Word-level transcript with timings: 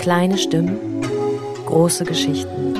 Kleine 0.00 0.38
Stimmen, 0.38 0.78
große 1.66 2.04
Geschichten. 2.06 2.74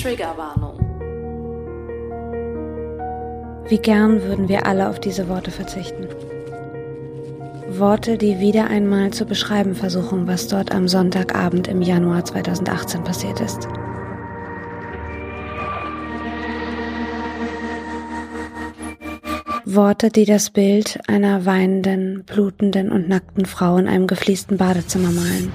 Triggerwarnung. 0.00 0.78
Wie 3.68 3.78
gern 3.78 4.22
würden 4.22 4.48
wir 4.48 4.66
alle 4.66 4.88
auf 4.88 5.00
diese 5.00 5.28
Worte 5.28 5.50
verzichten. 5.50 6.06
Worte, 7.68 8.18
die 8.18 8.38
wieder 8.38 8.68
einmal 8.68 9.10
zu 9.10 9.26
beschreiben 9.26 9.74
versuchen, 9.74 10.28
was 10.28 10.46
dort 10.46 10.72
am 10.72 10.86
Sonntagabend 10.86 11.66
im 11.66 11.82
Januar 11.82 12.24
2018 12.24 13.02
passiert 13.02 13.40
ist. 13.40 13.68
Worte, 19.74 20.08
die 20.08 20.24
das 20.24 20.48
Bild 20.48 20.98
einer 21.08 21.44
weinenden, 21.44 22.24
blutenden 22.24 22.90
und 22.90 23.06
nackten 23.06 23.44
Frau 23.44 23.76
in 23.76 23.86
einem 23.86 24.06
gefliesten 24.06 24.56
Badezimmer 24.56 25.10
malen. 25.10 25.52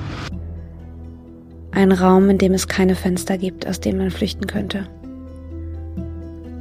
Ein 1.72 1.92
Raum, 1.92 2.30
in 2.30 2.38
dem 2.38 2.54
es 2.54 2.68
keine 2.68 2.94
Fenster 2.94 3.40
gibt, 3.40 3.68
aus 3.68 3.80
dem 3.80 3.98
man 3.98 4.12
flüchten 4.12 4.46
könnte. 4.46 4.86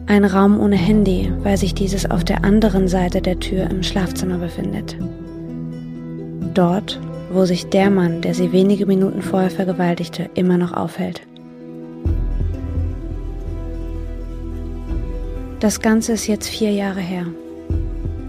Ein 0.06 0.24
Raum 0.24 0.58
ohne 0.58 0.76
Handy, 0.76 1.30
weil 1.42 1.58
sich 1.58 1.74
dieses 1.74 2.10
auf 2.10 2.24
der 2.24 2.42
anderen 2.42 2.88
Seite 2.88 3.20
der 3.20 3.38
Tür 3.38 3.68
im 3.68 3.82
Schlafzimmer 3.82 4.38
befindet. 4.38 4.96
Dort, 6.54 6.98
wo 7.30 7.44
sich 7.44 7.66
der 7.66 7.90
Mann, 7.90 8.22
der 8.22 8.32
sie 8.32 8.52
wenige 8.52 8.86
Minuten 8.86 9.20
vorher 9.20 9.50
vergewaltigte, 9.50 10.30
immer 10.34 10.56
noch 10.56 10.72
aufhält. 10.72 11.20
Das 15.60 15.80
Ganze 15.80 16.12
ist 16.14 16.26
jetzt 16.26 16.48
vier 16.48 16.72
Jahre 16.72 17.00
her. 17.00 17.26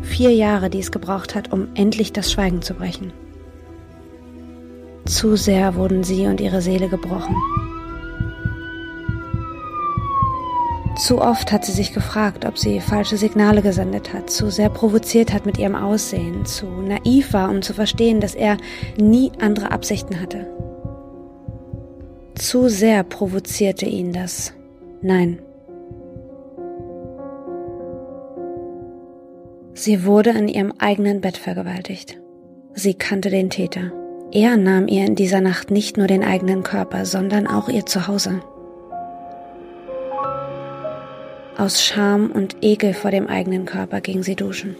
Vier 0.03 0.31
Jahre, 0.31 0.69
die 0.69 0.79
es 0.79 0.91
gebraucht 0.91 1.33
hat, 1.33 1.51
um 1.51 1.69
endlich 1.75 2.13
das 2.13 2.31
Schweigen 2.31 2.61
zu 2.61 2.73
brechen. 2.75 3.11
Zu 5.05 5.35
sehr 5.35 5.75
wurden 5.75 6.03
sie 6.03 6.27
und 6.27 6.39
ihre 6.39 6.61
Seele 6.61 6.87
gebrochen. 6.87 7.35
Zu 10.95 11.19
oft 11.19 11.51
hat 11.51 11.65
sie 11.65 11.71
sich 11.71 11.93
gefragt, 11.93 12.45
ob 12.45 12.57
sie 12.57 12.79
falsche 12.79 13.17
Signale 13.17 13.61
gesendet 13.61 14.13
hat, 14.13 14.29
zu 14.29 14.51
sehr 14.51 14.69
provoziert 14.69 15.33
hat 15.33 15.45
mit 15.45 15.57
ihrem 15.57 15.75
Aussehen, 15.75 16.45
zu 16.45 16.67
naiv 16.67 17.33
war, 17.33 17.49
um 17.49 17.61
zu 17.61 17.73
verstehen, 17.73 18.19
dass 18.19 18.35
er 18.35 18.57
nie 18.97 19.31
andere 19.39 19.71
Absichten 19.71 20.21
hatte. 20.21 20.47
Zu 22.35 22.69
sehr 22.69 23.03
provozierte 23.03 23.85
ihn 23.85 24.13
das 24.13 24.53
Nein. 25.01 25.39
Sie 29.75 30.05
wurde 30.05 30.29
in 30.31 30.47
ihrem 30.47 30.73
eigenen 30.77 31.21
Bett 31.21 31.37
vergewaltigt. 31.37 32.17
Sie 32.75 32.93
kannte 32.93 33.29
den 33.29 33.49
Täter. 33.49 33.91
Er 34.31 34.57
nahm 34.57 34.87
ihr 34.87 35.05
in 35.05 35.15
dieser 35.15 35.41
Nacht 35.41 35.71
nicht 35.71 35.97
nur 35.97 36.07
den 36.07 36.23
eigenen 36.23 36.63
Körper, 36.63 37.05
sondern 37.05 37.47
auch 37.47 37.69
ihr 37.69 37.85
Zuhause. 37.85 38.41
Aus 41.57 41.83
Scham 41.83 42.31
und 42.31 42.57
Ekel 42.61 42.93
vor 42.93 43.11
dem 43.11 43.27
eigenen 43.27 43.65
Körper 43.65 44.01
ging 44.01 44.23
sie 44.23 44.35
duschen. 44.35 44.75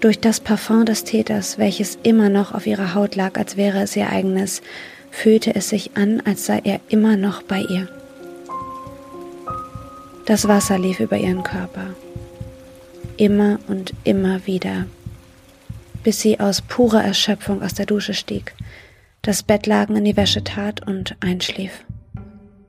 Durch 0.00 0.18
das 0.18 0.40
Parfum 0.40 0.84
des 0.84 1.04
Täters, 1.04 1.58
welches 1.58 1.98
immer 2.02 2.28
noch 2.28 2.54
auf 2.54 2.66
ihrer 2.66 2.94
Haut 2.94 3.14
lag, 3.14 3.38
als 3.38 3.56
wäre 3.56 3.82
es 3.82 3.96
ihr 3.96 4.10
eigenes, 4.10 4.62
fühlte 5.10 5.54
es 5.54 5.68
sich 5.68 5.92
an, 5.96 6.22
als 6.24 6.46
sei 6.46 6.60
er 6.64 6.80
immer 6.88 7.16
noch 7.16 7.42
bei 7.42 7.60
ihr. 7.60 7.88
Das 10.26 10.48
Wasser 10.48 10.78
lief 10.78 10.98
über 10.98 11.16
ihren 11.16 11.42
Körper, 11.42 11.94
immer 13.16 13.58
und 13.68 13.94
immer 14.04 14.46
wieder, 14.46 14.86
bis 16.02 16.20
sie 16.20 16.40
aus 16.40 16.60
purer 16.62 17.02
Erschöpfung 17.02 17.62
aus 17.62 17.74
der 17.74 17.86
Dusche 17.86 18.14
stieg, 18.14 18.54
das 19.22 19.42
Bettlaken 19.42 19.96
in 19.96 20.04
die 20.04 20.16
Wäsche 20.16 20.42
tat 20.42 20.86
und 20.86 21.16
einschlief. 21.20 21.84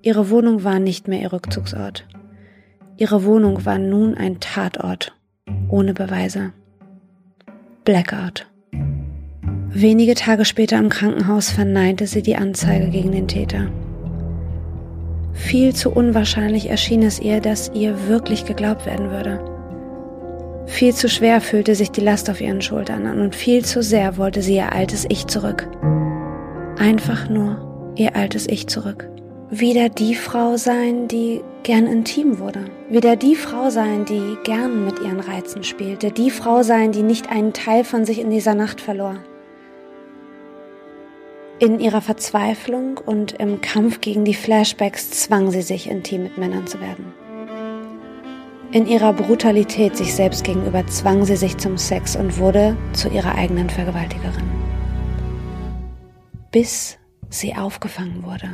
Ihre 0.01 0.29
Wohnung 0.29 0.63
war 0.63 0.79
nicht 0.79 1.07
mehr 1.07 1.21
ihr 1.21 1.33
Rückzugsort. 1.33 2.05
Ihre 2.97 3.23
Wohnung 3.23 3.65
war 3.65 3.79
nun 3.79 4.15
ein 4.15 4.39
Tatort, 4.39 5.13
ohne 5.69 5.93
Beweise. 5.93 6.53
Blackout. 7.85 8.47
Wenige 9.69 10.13
Tage 10.13 10.45
später 10.45 10.77
im 10.77 10.89
Krankenhaus 10.89 11.49
verneinte 11.49 12.05
sie 12.05 12.21
die 12.21 12.35
Anzeige 12.35 12.89
gegen 12.89 13.11
den 13.11 13.27
Täter. 13.27 13.71
Viel 15.33 15.73
zu 15.73 15.89
unwahrscheinlich 15.89 16.69
erschien 16.69 17.01
es 17.01 17.19
ihr, 17.19 17.41
dass 17.41 17.71
ihr 17.73 18.07
wirklich 18.07 18.45
geglaubt 18.45 18.85
werden 18.85 19.09
würde. 19.09 19.52
Viel 20.65 20.93
zu 20.93 21.09
schwer 21.09 21.41
fühlte 21.41 21.75
sich 21.75 21.91
die 21.91 22.01
Last 22.01 22.29
auf 22.29 22.41
ihren 22.41 22.61
Schultern 22.61 23.05
an 23.05 23.19
und 23.19 23.35
viel 23.35 23.63
zu 23.65 23.83
sehr 23.83 24.17
wollte 24.17 24.41
sie 24.41 24.55
ihr 24.55 24.73
altes 24.73 25.05
Ich 25.09 25.27
zurück. 25.27 25.67
Einfach 26.77 27.29
nur 27.29 27.93
ihr 27.97 28.15
altes 28.15 28.47
Ich 28.47 28.67
zurück. 28.67 29.09
Wieder 29.49 29.89
die 29.89 30.15
Frau 30.15 30.57
sein, 30.57 31.07
die 31.07 31.41
gern 31.61 31.85
intim 31.85 32.39
wurde. 32.39 32.65
Wieder 32.89 33.15
die 33.15 33.35
Frau 33.35 33.69
sein, 33.69 34.03
die 34.05 34.35
gern 34.43 34.85
mit 34.85 34.99
ihren 34.99 35.19
Reizen 35.19 35.63
spielte. 35.63 36.11
Die 36.11 36.31
Frau 36.31 36.63
sein, 36.63 36.91
die 36.91 37.03
nicht 37.03 37.29
einen 37.29 37.53
Teil 37.53 37.83
von 37.83 38.03
sich 38.03 38.19
in 38.19 38.31
dieser 38.31 38.55
Nacht 38.55 38.81
verlor. 38.81 39.17
In 41.59 41.79
ihrer 41.79 42.01
Verzweiflung 42.01 42.97
und 42.97 43.33
im 43.33 43.61
Kampf 43.61 44.01
gegen 44.01 44.25
die 44.25 44.33
Flashbacks 44.33 45.11
zwang 45.11 45.51
sie 45.51 45.61
sich, 45.61 45.87
intim 45.87 46.23
mit 46.23 46.37
Männern 46.37 46.65
zu 46.65 46.81
werden. 46.81 47.13
In 48.73 48.87
ihrer 48.87 49.13
Brutalität 49.13 49.95
sich 49.95 50.15
selbst 50.15 50.43
gegenüber 50.43 50.87
zwang 50.87 51.25
sie 51.25 51.35
sich 51.35 51.57
zum 51.57 51.77
Sex 51.77 52.15
und 52.15 52.39
wurde 52.39 52.75
zu 52.93 53.07
ihrer 53.07 53.35
eigenen 53.35 53.69
Vergewaltigerin. 53.69 54.49
Bis 56.49 56.97
sie 57.29 57.53
aufgefangen 57.55 58.23
wurde. 58.23 58.49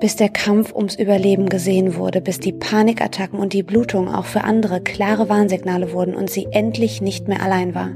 Bis 0.00 0.16
der 0.16 0.30
Kampf 0.30 0.74
ums 0.74 0.96
Überleben 0.96 1.48
gesehen 1.48 1.94
wurde, 1.94 2.20
bis 2.20 2.40
die 2.40 2.52
Panikattacken 2.52 3.38
und 3.38 3.52
die 3.52 3.62
Blutung 3.62 4.12
auch 4.12 4.24
für 4.24 4.42
andere 4.42 4.80
klare 4.80 5.28
Warnsignale 5.28 5.92
wurden 5.92 6.16
und 6.16 6.28
sie 6.28 6.48
endlich 6.50 7.00
nicht 7.00 7.28
mehr 7.28 7.42
allein 7.42 7.72
war. 7.72 7.94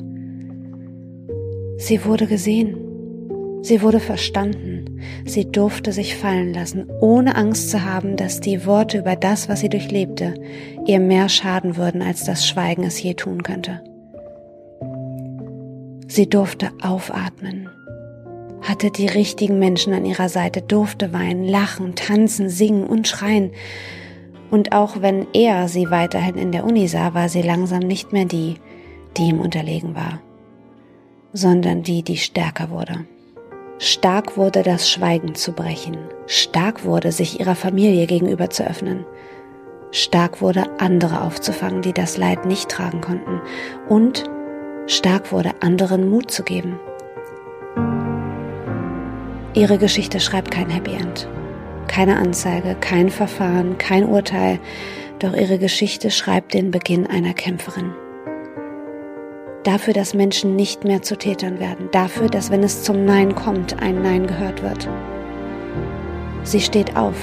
Sie 1.79 2.05
wurde 2.05 2.29
gesehen. 2.29 2.77
Sie 3.63 3.83
wurde 3.83 3.99
verstanden. 3.99 4.80
Sie 5.25 5.51
durfte 5.51 5.93
sich 5.93 6.17
fallen 6.17 6.53
lassen, 6.53 6.89
ohne 7.01 7.37
Angst 7.37 7.71
zu 7.71 7.85
haben, 7.85 8.17
dass 8.17 8.41
die 8.41 8.67
Worte 8.67 8.99
über 8.99 9.17
das, 9.17 9.49
was 9.49 9.61
sie 9.61 9.69
durchlebte, 9.69 10.35
ihr 10.87 11.01
mehr 11.01 11.29
schaden 11.29 11.77
würden, 11.77 12.03
als 12.03 12.25
das 12.25 12.47
Schweigen 12.47 12.85
es 12.85 13.03
je 13.03 13.15
tun 13.15 13.43
könnte. 13.43 13.83
Sie 16.07 16.29
durfte 16.29 16.71
aufatmen, 16.83 17.69
hatte 18.63 18.91
die 18.91 19.07
richtigen 19.07 19.59
Menschen 19.59 19.93
an 19.93 20.05
ihrer 20.05 20.29
Seite, 20.29 20.61
durfte 20.61 21.13
weinen, 21.13 21.45
lachen, 21.45 21.95
tanzen, 21.95 22.49
singen 22.49 22.85
und 22.85 23.07
schreien. 23.07 23.53
Und 24.51 24.73
auch 24.73 25.01
wenn 25.01 25.29
er 25.33 25.69
sie 25.69 25.91
weiterhin 25.91 26.37
in 26.37 26.51
der 26.51 26.65
Uni 26.65 26.89
sah, 26.89 27.15
war 27.15 27.29
sie 27.29 27.43
langsam 27.43 27.81
nicht 27.81 28.13
mehr 28.13 28.25
die, 28.25 28.57
die 29.17 29.29
ihm 29.29 29.41
unterlegen 29.41 29.95
war, 29.95 30.21
sondern 31.33 31.83
die, 31.85 32.03
die 32.03 32.17
stärker 32.17 32.71
wurde. 32.71 33.07
Stark 33.83 34.37
wurde 34.37 34.63
das 34.63 34.91
Schweigen 34.91 35.35
zu 35.35 35.53
brechen. 35.53 35.97
Stark 36.27 36.85
wurde 36.85 37.13
sich 37.13 37.41
ihrer 37.41 37.55
Familie 37.55 38.07
gegenüber 38.07 38.51
zu 38.51 38.63
öffnen. 38.63 39.07
Stark 39.91 40.43
wurde 40.43 40.67
andere 40.79 41.23
aufzufangen, 41.23 41.81
die 41.81 41.95
das 41.95 42.19
Leid 42.19 42.45
nicht 42.45 42.69
tragen 42.69 43.01
konnten. 43.01 43.41
Und 43.89 44.25
stark 44.87 45.33
wurde 45.33 45.53
anderen 45.61 46.11
Mut 46.11 46.31
zu 46.31 46.43
geben. 46.43 46.79
Ihre 49.55 49.79
Geschichte 49.79 50.21
schreibt 50.21 50.51
kein 50.51 50.69
Happy 50.69 50.93
End. 50.93 51.27
Keine 51.89 52.19
Anzeige, 52.19 52.77
kein 52.83 53.09
Verfahren, 53.09 53.79
kein 53.79 54.05
Urteil. 54.05 54.59
Doch 55.21 55.33
ihre 55.33 55.59
Geschichte 55.59 56.11
schreibt 56.11 56.53
den 56.53 56.71
Beginn 56.71 57.07
einer 57.07 57.33
Kämpferin 57.33 57.95
dafür, 59.65 59.95
dass 59.95 60.15
Menschen 60.15 60.57
nicht 60.57 60.85
mehr 60.85 61.03
zu 61.03 61.17
Tätern 61.17 61.61
werden, 61.61 61.89
dafür, 61.93 62.29
dass 62.29 62.51
wenn 62.51 62.63
es 62.63 62.83
zum 62.83 63.05
Nein 63.05 63.35
kommt, 63.35 63.83
ein 63.83 64.03
Nein 64.03 64.27
gehört 64.27 64.63
wird. 64.63 64.89
Sie 66.43 66.61
steht 66.61 66.97
auf, 66.97 67.17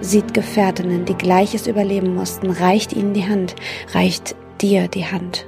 sieht 0.00 0.34
Gefährtinnen, 0.34 1.04
die 1.04 1.14
Gleiches 1.14 1.66
überleben 1.66 2.14
mussten, 2.14 2.50
reicht 2.50 2.92
ihnen 2.92 3.14
die 3.14 3.28
Hand, 3.28 3.54
reicht 3.92 4.34
dir 4.60 4.88
die 4.88 5.06
Hand 5.06 5.46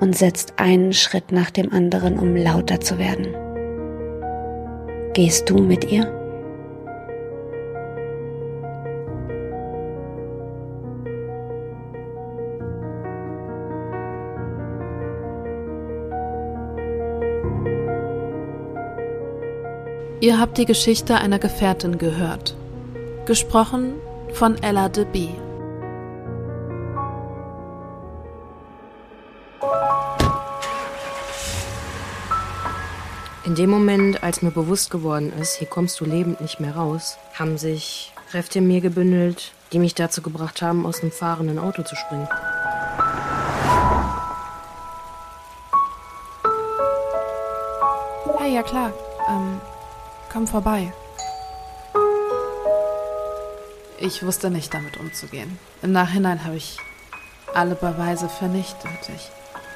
und 0.00 0.16
setzt 0.16 0.54
einen 0.58 0.92
Schritt 0.92 1.32
nach 1.32 1.50
dem 1.50 1.72
anderen, 1.72 2.18
um 2.18 2.36
lauter 2.36 2.80
zu 2.80 2.98
werden. 2.98 3.28
Gehst 5.14 5.48
du 5.48 5.58
mit 5.58 5.90
ihr? 5.90 6.25
Ihr 20.18 20.40
habt 20.40 20.56
die 20.56 20.64
Geschichte 20.64 21.16
einer 21.16 21.38
Gefährtin 21.38 21.98
gehört. 21.98 22.56
Gesprochen 23.26 23.96
von 24.32 24.56
Ella 24.62 24.88
de 24.88 25.04
B. 25.04 25.28
In 33.44 33.54
dem 33.54 33.68
Moment, 33.68 34.22
als 34.22 34.40
mir 34.40 34.50
bewusst 34.50 34.90
geworden 34.90 35.34
ist, 35.38 35.56
hier 35.56 35.68
kommst 35.68 36.00
du 36.00 36.06
lebend 36.06 36.40
nicht 36.40 36.60
mehr 36.60 36.74
raus, 36.74 37.18
haben 37.34 37.58
sich 37.58 38.14
Kräfte 38.30 38.60
in 38.60 38.66
mir 38.66 38.80
gebündelt, 38.80 39.52
die 39.72 39.78
mich 39.78 39.94
dazu 39.94 40.22
gebracht 40.22 40.62
haben, 40.62 40.86
aus 40.86 41.02
einem 41.02 41.12
fahrenden 41.12 41.58
Auto 41.58 41.82
zu 41.82 41.94
springen. 41.94 42.28
Hey, 48.38 48.54
ja 48.54 48.62
klar. 48.62 48.94
Ähm, 49.28 49.60
komm 50.36 50.46
vorbei. 50.46 50.92
Ich 53.98 54.22
wusste 54.22 54.50
nicht, 54.50 54.74
damit 54.74 54.98
umzugehen. 54.98 55.58
Im 55.80 55.92
Nachhinein 55.92 56.44
habe 56.44 56.56
ich 56.56 56.76
alle 57.54 57.74
Beweise 57.74 58.28
vernichtet. 58.28 59.08
Ich 59.14 59.30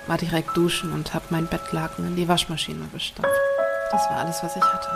war 0.06 0.18
direkt 0.18 0.54
duschen 0.54 0.92
und 0.92 1.14
habe 1.14 1.24
mein 1.30 1.46
Bettlaken 1.46 2.08
in 2.08 2.16
die 2.16 2.28
Waschmaschine 2.28 2.90
gestopft. 2.92 3.30
Das 3.90 4.02
war 4.10 4.18
alles, 4.18 4.42
was 4.42 4.54
ich 4.54 4.62
hatte. 4.62 4.90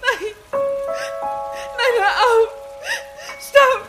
Nein! 0.00 0.32
Nein, 1.76 1.94
hör 2.00 2.14
auf! 2.24 2.48
Stopp! 3.50 3.84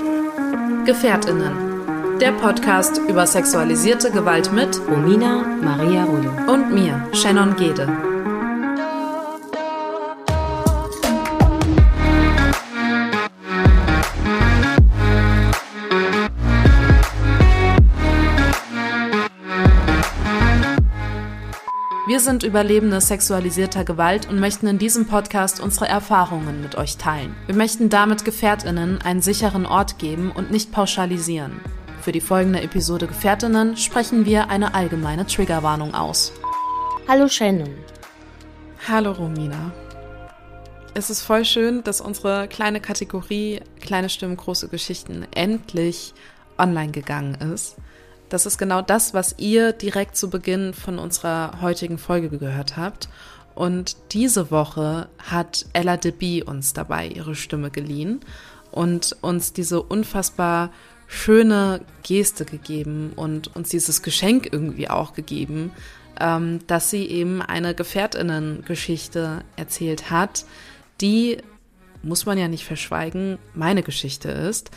Nein! 0.00 0.84
Gefährtinnen. 0.84 1.75
Der 2.20 2.32
Podcast 2.32 2.98
über 3.08 3.26
sexualisierte 3.26 4.10
Gewalt 4.10 4.50
mit 4.50 4.80
Romina 4.88 5.44
Maria 5.62 6.04
Rullo. 6.04 6.30
und 6.50 6.72
mir, 6.72 7.06
Shannon 7.12 7.54
Gede. 7.56 7.86
Wir 22.06 22.20
sind 22.20 22.44
Überlebende 22.44 23.00
sexualisierter 23.00 23.84
Gewalt 23.84 24.28
und 24.30 24.40
möchten 24.40 24.66
in 24.68 24.78
diesem 24.78 25.06
Podcast 25.06 25.60
unsere 25.60 25.88
Erfahrungen 25.88 26.62
mit 26.62 26.76
euch 26.76 26.96
teilen. 26.96 27.34
Wir 27.44 27.54
möchten 27.54 27.90
damit 27.90 28.24
Gefährtinnen 28.24 29.02
einen 29.02 29.20
sicheren 29.20 29.66
Ort 29.66 29.98
geben 29.98 30.32
und 30.32 30.50
nicht 30.50 30.72
pauschalisieren. 30.72 31.60
Für 32.06 32.12
die 32.12 32.20
folgende 32.20 32.62
Episode 32.62 33.08
Gefährtinnen 33.08 33.76
sprechen 33.76 34.26
wir 34.26 34.48
eine 34.48 34.74
allgemeine 34.74 35.26
Triggerwarnung 35.26 35.92
aus. 35.92 36.32
Hallo 37.08 37.26
Shannon. 37.26 37.74
Hallo 38.86 39.10
Romina. 39.10 39.72
Es 40.94 41.10
ist 41.10 41.22
voll 41.22 41.44
schön, 41.44 41.82
dass 41.82 42.00
unsere 42.00 42.46
kleine 42.46 42.80
Kategorie 42.80 43.60
Kleine 43.80 44.08
Stimmen, 44.08 44.36
große 44.36 44.68
Geschichten 44.68 45.26
endlich 45.34 46.14
online 46.58 46.92
gegangen 46.92 47.34
ist. 47.52 47.74
Das 48.28 48.46
ist 48.46 48.56
genau 48.56 48.82
das, 48.82 49.12
was 49.12 49.34
ihr 49.38 49.72
direkt 49.72 50.16
zu 50.16 50.30
Beginn 50.30 50.74
von 50.74 51.00
unserer 51.00 51.60
heutigen 51.60 51.98
Folge 51.98 52.28
gehört 52.28 52.76
habt. 52.76 53.08
Und 53.56 53.96
diese 54.12 54.52
Woche 54.52 55.08
hat 55.18 55.66
Ella 55.72 55.96
DeBee 55.96 56.44
uns 56.44 56.72
dabei 56.72 57.08
ihre 57.08 57.34
Stimme 57.34 57.72
geliehen 57.72 58.20
und 58.70 59.16
uns 59.22 59.52
diese 59.52 59.82
unfassbar 59.82 60.70
schöne 61.06 61.80
Geste 62.02 62.44
gegeben 62.44 63.12
und 63.14 63.54
uns 63.54 63.68
dieses 63.68 64.02
Geschenk 64.02 64.48
irgendwie 64.50 64.88
auch 64.88 65.12
gegeben, 65.12 65.70
ähm, 66.20 66.60
dass 66.66 66.90
sie 66.90 67.06
eben 67.06 67.42
eine 67.42 67.74
Gefährtinnen-Geschichte 67.74 69.44
erzählt 69.56 70.10
hat, 70.10 70.44
die, 71.00 71.38
muss 72.02 72.26
man 72.26 72.38
ja 72.38 72.48
nicht 72.48 72.64
verschweigen, 72.64 73.38
meine 73.54 73.82
Geschichte 73.82 74.30
ist. 74.30 74.70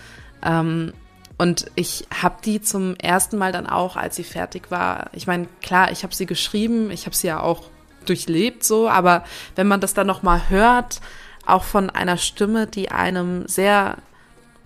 Ähm, 0.43 0.93
und 1.37 1.67
ich 1.75 2.05
habe 2.21 2.37
die 2.43 2.61
zum 2.61 2.95
ersten 2.97 3.37
Mal 3.37 3.53
dann 3.53 3.65
auch, 3.65 3.95
als 3.95 4.17
sie 4.17 4.25
fertig 4.25 4.71
war. 4.71 5.09
Ich 5.13 5.25
meine, 5.25 5.47
klar, 5.61 5.91
ich 5.91 6.03
habe 6.03 6.13
sie 6.13 6.25
geschrieben, 6.25 6.91
ich 6.91 7.05
habe 7.05 7.15
sie 7.15 7.27
ja 7.27 7.39
auch 7.39 7.63
durchlebt 8.05 8.63
so, 8.63 8.89
aber 8.89 9.23
wenn 9.55 9.67
man 9.67 9.79
das 9.79 9.93
dann 9.93 10.07
noch 10.07 10.21
mal 10.21 10.49
hört, 10.49 10.99
auch 11.45 11.63
von 11.63 11.89
einer 11.89 12.17
Stimme, 12.17 12.67
die 12.67 12.91
einem 12.91 13.47
sehr 13.47 13.97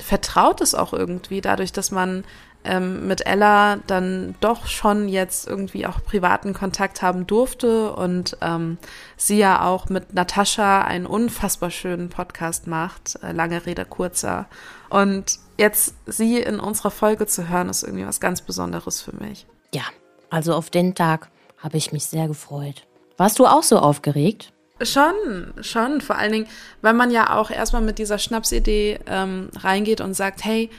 vertraut 0.04 0.62
ist 0.62 0.76
auch 0.76 0.94
irgendwie, 0.94 1.42
dadurch, 1.42 1.72
dass 1.72 1.92
man 1.92 2.24
ähm, 2.64 3.08
mit 3.08 3.26
Ella 3.26 3.78
dann 3.88 4.36
doch 4.40 4.68
schon 4.68 5.10
jetzt 5.10 5.48
irgendwie 5.48 5.86
auch 5.86 6.04
privaten 6.04 6.54
Kontakt 6.54 7.02
haben 7.02 7.28
durfte 7.28 7.92
und 7.94 8.38
ähm, 8.42 8.78
sie 9.18 9.38
ja 9.38 9.66
auch 9.66 9.90
mit 9.90 10.14
Natascha 10.14 10.82
einen 10.82 11.06
unfassbar 11.06 11.72
schönen 11.72 12.10
Podcast 12.10 12.68
macht, 12.68 13.20
äh, 13.22 13.32
lange 13.32 13.66
Rede 13.66 13.86
kurzer. 13.86 14.48
Und 14.90 15.40
jetzt 15.58 15.96
sie 16.06 16.40
in 16.40 16.60
unserer 16.60 16.92
Folge 16.92 17.28
zu 17.28 17.50
hören, 17.50 17.70
ist 17.70 17.84
irgendwie 17.84 18.06
was 18.06 18.20
ganz 18.20 18.42
Besonderes 18.42 19.02
für 19.02 19.16
mich. 19.16 19.46
Ja, 19.74 19.84
also 20.30 20.54
auf 20.54 20.70
den 20.70 20.96
Tag 20.96 21.30
habe 21.58 21.78
ich 21.78 21.92
mich 21.92 22.06
sehr 22.06 22.28
gefreut. 22.28 22.86
Warst 23.18 23.40
du 23.40 23.46
auch 23.46 23.64
so 23.64 23.78
aufgeregt? 23.80 24.53
Schon, 24.86 25.54
schon. 25.62 26.02
Vor 26.02 26.18
allen 26.18 26.32
Dingen, 26.32 26.48
weil 26.82 26.94
man 26.94 27.12
ja 27.12 27.36
auch 27.38 27.50
erstmal 27.50 27.82
mit 27.82 28.00
dieser 28.00 28.18
Schnapsidee 28.18 29.00
ähm, 29.08 29.50
reingeht 29.56 30.02
und 30.02 30.14
sagt, 30.14 30.44
hey, 30.44 30.70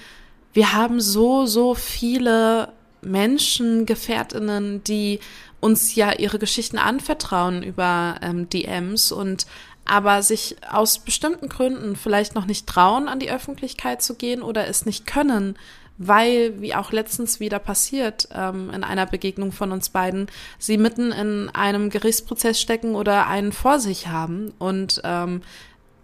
wir 0.52 0.72
haben 0.72 1.00
so, 1.00 1.46
so 1.46 1.74
viele 1.74 2.68
Menschen, 3.02 3.86
Gefährtinnen, 3.86 4.82
die 4.84 5.20
uns 5.60 5.94
ja 5.94 6.12
ihre 6.12 6.38
Geschichten 6.38 6.78
anvertrauen 6.78 7.62
über 7.62 8.16
ähm, 8.22 8.48
DMs 8.48 9.12
und 9.12 9.46
aber 9.86 10.22
sich 10.22 10.56
aus 10.70 10.98
bestimmten 10.98 11.48
Gründen 11.48 11.96
vielleicht 11.96 12.34
noch 12.34 12.46
nicht 12.46 12.66
trauen, 12.66 13.08
an 13.08 13.20
die 13.20 13.30
Öffentlichkeit 13.30 14.02
zu 14.02 14.14
gehen 14.14 14.42
oder 14.42 14.66
es 14.66 14.86
nicht 14.86 15.06
können, 15.06 15.58
weil, 15.96 16.60
wie 16.60 16.74
auch 16.74 16.92
letztens 16.92 17.40
wieder 17.40 17.58
passiert, 17.58 18.28
ähm, 18.32 18.70
in 18.70 18.84
einer 18.84 19.06
Begegnung 19.06 19.52
von 19.52 19.72
uns 19.72 19.90
beiden, 19.90 20.26
sie 20.58 20.76
mitten 20.76 21.12
in 21.12 21.50
einem 21.50 21.90
Gerichtsprozess 21.90 22.60
stecken 22.60 22.94
oder 22.94 23.26
einen 23.26 23.52
vor 23.52 23.78
sich 23.78 24.08
haben. 24.08 24.52
Und 24.58 25.00
ähm, 25.04 25.42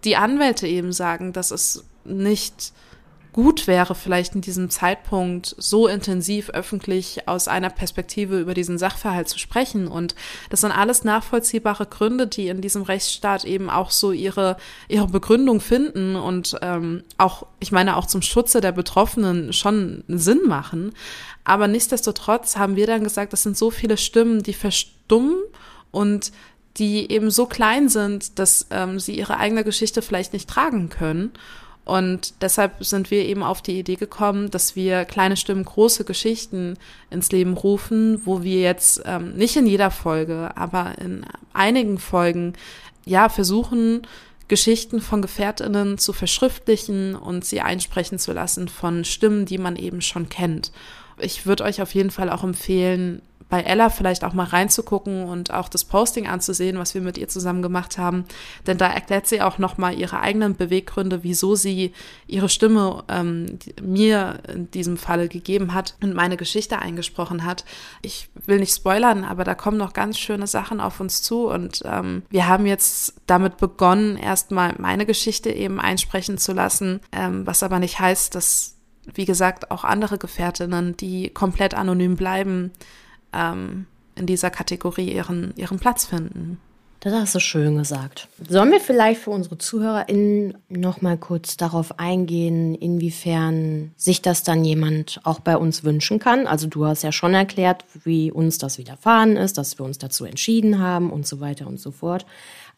die 0.03 0.15
Anwälte 0.15 0.67
eben 0.67 0.93
sagen, 0.93 1.33
dass 1.33 1.51
es 1.51 1.85
nicht 2.05 2.73
gut 3.33 3.67
wäre, 3.67 3.95
vielleicht 3.95 4.35
in 4.35 4.41
diesem 4.41 4.69
Zeitpunkt 4.69 5.55
so 5.57 5.87
intensiv 5.87 6.49
öffentlich 6.49 7.27
aus 7.27 7.47
einer 7.47 7.69
Perspektive 7.69 8.39
über 8.39 8.53
diesen 8.53 8.77
Sachverhalt 8.77 9.29
zu 9.29 9.39
sprechen. 9.39 9.87
Und 9.87 10.15
das 10.49 10.61
sind 10.61 10.71
alles 10.71 11.03
nachvollziehbare 11.03 11.85
Gründe, 11.85 12.27
die 12.27 12.49
in 12.49 12.61
diesem 12.61 12.81
Rechtsstaat 12.81 13.45
eben 13.45 13.69
auch 13.69 13.91
so 13.91 14.11
ihre, 14.11 14.57
ihre 14.89 15.07
Begründung 15.07 15.61
finden 15.61 16.15
und 16.15 16.57
ähm, 16.61 17.03
auch, 17.17 17.45
ich 17.59 17.71
meine, 17.71 17.95
auch 17.95 18.05
zum 18.05 18.21
Schutze 18.21 18.59
der 18.59 18.73
Betroffenen 18.73 19.53
schon 19.53 20.03
Sinn 20.07 20.41
machen. 20.47 20.93
Aber 21.43 21.67
nichtsdestotrotz 21.67 22.57
haben 22.57 22.75
wir 22.75 22.87
dann 22.87 23.03
gesagt, 23.03 23.33
das 23.33 23.43
sind 23.43 23.57
so 23.57 23.71
viele 23.71 23.97
Stimmen, 23.97 24.43
die 24.43 24.53
verstummen 24.53 25.37
und 25.91 26.31
die 26.77 27.11
eben 27.11 27.31
so 27.31 27.45
klein 27.45 27.89
sind, 27.89 28.39
dass 28.39 28.67
ähm, 28.71 28.99
sie 28.99 29.17
ihre 29.17 29.37
eigene 29.37 29.63
Geschichte 29.63 30.01
vielleicht 30.01 30.33
nicht 30.33 30.49
tragen 30.49 30.89
können. 30.89 31.31
Und 31.83 32.41
deshalb 32.41 32.83
sind 32.85 33.09
wir 33.09 33.25
eben 33.25 33.41
auf 33.41 33.61
die 33.61 33.79
Idee 33.79 33.95
gekommen, 33.95 34.51
dass 34.51 34.75
wir 34.75 35.05
kleine 35.05 35.35
Stimmen, 35.35 35.65
große 35.65 36.05
Geschichten 36.05 36.77
ins 37.09 37.31
Leben 37.31 37.53
rufen, 37.53 38.25
wo 38.25 38.43
wir 38.43 38.61
jetzt 38.61 39.01
ähm, 39.05 39.33
nicht 39.33 39.55
in 39.55 39.65
jeder 39.65 39.89
Folge, 39.89 40.55
aber 40.55 40.95
in 40.99 41.25
einigen 41.53 41.97
Folgen 41.97 42.53
ja 43.03 43.29
versuchen, 43.29 44.03
Geschichten 44.47 45.01
von 45.01 45.21
Gefährtinnen 45.21 45.97
zu 45.97 46.13
verschriftlichen 46.13 47.15
und 47.15 47.45
sie 47.45 47.61
einsprechen 47.61 48.19
zu 48.19 48.33
lassen 48.33 48.67
von 48.67 49.05
Stimmen, 49.05 49.45
die 49.45 49.57
man 49.57 49.75
eben 49.75 50.01
schon 50.01 50.29
kennt. 50.29 50.71
Ich 51.17 51.45
würde 51.45 51.63
euch 51.63 51.81
auf 51.81 51.95
jeden 51.95 52.11
Fall 52.11 52.29
auch 52.29 52.43
empfehlen, 52.43 53.21
bei 53.51 53.63
Ella 53.63 53.89
vielleicht 53.89 54.23
auch 54.23 54.31
mal 54.31 54.45
reinzugucken 54.45 55.25
und 55.25 55.53
auch 55.53 55.67
das 55.67 55.83
Posting 55.83 56.25
anzusehen, 56.25 56.79
was 56.79 56.95
wir 56.95 57.01
mit 57.01 57.17
ihr 57.17 57.27
zusammen 57.27 57.61
gemacht 57.61 57.97
haben. 57.97 58.23
Denn 58.65 58.77
da 58.77 58.87
erklärt 58.87 59.27
sie 59.27 59.41
auch 59.41 59.57
nochmal 59.57 59.93
ihre 59.93 60.21
eigenen 60.21 60.55
Beweggründe, 60.55 61.23
wieso 61.23 61.55
sie 61.55 61.91
ihre 62.27 62.47
Stimme 62.47 63.03
ähm, 63.09 63.59
mir 63.83 64.39
in 64.47 64.71
diesem 64.71 64.95
Falle 64.95 65.27
gegeben 65.27 65.73
hat 65.73 65.97
und 66.01 66.15
meine 66.15 66.37
Geschichte 66.37 66.79
eingesprochen 66.79 67.43
hat. 67.43 67.65
Ich 68.01 68.29
will 68.45 68.59
nicht 68.59 68.73
spoilern, 68.73 69.25
aber 69.25 69.43
da 69.43 69.53
kommen 69.53 69.77
noch 69.77 69.91
ganz 69.91 70.17
schöne 70.17 70.47
Sachen 70.47 70.79
auf 70.79 71.01
uns 71.01 71.21
zu 71.21 71.49
und 71.49 71.83
ähm, 71.83 72.23
wir 72.29 72.47
haben 72.47 72.65
jetzt 72.65 73.15
damit 73.27 73.57
begonnen, 73.57 74.15
erstmal 74.15 74.75
meine 74.77 75.05
Geschichte 75.05 75.51
eben 75.51 75.77
einsprechen 75.81 76.37
zu 76.37 76.53
lassen, 76.53 77.01
ähm, 77.11 77.45
was 77.45 77.63
aber 77.63 77.79
nicht 77.79 77.99
heißt, 77.99 78.33
dass 78.33 78.77
wie 79.13 79.25
gesagt, 79.25 79.71
auch 79.71 79.83
andere 79.83 80.19
Gefährtinnen, 80.19 80.95
die 80.95 81.29
komplett 81.29 81.73
anonym 81.73 82.15
bleiben, 82.15 82.71
ähm, 83.33 83.85
in 84.15 84.25
dieser 84.25 84.49
Kategorie 84.49 85.11
ihren, 85.11 85.53
ihren 85.55 85.79
Platz 85.79 86.05
finden. 86.05 86.59
Das 87.01 87.13
hast 87.13 87.33
du 87.33 87.39
schön 87.39 87.77
gesagt. 87.77 88.27
Sollen 88.47 88.69
wir 88.69 88.79
vielleicht 88.79 89.21
für 89.21 89.31
unsere 89.31 89.57
ZuhörerInnen 89.57 90.55
noch 90.69 91.01
mal 91.01 91.17
kurz 91.17 91.57
darauf 91.57 91.97
eingehen, 91.97 92.75
inwiefern 92.75 93.91
sich 93.97 94.21
das 94.21 94.43
dann 94.43 94.63
jemand 94.63 95.19
auch 95.23 95.39
bei 95.39 95.57
uns 95.57 95.83
wünschen 95.83 96.19
kann? 96.19 96.45
Also 96.45 96.67
du 96.67 96.85
hast 96.85 97.01
ja 97.01 97.11
schon 97.11 97.33
erklärt, 97.33 97.85
wie 98.03 98.31
uns 98.31 98.59
das 98.59 98.77
widerfahren 98.77 99.35
ist, 99.35 99.57
dass 99.57 99.79
wir 99.79 99.85
uns 99.85 99.97
dazu 99.97 100.25
entschieden 100.25 100.77
haben 100.77 101.09
und 101.09 101.25
so 101.25 101.39
weiter 101.39 101.65
und 101.65 101.79
so 101.79 101.89
fort. 101.89 102.27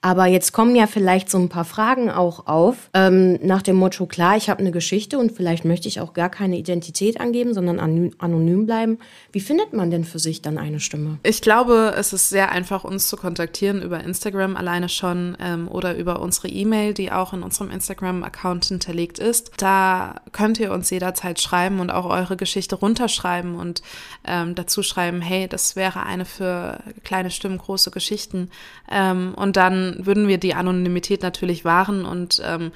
Aber 0.03 0.25
jetzt 0.25 0.51
kommen 0.51 0.75
ja 0.75 0.85
vielleicht 0.85 1.29
so 1.29 1.37
ein 1.37 1.47
paar 1.47 1.63
Fragen 1.63 2.11
auch 2.11 2.45
auf, 2.45 2.89
ähm, 2.93 3.39
nach 3.41 3.61
dem 3.61 3.77
Motto, 3.77 4.05
klar, 4.05 4.35
ich 4.35 4.49
habe 4.49 4.59
eine 4.59 4.71
Geschichte 4.71 5.17
und 5.17 5.31
vielleicht 5.31 5.63
möchte 5.63 5.87
ich 5.87 6.01
auch 6.01 6.13
gar 6.13 6.27
keine 6.27 6.57
Identität 6.57 7.21
angeben, 7.21 7.53
sondern 7.53 7.79
anonym 7.79 8.65
bleiben. 8.65 8.99
Wie 9.31 9.39
findet 9.39 9.71
man 9.71 9.91
denn 9.91 10.03
für 10.03 10.19
sich 10.19 10.41
dann 10.41 10.57
eine 10.57 10.81
Stimme? 10.81 11.19
Ich 11.23 11.41
glaube, 11.41 11.93
es 11.97 12.11
ist 12.11 12.27
sehr 12.27 12.51
einfach, 12.51 12.83
uns 12.83 13.07
zu 13.07 13.15
kontaktieren 13.15 13.81
über 13.81 14.03
Instagram 14.03 14.57
alleine 14.57 14.89
schon 14.89 15.37
ähm, 15.39 15.69
oder 15.69 15.95
über 15.95 16.19
unsere 16.19 16.49
E-Mail, 16.49 16.93
die 16.93 17.09
auch 17.09 17.31
in 17.31 17.41
unserem 17.41 17.71
Instagram-Account 17.71 18.65
hinterlegt 18.65 19.19
ist. 19.19 19.53
Da 19.55 20.15
könnt 20.33 20.59
ihr 20.59 20.73
uns 20.73 20.89
jederzeit 20.89 21.39
schreiben 21.39 21.79
und 21.79 21.91
auch 21.91 22.07
eure 22.07 22.35
Geschichte 22.35 22.75
runterschreiben 22.75 23.55
und 23.55 23.81
ähm, 24.27 24.53
dazu 24.53 24.83
schreiben, 24.83 25.21
hey, 25.21 25.47
das 25.47 25.77
wäre 25.77 26.03
eine 26.03 26.25
für 26.25 26.79
kleine 27.05 27.31
Stimmen, 27.31 27.57
große 27.57 27.89
Geschichten. 27.89 28.49
Ähm, 28.91 29.33
und 29.37 29.55
dann 29.55 29.92
würden 29.99 30.27
wir 30.27 30.37
die 30.37 30.53
Anonymität 30.53 31.21
natürlich 31.21 31.65
wahren 31.65 32.05
und 32.05 32.41
ähm, 32.45 32.71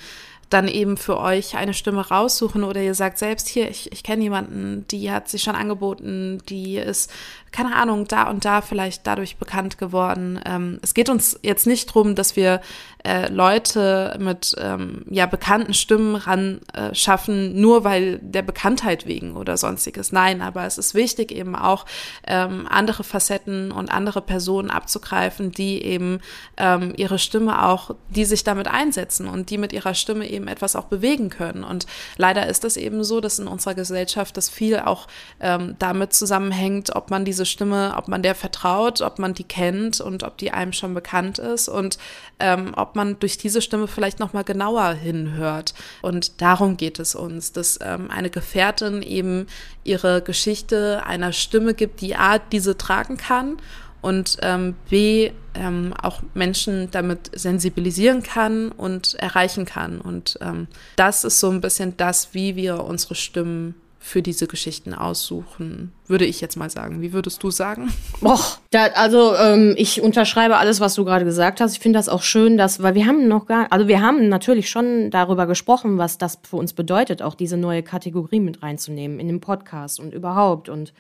dann 0.50 0.68
eben 0.68 0.96
für 0.96 1.18
euch 1.18 1.58
eine 1.58 1.74
Stimme 1.74 2.08
raussuchen 2.08 2.64
oder 2.64 2.82
ihr 2.82 2.96
sagt 2.96 3.18
selbst 3.18 3.50
hier, 3.50 3.70
ich, 3.70 3.92
ich 3.92 4.04
kenne 4.04 4.24
jemanden, 4.24 4.86
die 4.90 5.12
hat 5.12 5.28
sich 5.28 5.44
schon 5.44 5.56
angeboten, 5.56 6.42
die 6.48 6.78
ist 6.78 7.12
keine 7.58 7.76
Ahnung, 7.76 8.08
da 8.08 8.30
und 8.30 8.46
da 8.46 8.62
vielleicht 8.62 9.08
dadurch 9.08 9.38
bekannt 9.38 9.80
geworden. 9.80 10.40
Ähm, 10.46 10.80
es 10.84 10.94
geht 10.94 11.10
uns 11.10 11.40
jetzt 11.42 11.66
nicht 11.66 11.88
drum, 11.88 12.14
dass 12.14 12.36
wir 12.36 12.62
äh, 13.04 13.30
Leute 13.30 14.16
mit 14.20 14.54
ähm, 14.60 15.04
ja 15.10 15.26
bekannten 15.26 15.74
Stimmen 15.74 16.16
ran 16.16 16.62
äh, 16.74 16.94
schaffen, 16.94 17.60
nur 17.60 17.84
weil 17.84 18.20
der 18.20 18.44
Bekanntheit 18.44 19.08
wegen 19.08 19.36
oder 19.36 19.58
sonstiges. 19.58 20.12
Nein, 20.12 20.44
aber 20.44 20.66
es 20.66 20.78
ist 20.78 20.94
wichtig 20.94 21.32
eben 21.32 21.56
auch 21.56 21.86
ähm, 22.28 22.68
andere 22.70 23.04
Facetten 23.04 23.72
und 23.72 23.92
andere 23.92 24.22
Personen 24.22 24.70
abzugreifen, 24.70 25.52
die 25.52 25.82
eben 25.82 26.20
ähm, 26.58 26.94
ihre 26.96 27.18
Stimme 27.18 27.66
auch, 27.66 27.96
die 28.10 28.26
sich 28.26 28.44
damit 28.44 28.68
einsetzen 28.68 29.28
und 29.28 29.50
die 29.50 29.58
mit 29.58 29.74
ihrer 29.74 29.96
Stimme 29.96 30.30
eben 30.30 30.48
etwas 30.48 30.76
auch 30.76 30.86
bewegen 30.86 31.32
können. 31.32 31.64
Und 31.64 31.88
leider 32.18 32.46
ist 32.46 32.66
es 32.66 32.78
eben 32.78 33.04
so, 33.04 33.20
dass 33.20 33.40
in 33.40 33.48
unserer 33.48 33.74
Gesellschaft 33.74 34.38
das 34.38 34.48
viel 34.48 34.78
auch 34.78 35.08
ähm, 35.40 35.76
damit 35.80 36.14
zusammenhängt, 36.14 36.96
ob 36.96 37.10
man 37.10 37.26
diese 37.26 37.47
Stimme, 37.48 37.96
ob 37.98 38.08
man 38.08 38.22
der 38.22 38.36
vertraut, 38.36 39.02
ob 39.02 39.18
man 39.18 39.34
die 39.34 39.44
kennt 39.44 40.00
und 40.00 40.22
ob 40.22 40.38
die 40.38 40.52
einem 40.52 40.74
schon 40.74 40.94
bekannt 40.94 41.40
ist 41.40 41.68
und 41.68 41.98
ähm, 42.40 42.74
ob 42.76 42.96
man 42.96 43.18
durch 43.20 43.40
diese 43.40 43.62
Stimme 43.64 43.88
vielleicht 43.88 44.20
noch 44.20 44.34
mal 44.34 44.44
genauer 44.44 44.94
hinhört. 44.94 45.74
Und 46.04 46.42
darum 46.42 46.78
geht 46.78 47.00
es 47.00 47.16
uns, 47.16 47.52
dass 47.52 47.80
ähm, 47.82 48.12
eine 48.12 48.30
Gefährtin 48.30 49.02
eben 49.02 49.48
ihre 49.84 50.22
Geschichte 50.22 51.04
einer 51.06 51.34
Stimme 51.34 51.74
gibt, 51.74 52.02
die 52.02 52.16
A, 52.16 52.38
diese 52.38 52.78
tragen 52.78 53.18
kann 53.18 53.58
und 54.02 54.38
ähm, 54.42 54.76
B, 54.90 55.32
ähm, 55.54 55.94
auch 56.02 56.22
Menschen 56.34 56.90
damit 56.92 57.32
sensibilisieren 57.34 58.24
kann 58.24 58.72
und 58.72 59.16
erreichen 59.16 59.66
kann. 59.66 60.00
Und 60.00 60.38
ähm, 60.42 60.68
das 60.96 61.24
ist 61.24 61.40
so 61.40 61.50
ein 61.50 61.62
bisschen 61.62 61.98
das, 61.98 62.34
wie 62.34 62.56
wir 62.56 62.84
unsere 62.84 63.16
Stimmen 63.16 63.76
für 64.08 64.22
diese 64.22 64.48
Geschichten 64.48 64.94
aussuchen, 64.94 65.92
würde 66.08 66.26
ich 66.26 66.40
jetzt 66.40 66.56
mal 66.56 66.70
sagen. 66.70 67.02
Wie 67.02 67.12
würdest 67.12 67.44
du 67.44 67.52
sagen? 67.52 67.92
Boah, 68.22 68.40
da, 68.72 68.86
also 68.94 69.36
ähm, 69.36 69.76
ich 69.78 70.02
unterschreibe 70.02 70.56
alles, 70.56 70.80
was 70.80 70.96
du 70.96 71.04
gerade 71.04 71.26
gesagt 71.26 71.60
hast. 71.60 71.74
Ich 71.74 71.80
finde 71.80 72.00
das 72.00 72.08
auch 72.08 72.22
schön, 72.22 72.58
dass, 72.58 72.82
weil 72.82 72.96
wir 72.96 73.06
haben 73.06 73.28
noch 73.28 73.48
gar, 73.48 73.70
also 73.70 73.90
wir 73.90 74.02
haben 74.02 74.30
natürlich 74.30 74.70
schon 74.70 75.12
darüber 75.12 75.46
gesprochen, 75.46 75.98
was 75.98 76.18
das 76.18 76.40
für 76.50 76.56
uns 76.56 76.72
bedeutet, 76.72 77.22
auch 77.22 77.36
diese 77.36 77.58
neue 77.58 77.84
Kategorie 77.84 78.40
mit 78.40 78.64
reinzunehmen 78.64 79.20
in 79.20 79.28
den 79.28 79.42
Podcast 79.42 80.00
und 80.00 80.14
überhaupt. 80.14 80.70
Und 80.70 80.94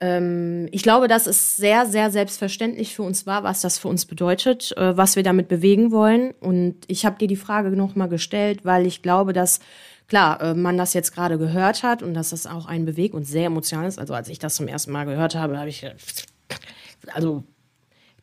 ähm, 0.00 0.68
ich 0.72 0.82
glaube, 0.82 1.08
dass 1.08 1.26
es 1.26 1.56
sehr, 1.56 1.86
sehr 1.86 2.10
selbstverständlich 2.10 2.94
für 2.94 3.04
uns 3.04 3.26
war, 3.26 3.42
was 3.42 3.62
das 3.62 3.78
für 3.78 3.88
uns 3.88 4.04
bedeutet, 4.04 4.76
äh, 4.76 4.96
was 4.98 5.16
wir 5.16 5.22
damit 5.22 5.48
bewegen 5.48 5.92
wollen. 5.92 6.32
Und 6.40 6.76
ich 6.88 7.06
habe 7.06 7.16
dir 7.16 7.28
die 7.28 7.36
Frage 7.36 7.70
nochmal 7.70 8.10
gestellt, 8.10 8.66
weil 8.66 8.86
ich 8.86 9.00
glaube, 9.00 9.32
dass 9.32 9.60
klar, 10.10 10.42
äh, 10.42 10.54
man 10.54 10.76
das 10.76 10.92
jetzt 10.92 11.14
gerade 11.14 11.38
gehört 11.38 11.82
hat 11.82 12.02
und 12.02 12.12
dass 12.12 12.30
das 12.30 12.46
auch 12.46 12.66
einen 12.66 12.84
bewegt 12.84 13.14
und 13.14 13.24
sehr 13.24 13.46
emotional 13.46 13.86
ist. 13.86 13.98
Also 13.98 14.12
als 14.12 14.28
ich 14.28 14.38
das 14.38 14.56
zum 14.56 14.68
ersten 14.68 14.92
Mal 14.92 15.06
gehört 15.06 15.34
habe, 15.34 15.58
habe 15.58 15.70
ich 15.70 15.86
also 17.14 17.44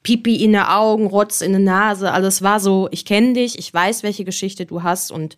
Pipi 0.03 0.43
in 0.43 0.51
den 0.51 0.61
Augen, 0.61 1.07
Rotz 1.07 1.41
in 1.41 1.53
der 1.53 1.61
Nase. 1.61 2.11
Also 2.11 2.27
es 2.27 2.43
war 2.43 2.59
so, 2.59 2.87
ich 2.91 3.05
kenne 3.05 3.33
dich, 3.33 3.57
ich 3.57 3.73
weiß, 3.73 4.03
welche 4.03 4.25
Geschichte 4.25 4.65
du 4.65 4.83
hast 4.83 5.11
und 5.11 5.37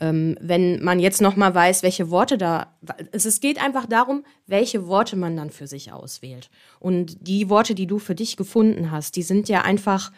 ähm, 0.00 0.36
wenn 0.40 0.82
man 0.82 1.00
jetzt 1.00 1.20
noch 1.20 1.36
mal 1.36 1.54
weiß, 1.54 1.82
welche 1.82 2.08
Worte 2.10 2.38
da, 2.38 2.74
es, 3.12 3.24
es 3.24 3.40
geht 3.40 3.62
einfach 3.62 3.86
darum, 3.86 4.24
welche 4.46 4.86
Worte 4.86 5.16
man 5.16 5.36
dann 5.36 5.50
für 5.50 5.66
sich 5.66 5.92
auswählt. 5.92 6.50
Und 6.78 7.16
die 7.26 7.50
Worte, 7.50 7.74
die 7.74 7.86
du 7.86 7.98
für 7.98 8.14
dich 8.14 8.36
gefunden 8.36 8.90
hast, 8.90 9.16
die 9.16 9.22
sind 9.22 9.48
ja 9.48 9.62
einfach, 9.62 10.12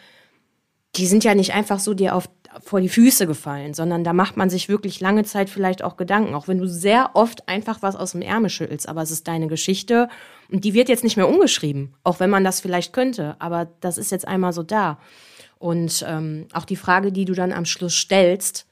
die 0.95 1.07
sind 1.07 1.23
ja 1.23 1.35
nicht 1.35 1.53
einfach 1.53 1.79
so 1.79 1.93
dir 1.93 2.15
auf 2.15 2.29
vor 2.59 2.81
die 2.81 2.89
Füße 2.89 3.27
gefallen, 3.27 3.73
sondern 3.73 4.03
da 4.03 4.13
macht 4.13 4.37
man 4.37 4.49
sich 4.49 4.67
wirklich 4.67 4.99
lange 4.99 5.23
Zeit 5.23 5.49
vielleicht 5.49 5.83
auch 5.83 5.95
Gedanken, 5.95 6.35
auch 6.35 6.47
wenn 6.47 6.57
du 6.57 6.67
sehr 6.67 7.11
oft 7.13 7.47
einfach 7.47 7.81
was 7.81 7.95
aus 7.95 8.11
dem 8.11 8.21
Ärmel 8.21 8.49
schüttelst, 8.49 8.89
aber 8.89 9.01
es 9.01 9.11
ist 9.11 9.27
deine 9.27 9.47
Geschichte 9.47 10.09
und 10.49 10.63
die 10.63 10.73
wird 10.73 10.89
jetzt 10.89 11.03
nicht 11.03 11.17
mehr 11.17 11.29
umgeschrieben, 11.29 11.95
auch 12.03 12.19
wenn 12.19 12.29
man 12.29 12.43
das 12.43 12.59
vielleicht 12.59 12.93
könnte, 12.93 13.35
aber 13.39 13.69
das 13.79 13.97
ist 13.97 14.11
jetzt 14.11 14.27
einmal 14.27 14.53
so 14.53 14.63
da. 14.63 14.99
Und 15.59 16.03
ähm, 16.07 16.47
auch 16.53 16.65
die 16.65 16.75
Frage, 16.75 17.11
die 17.11 17.25
du 17.25 17.33
dann 17.33 17.53
am 17.53 17.65
Schluss 17.65 17.93
stellst, 17.93 18.65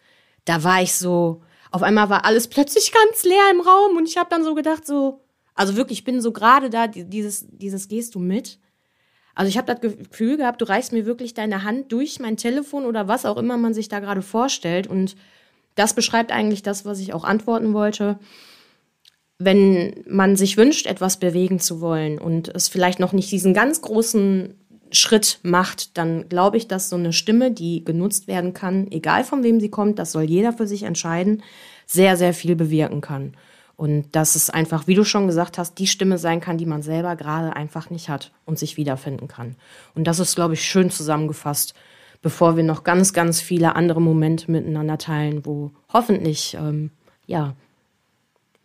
da 0.45 0.63
war 0.63 0.81
ich 0.81 0.95
so, 0.95 1.41
auf 1.71 1.83
einmal 1.83 2.09
war 2.09 2.25
alles 2.25 2.47
plötzlich 2.47 2.91
ganz 2.91 3.23
leer 3.23 3.51
im 3.51 3.61
Raum 3.61 3.95
und 3.95 4.07
ich 4.07 4.17
habe 4.17 4.29
dann 4.29 4.43
so 4.43 4.55
gedacht, 4.55 4.85
so, 4.85 5.21
also 5.53 5.75
wirklich, 5.75 5.99
ich 5.99 6.05
bin 6.05 6.21
so 6.21 6.31
gerade 6.31 6.69
da, 6.69 6.87
dieses, 6.87 7.45
dieses 7.49 7.87
gehst 7.87 8.15
du 8.15 8.19
mit? 8.19 8.59
Also 9.39 9.47
ich 9.47 9.57
habe 9.57 9.73
das 9.73 9.79
Gefühl 9.79 10.35
gehabt, 10.35 10.59
du 10.59 10.65
reichst 10.67 10.91
mir 10.91 11.05
wirklich 11.05 11.33
deine 11.33 11.63
Hand 11.63 11.93
durch 11.93 12.19
mein 12.19 12.35
Telefon 12.35 12.85
oder 12.85 13.07
was 13.07 13.25
auch 13.25 13.37
immer 13.37 13.55
man 13.55 13.73
sich 13.73 13.87
da 13.87 14.01
gerade 14.01 14.21
vorstellt. 14.21 14.85
Und 14.85 15.15
das 15.75 15.93
beschreibt 15.93 16.33
eigentlich 16.33 16.61
das, 16.61 16.83
was 16.83 16.99
ich 16.99 17.13
auch 17.13 17.23
antworten 17.23 17.73
wollte. 17.73 18.19
Wenn 19.37 20.03
man 20.09 20.35
sich 20.35 20.57
wünscht, 20.57 20.87
etwas 20.87 21.21
bewegen 21.21 21.61
zu 21.61 21.79
wollen 21.79 22.19
und 22.19 22.53
es 22.53 22.67
vielleicht 22.67 22.99
noch 22.99 23.13
nicht 23.13 23.31
diesen 23.31 23.53
ganz 23.53 23.81
großen 23.81 24.55
Schritt 24.91 25.39
macht, 25.41 25.97
dann 25.97 26.27
glaube 26.27 26.57
ich, 26.57 26.67
dass 26.67 26.89
so 26.89 26.97
eine 26.97 27.13
Stimme, 27.13 27.49
die 27.49 27.85
genutzt 27.85 28.27
werden 28.27 28.53
kann, 28.53 28.91
egal 28.91 29.23
von 29.23 29.41
wem 29.41 29.61
sie 29.61 29.69
kommt, 29.69 29.99
das 29.99 30.11
soll 30.11 30.23
jeder 30.23 30.51
für 30.51 30.67
sich 30.67 30.83
entscheiden, 30.83 31.43
sehr, 31.85 32.17
sehr 32.17 32.33
viel 32.33 32.57
bewirken 32.57 32.99
kann. 32.99 33.37
Und 33.79 34.13
dass 34.13 34.35
es 34.35 34.49
einfach, 34.49 34.87
wie 34.87 34.93
du 34.93 35.05
schon 35.05 35.27
gesagt 35.27 35.57
hast, 35.57 35.75
die 35.75 35.87
Stimme 35.87 36.17
sein 36.17 36.41
kann, 36.41 36.57
die 36.57 36.65
man 36.65 36.81
selber 36.81 37.15
gerade 37.15 37.55
einfach 37.55 37.89
nicht 37.89 38.09
hat 38.09 38.33
und 38.43 38.59
sich 38.59 38.75
wiederfinden 38.75 39.29
kann. 39.29 39.55
Und 39.95 40.03
das 40.03 40.19
ist, 40.19 40.35
glaube 40.35 40.55
ich, 40.55 40.65
schön 40.65 40.89
zusammengefasst, 40.89 41.73
bevor 42.21 42.57
wir 42.57 42.63
noch 42.65 42.83
ganz, 42.83 43.13
ganz 43.13 43.39
viele 43.39 43.77
andere 43.77 44.01
Momente 44.01 44.51
miteinander 44.51 44.97
teilen, 44.97 45.45
wo 45.45 45.71
hoffentlich, 45.93 46.57
ähm, 46.59 46.91
ja, 47.25 47.55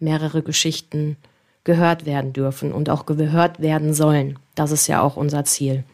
mehrere 0.01 0.43
Geschichten 0.43 1.17
gehört 1.63 2.07
werden 2.07 2.33
dürfen 2.33 2.73
und 2.73 2.91
auch 2.91 3.07
gehört 3.07 3.61
werden 3.61 3.95
sollen. 3.95 4.41
Das 4.57 4.73
ist 4.73 4.89
ja 4.89 5.01
auch 5.01 5.17
unser 5.17 5.45
Ziel. 5.45 5.85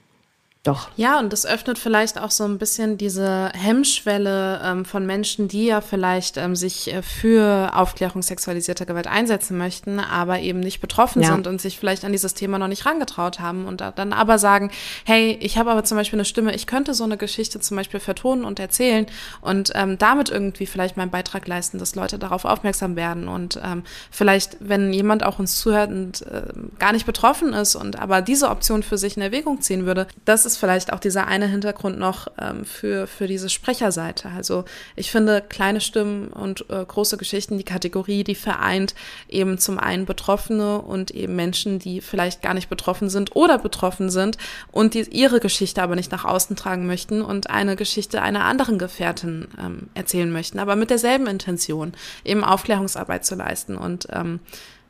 Doch. 0.62 0.90
Ja, 0.97 1.19
und 1.19 1.33
das 1.33 1.47
öffnet 1.47 1.79
vielleicht 1.79 2.21
auch 2.21 2.31
so 2.31 2.45
ein 2.45 2.59
bisschen 2.59 2.99
diese 2.99 3.50
Hemmschwelle 3.55 4.61
ähm, 4.62 4.85
von 4.85 5.07
Menschen, 5.07 5.49
die 5.49 5.64
ja 5.64 5.81
vielleicht 5.81 6.37
ähm, 6.37 6.55
sich 6.55 6.93
äh, 6.93 7.00
für 7.00 7.71
Aufklärung 7.75 8.21
sexualisierter 8.21 8.85
Gewalt 8.85 9.07
einsetzen 9.07 9.57
möchten, 9.57 9.99
aber 9.99 10.40
eben 10.40 10.61
nicht 10.61 10.83
betroffen 10.83 11.23
ja. 11.23 11.33
sind 11.33 11.47
und 11.47 11.62
sich 11.62 11.79
vielleicht 11.79 12.05
an 12.05 12.12
dieses 12.12 12.35
Thema 12.35 12.59
noch 12.59 12.69
nicht 12.69 12.85
rangetraut 12.85 13.40
haben 13.40 13.64
und 13.64 13.81
dann 13.81 14.12
aber 14.12 14.38
sagen, 14.38 14.71
hey, 15.07 15.38
ich 15.40 15.57
habe 15.57 15.71
aber 15.71 15.83
zum 15.85 15.97
Beispiel 15.97 16.19
eine 16.19 16.26
Stimme, 16.26 16.55
ich 16.55 16.67
könnte 16.67 16.93
so 16.93 17.05
eine 17.05 17.17
Geschichte 17.17 17.59
zum 17.61 17.79
Beispiel 17.79 17.99
vertonen 17.99 18.45
und 18.45 18.61
erzählen 18.61 19.07
und 19.40 19.73
ähm, 19.75 19.97
damit 19.97 20.29
irgendwie 20.29 20.67
vielleicht 20.67 20.99
meinen 20.99 21.11
Beitrag 21.11 21.49
leisten, 21.49 21.79
dass 21.79 21.95
Leute 21.95 22.19
darauf 22.19 22.45
aufmerksam 22.45 22.97
werden 22.97 23.29
und 23.29 23.59
ähm, 23.64 23.83
vielleicht, 24.11 24.59
wenn 24.61 24.93
jemand 24.93 25.25
auch 25.25 25.38
uns 25.38 25.57
zuhört 25.57 25.90
und 25.90 26.21
äh, 26.26 26.43
gar 26.79 26.93
nicht 26.93 27.07
betroffen 27.07 27.55
ist 27.55 27.76
und 27.76 27.99
aber 27.99 28.21
diese 28.21 28.50
Option 28.50 28.83
für 28.83 28.99
sich 28.99 29.17
in 29.17 29.23
Erwägung 29.23 29.62
ziehen 29.62 29.87
würde, 29.87 30.07
das 30.26 30.45
ist 30.45 30.50
ist 30.52 30.59
vielleicht 30.59 30.92
auch 30.92 30.99
dieser 30.99 31.26
eine 31.26 31.47
Hintergrund 31.47 31.99
noch 31.99 32.28
ähm, 32.40 32.64
für, 32.64 33.07
für 33.07 33.26
diese 33.26 33.49
Sprecherseite. 33.49 34.28
Also 34.28 34.64
ich 34.97 35.11
finde 35.11 35.42
kleine 35.42 35.80
Stimmen 35.80 36.28
und 36.28 36.64
äh, 36.71 36.85
große 36.85 37.16
Geschichten, 37.16 37.59
die 37.59 37.64
Kategorie, 37.64 38.25
die 38.25 38.35
vereint 38.35 38.95
eben 39.28 39.59
zum 39.59 39.78
einen 39.78 40.07
Betroffene 40.07 40.80
und 40.80 41.11
eben 41.12 41.37
Menschen, 41.37 41.78
die 41.78 42.00
vielleicht 42.00 42.42
gar 42.42 42.54
nicht 42.54 42.69
betroffen 42.69 43.09
sind 43.09 43.37
oder 43.37 43.59
betroffen 43.59 44.11
sind 44.11 44.38
und 44.73 44.95
die 44.95 45.02
ihre 45.11 45.40
Geschichte 45.40 45.83
aber 45.83 45.97
nicht 45.97 46.12
nach 46.12 46.25
außen 46.25 46.57
tragen 46.57 46.87
möchten 46.87 47.23
und 47.23 47.50
eine 47.50 47.76
Geschichte 47.76 48.23
einer 48.23 48.45
anderen 48.45 48.78
Gefährtin 48.78 49.49
ähm, 49.59 49.88
erzählen 49.95 50.30
möchten, 50.30 50.59
aber 50.59 50.76
mit 50.76 50.90
derselben 50.90 51.26
Intention, 51.26 51.92
eben 52.25 52.45
Aufklärungsarbeit 52.45 53.25
zu 53.25 53.35
leisten. 53.35 53.76
Und 53.76 54.09
ähm, 54.11 54.40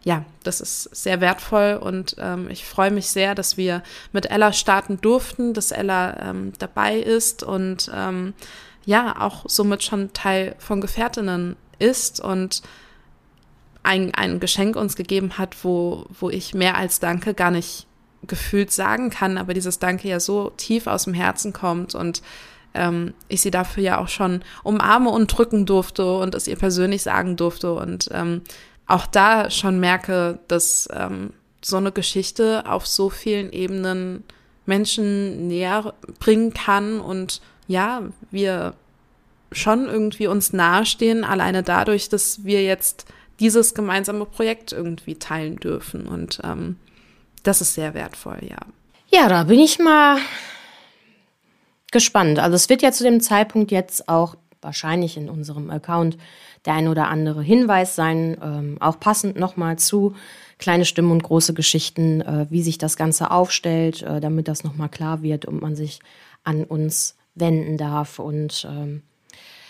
ja, 0.02 0.24
das 0.44 0.60
ist 0.60 0.84
sehr 0.94 1.20
wertvoll 1.20 1.78
und 1.80 2.16
ähm, 2.18 2.48
ich 2.48 2.64
freue 2.64 2.90
mich 2.90 3.08
sehr, 3.08 3.34
dass 3.34 3.56
wir 3.56 3.82
mit 4.12 4.30
Ella 4.30 4.52
starten 4.52 5.00
durften, 5.00 5.52
dass 5.52 5.72
Ella 5.72 6.30
ähm, 6.30 6.52
dabei 6.58 6.98
ist 6.98 7.42
und 7.42 7.90
ähm, 7.94 8.32
ja, 8.86 9.20
auch 9.20 9.44
somit 9.46 9.82
schon 9.82 10.12
Teil 10.12 10.54
von 10.58 10.80
Gefährtinnen 10.80 11.56
ist 11.78 12.20
und 12.20 12.62
ein, 13.82 14.14
ein 14.14 14.40
Geschenk 14.40 14.76
uns 14.76 14.96
gegeben 14.96 15.38
hat, 15.38 15.64
wo, 15.64 16.06
wo 16.18 16.30
ich 16.30 16.54
mehr 16.54 16.76
als 16.76 17.00
Danke 17.00 17.34
gar 17.34 17.50
nicht 17.50 17.86
gefühlt 18.26 18.70
sagen 18.70 19.10
kann, 19.10 19.38
aber 19.38 19.54
dieses 19.54 19.78
Danke 19.78 20.08
ja 20.08 20.20
so 20.20 20.50
tief 20.56 20.86
aus 20.86 21.04
dem 21.04 21.14
Herzen 21.14 21.52
kommt 21.52 21.94
und 21.94 22.22
ähm, 22.74 23.14
ich 23.28 23.40
sie 23.40 23.50
dafür 23.50 23.82
ja 23.82 23.98
auch 23.98 24.08
schon 24.08 24.42
umarme 24.62 25.10
und 25.10 25.26
drücken 25.26 25.66
durfte 25.66 26.16
und 26.18 26.34
es 26.34 26.46
ihr 26.46 26.56
persönlich 26.56 27.02
sagen 27.02 27.36
durfte 27.36 27.72
und 27.72 28.08
ähm, 28.12 28.42
auch 28.90 29.06
da 29.06 29.50
schon 29.50 29.80
merke, 29.80 30.38
dass 30.48 30.88
ähm, 30.92 31.32
so 31.62 31.76
eine 31.76 31.92
Geschichte 31.92 32.64
auf 32.66 32.86
so 32.86 33.10
vielen 33.10 33.52
Ebenen 33.52 34.24
Menschen 34.66 35.48
näher 35.48 35.94
bringen 36.18 36.54
kann 36.54 37.00
und 37.00 37.40
ja, 37.66 38.02
wir 38.30 38.74
schon 39.52 39.86
irgendwie 39.86 40.26
uns 40.26 40.52
nahestehen, 40.52 41.24
alleine 41.24 41.62
dadurch, 41.62 42.08
dass 42.08 42.44
wir 42.44 42.62
jetzt 42.62 43.06
dieses 43.40 43.74
gemeinsame 43.74 44.26
Projekt 44.26 44.72
irgendwie 44.72 45.16
teilen 45.16 45.56
dürfen. 45.56 46.06
Und 46.06 46.40
ähm, 46.44 46.76
das 47.42 47.60
ist 47.60 47.74
sehr 47.74 47.94
wertvoll, 47.94 48.38
ja. 48.42 48.58
Ja, 49.08 49.28
da 49.28 49.44
bin 49.44 49.58
ich 49.58 49.78
mal 49.78 50.18
gespannt. 51.90 52.38
Also 52.38 52.54
es 52.54 52.68
wird 52.68 52.82
ja 52.82 52.92
zu 52.92 53.02
dem 53.02 53.20
Zeitpunkt 53.20 53.72
jetzt 53.72 54.08
auch 54.08 54.36
wahrscheinlich 54.62 55.16
in 55.16 55.28
unserem 55.28 55.70
Account 55.70 56.16
der 56.66 56.74
ein 56.74 56.88
oder 56.88 57.08
andere 57.08 57.42
Hinweis 57.42 57.94
sein, 57.94 58.36
ähm, 58.42 58.76
auch 58.80 59.00
passend 59.00 59.38
nochmal 59.38 59.78
zu 59.78 60.14
kleine 60.58 60.84
Stimmen 60.84 61.10
und 61.10 61.22
große 61.22 61.54
Geschichten, 61.54 62.20
äh, 62.20 62.46
wie 62.50 62.62
sich 62.62 62.78
das 62.78 62.96
Ganze 62.96 63.30
aufstellt, 63.30 64.02
äh, 64.02 64.20
damit 64.20 64.48
das 64.48 64.64
nochmal 64.64 64.88
klar 64.88 65.22
wird 65.22 65.46
und 65.46 65.62
man 65.62 65.74
sich 65.74 66.00
an 66.44 66.64
uns 66.64 67.16
wenden 67.34 67.78
darf. 67.78 68.18
Und 68.18 68.66
ähm, 68.70 69.02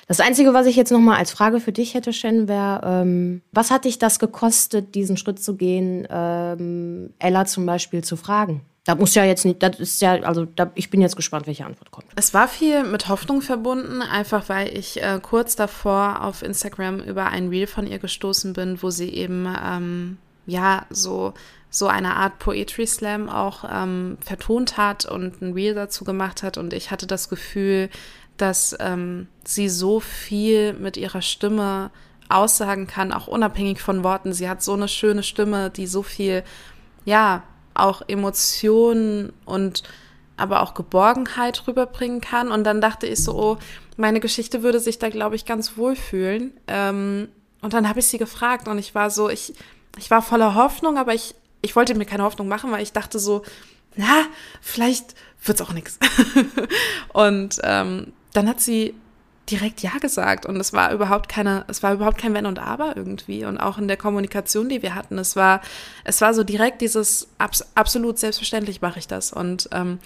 das 0.09 0.19
Einzige, 0.19 0.53
was 0.53 0.67
ich 0.67 0.75
jetzt 0.75 0.91
nochmal 0.91 1.19
als 1.19 1.31
Frage 1.31 1.61
für 1.61 1.73
dich 1.73 1.95
hätte, 1.95 2.13
Shen, 2.13 2.49
wäre, 2.49 2.81
ähm, 2.85 3.43
was 3.53 3.71
hat 3.71 3.85
dich 3.85 3.99
das 3.99 4.19
gekostet, 4.19 4.97
diesen 4.97 5.17
Schritt 5.17 5.41
zu 5.41 5.57
gehen, 5.57 6.07
ähm, 6.11 7.11
Ella 7.21 7.45
zum 7.45 7.65
Beispiel 7.65 8.03
zu 8.03 8.17
fragen? 8.17 8.63
Da 8.91 8.97
muss 8.97 9.15
ja 9.15 9.25
jetzt 9.25 9.45
nicht, 9.45 9.63
das 9.63 9.79
ist 9.79 10.03
ja, 10.03 10.15
also 10.23 10.47
da, 10.47 10.73
ich 10.75 10.91
bin 10.91 11.01
jetzt 11.01 11.15
gespannt, 11.15 11.47
welche 11.47 11.65
Antwort 11.65 11.93
kommt. 11.93 12.09
Es 12.17 12.35
war 12.35 12.49
viel 12.49 12.83
mit 12.83 13.09
Hoffnung 13.09 13.41
verbunden, 13.41 14.03
einfach 14.03 14.49
weil 14.49 14.77
ich 14.77 15.01
äh, 15.01 15.21
kurz 15.23 15.55
davor 15.55 16.25
auf 16.25 16.43
Instagram 16.43 16.99
über 16.99 17.27
ein 17.27 17.51
Reel 17.51 17.69
von 17.69 17.87
ihr 17.87 18.01
gestoßen 18.01 18.53
bin, 18.53 18.83
wo 18.83 18.91
sie 18.91 19.11
eben 19.11 19.47
ähm, 19.65 20.19
ja 20.45 20.87
so 20.91 21.35
so 21.71 21.87
eine 21.87 22.17
Art 22.17 22.41
Poetry 22.41 22.85
Slam 22.85 23.29
auch 23.29 23.63
ähm, 23.73 24.19
vertont 24.23 24.77
hat 24.77 25.05
und 25.05 25.41
ein 25.41 25.53
Reel 25.53 25.77
dazu 25.77 26.03
gemacht 26.03 26.43
hat 26.43 26.59
und 26.59 26.73
ich 26.73 26.91
hatte 26.91 27.07
das 27.07 27.29
Gefühl, 27.29 27.91
dass 28.39 28.77
ähm, 28.81 29.29
sie 29.45 29.69
so 29.69 30.01
viel 30.01 30.73
mit 30.73 30.97
ihrer 30.97 31.23
Stimme 31.23 31.93
aussagen 32.29 32.89
kann, 32.89 33.13
auch 33.13 33.29
unabhängig 33.29 33.81
von 33.81 34.03
Worten. 34.03 34.33
Sie 34.33 34.49
hat 34.49 34.65
so 34.65 34.73
eine 34.73 34.89
schöne 34.89 35.23
Stimme, 35.23 35.71
die 35.71 35.87
so 35.87 36.03
viel, 36.03 36.43
ja, 37.05 37.45
auch 37.81 38.03
Emotionen 38.07 39.33
und 39.45 39.83
aber 40.37 40.63
auch 40.63 40.75
Geborgenheit 40.75 41.67
rüberbringen 41.67 42.21
kann. 42.21 42.51
Und 42.51 42.65
dann 42.65 42.81
dachte 42.81 43.07
ich 43.07 43.23
so, 43.23 43.35
oh, 43.35 43.59
meine 43.97 44.21
Geschichte 44.21 44.63
würde 44.63 44.81
sich 44.81 44.99
da, 44.99 45.11
glaube 45.11 45.37
ich, 45.37 45.45
ganz 45.45 45.77
wohl 45.77 45.97
fühlen. 45.97 46.53
Ähm, 46.67 47.29
und 47.61 47.75
dann 47.75 47.89
habe 47.89 48.01
ich 48.01 48.07
sie 48.07 48.19
gefragt 48.19 48.67
und 48.67 48.79
ich 48.79 48.95
war 48.95 49.11
so, 49.11 49.29
ich, 49.29 49.53
ich 49.99 50.11
war 50.11 50.23
voller 50.23 50.55
Hoffnung, 50.55 50.97
aber 50.97 51.13
ich, 51.13 51.35
ich 51.61 51.77
wollte 51.77 51.95
mir 51.95 52.07
keine 52.07 52.23
Hoffnung 52.23 52.49
machen, 52.49 52.73
weil 52.73 52.83
ich 52.83 52.93
dachte 52.93 53.19
so, 53.19 53.43
na, 53.97 54.25
vielleicht 54.63 55.15
wird's 55.45 55.61
auch 55.61 55.73
nichts. 55.73 55.99
und 57.13 57.59
ähm, 57.63 58.13
dann 58.33 58.49
hat 58.49 58.61
sie 58.61 58.95
direkt 59.49 59.83
Ja 59.83 59.99
gesagt 60.01 60.47
und 60.47 60.57
es 60.57 60.73
war 60.73 60.93
überhaupt 60.93 61.29
keine, 61.29 61.65
es 61.69 61.83
war 61.83 61.95
überhaupt 61.95 62.19
kein 62.19 62.35
Wenn 62.35 62.47
und 62.47 62.59
Aber 62.59 62.97
irgendwie 62.97 63.45
und 63.45 63.59
auch 63.59 63.79
in 63.79 63.89
der 63.89 63.97
Kommunikation, 63.97 64.69
die 64.69 64.83
wir 64.83 64.95
hatten, 64.95 65.19
es 65.19 65.37
war, 65.37 65.61
es 66.05 66.21
war 66.21 66.35
so 66.35 66.45
direkt 66.45 66.81
dieses 66.81 67.29
abs 67.39 67.65
absolut 67.75 68.19
selbstverständlich 68.19 68.81
mache 68.81 68.99
ich 68.99 69.09
das 69.09 69.33
und 69.33 69.69
ähm, 69.73 69.99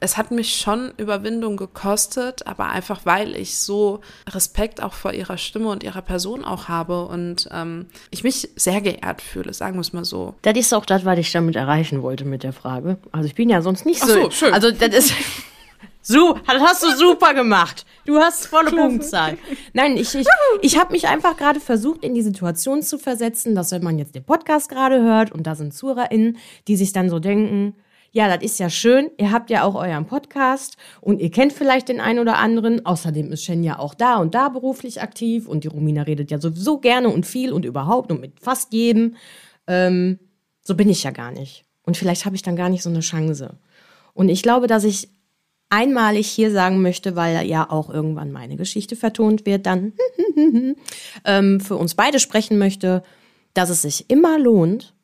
es 0.00 0.16
hat 0.16 0.30
mich 0.30 0.56
schon 0.56 0.92
Überwindung 0.96 1.56
gekostet, 1.56 2.46
aber 2.46 2.66
einfach 2.66 3.00
weil 3.04 3.34
ich 3.34 3.58
so 3.58 4.00
Respekt 4.28 4.82
auch 4.82 4.92
vor 4.92 5.12
ihrer 5.12 5.38
Stimme 5.38 5.68
und 5.68 5.82
ihrer 5.82 6.02
Person 6.02 6.44
auch 6.44 6.68
habe 6.68 7.06
und 7.06 7.48
ähm, 7.52 7.86
ich 8.10 8.24
mich 8.24 8.48
sehr 8.56 8.80
geehrt 8.80 9.22
fühle, 9.22 9.52
sagen 9.52 9.76
wir 9.76 9.80
es 9.80 9.92
mal 9.92 10.04
so. 10.04 10.34
Das 10.42 10.56
ist 10.56 10.72
auch 10.72 10.86
das, 10.86 11.04
was 11.04 11.18
ich 11.18 11.32
damit 11.32 11.56
erreichen 11.56 12.02
wollte 12.02 12.24
mit 12.24 12.42
der 12.42 12.52
Frage. 12.52 12.98
Also 13.12 13.26
ich 13.26 13.34
bin 13.34 13.48
ja 13.48 13.62
sonst 13.62 13.86
nicht 13.86 14.00
so. 14.00 14.12
Ach 14.12 14.24
so 14.24 14.30
schön. 14.30 14.54
Also 14.54 14.70
das 14.70 14.94
ist. 14.94 15.12
So, 16.10 16.38
das 16.46 16.62
hast 16.62 16.82
du 16.82 16.90
super 16.96 17.34
gemacht. 17.34 17.84
Du 18.06 18.16
hast 18.16 18.46
volle 18.46 18.70
Punktzahl. 18.70 19.36
Nein, 19.74 19.98
ich, 19.98 20.14
ich, 20.14 20.26
ich 20.62 20.78
habe 20.78 20.92
mich 20.92 21.06
einfach 21.06 21.36
gerade 21.36 21.60
versucht, 21.60 22.02
in 22.02 22.14
die 22.14 22.22
Situation 22.22 22.80
zu 22.80 22.96
versetzen, 22.96 23.54
dass 23.54 23.72
wenn 23.72 23.84
man 23.84 23.98
jetzt 23.98 24.14
den 24.14 24.24
Podcast 24.24 24.70
gerade 24.70 25.02
hört 25.02 25.32
und 25.32 25.46
da 25.46 25.54
sind 25.54 25.74
ZuhörerInnen, 25.74 26.38
die 26.66 26.76
sich 26.76 26.94
dann 26.94 27.10
so 27.10 27.18
denken, 27.18 27.74
ja, 28.10 28.34
das 28.34 28.42
ist 28.42 28.58
ja 28.58 28.70
schön, 28.70 29.10
ihr 29.18 29.32
habt 29.32 29.50
ja 29.50 29.64
auch 29.64 29.74
euren 29.74 30.06
Podcast 30.06 30.78
und 31.02 31.20
ihr 31.20 31.30
kennt 31.30 31.52
vielleicht 31.52 31.90
den 31.90 32.00
einen 32.00 32.20
oder 32.20 32.38
anderen. 32.38 32.86
Außerdem 32.86 33.30
ist 33.30 33.44
Shen 33.44 33.62
ja 33.62 33.78
auch 33.78 33.92
da 33.92 34.16
und 34.16 34.34
da 34.34 34.48
beruflich 34.48 35.02
aktiv 35.02 35.46
und 35.46 35.64
die 35.64 35.68
Romina 35.68 36.04
redet 36.04 36.30
ja 36.30 36.40
sowieso 36.40 36.78
gerne 36.78 37.10
und 37.10 37.26
viel 37.26 37.52
und 37.52 37.66
überhaupt 37.66 38.10
und 38.10 38.22
mit 38.22 38.40
fast 38.40 38.72
jedem. 38.72 39.16
Ähm, 39.66 40.18
so 40.62 40.74
bin 40.74 40.88
ich 40.88 41.02
ja 41.02 41.10
gar 41.10 41.32
nicht. 41.32 41.66
Und 41.82 41.98
vielleicht 41.98 42.24
habe 42.24 42.34
ich 42.34 42.40
dann 42.40 42.56
gar 42.56 42.70
nicht 42.70 42.82
so 42.82 42.88
eine 42.88 43.00
Chance. 43.00 43.58
Und 44.14 44.30
ich 44.30 44.42
glaube, 44.42 44.68
dass 44.68 44.84
ich 44.84 45.10
einmalig 45.70 46.28
hier 46.28 46.50
sagen 46.50 46.82
möchte, 46.82 47.16
weil 47.16 47.46
ja 47.46 47.70
auch 47.70 47.90
irgendwann 47.90 48.32
meine 48.32 48.56
Geschichte 48.56 48.96
vertont 48.96 49.46
wird, 49.46 49.66
dann 49.66 49.92
ähm, 51.24 51.60
für 51.60 51.76
uns 51.76 51.94
beide 51.94 52.20
sprechen 52.20 52.58
möchte, 52.58 53.02
dass 53.54 53.70
es 53.70 53.82
sich 53.82 54.08
immer 54.10 54.38
lohnt, 54.38 54.94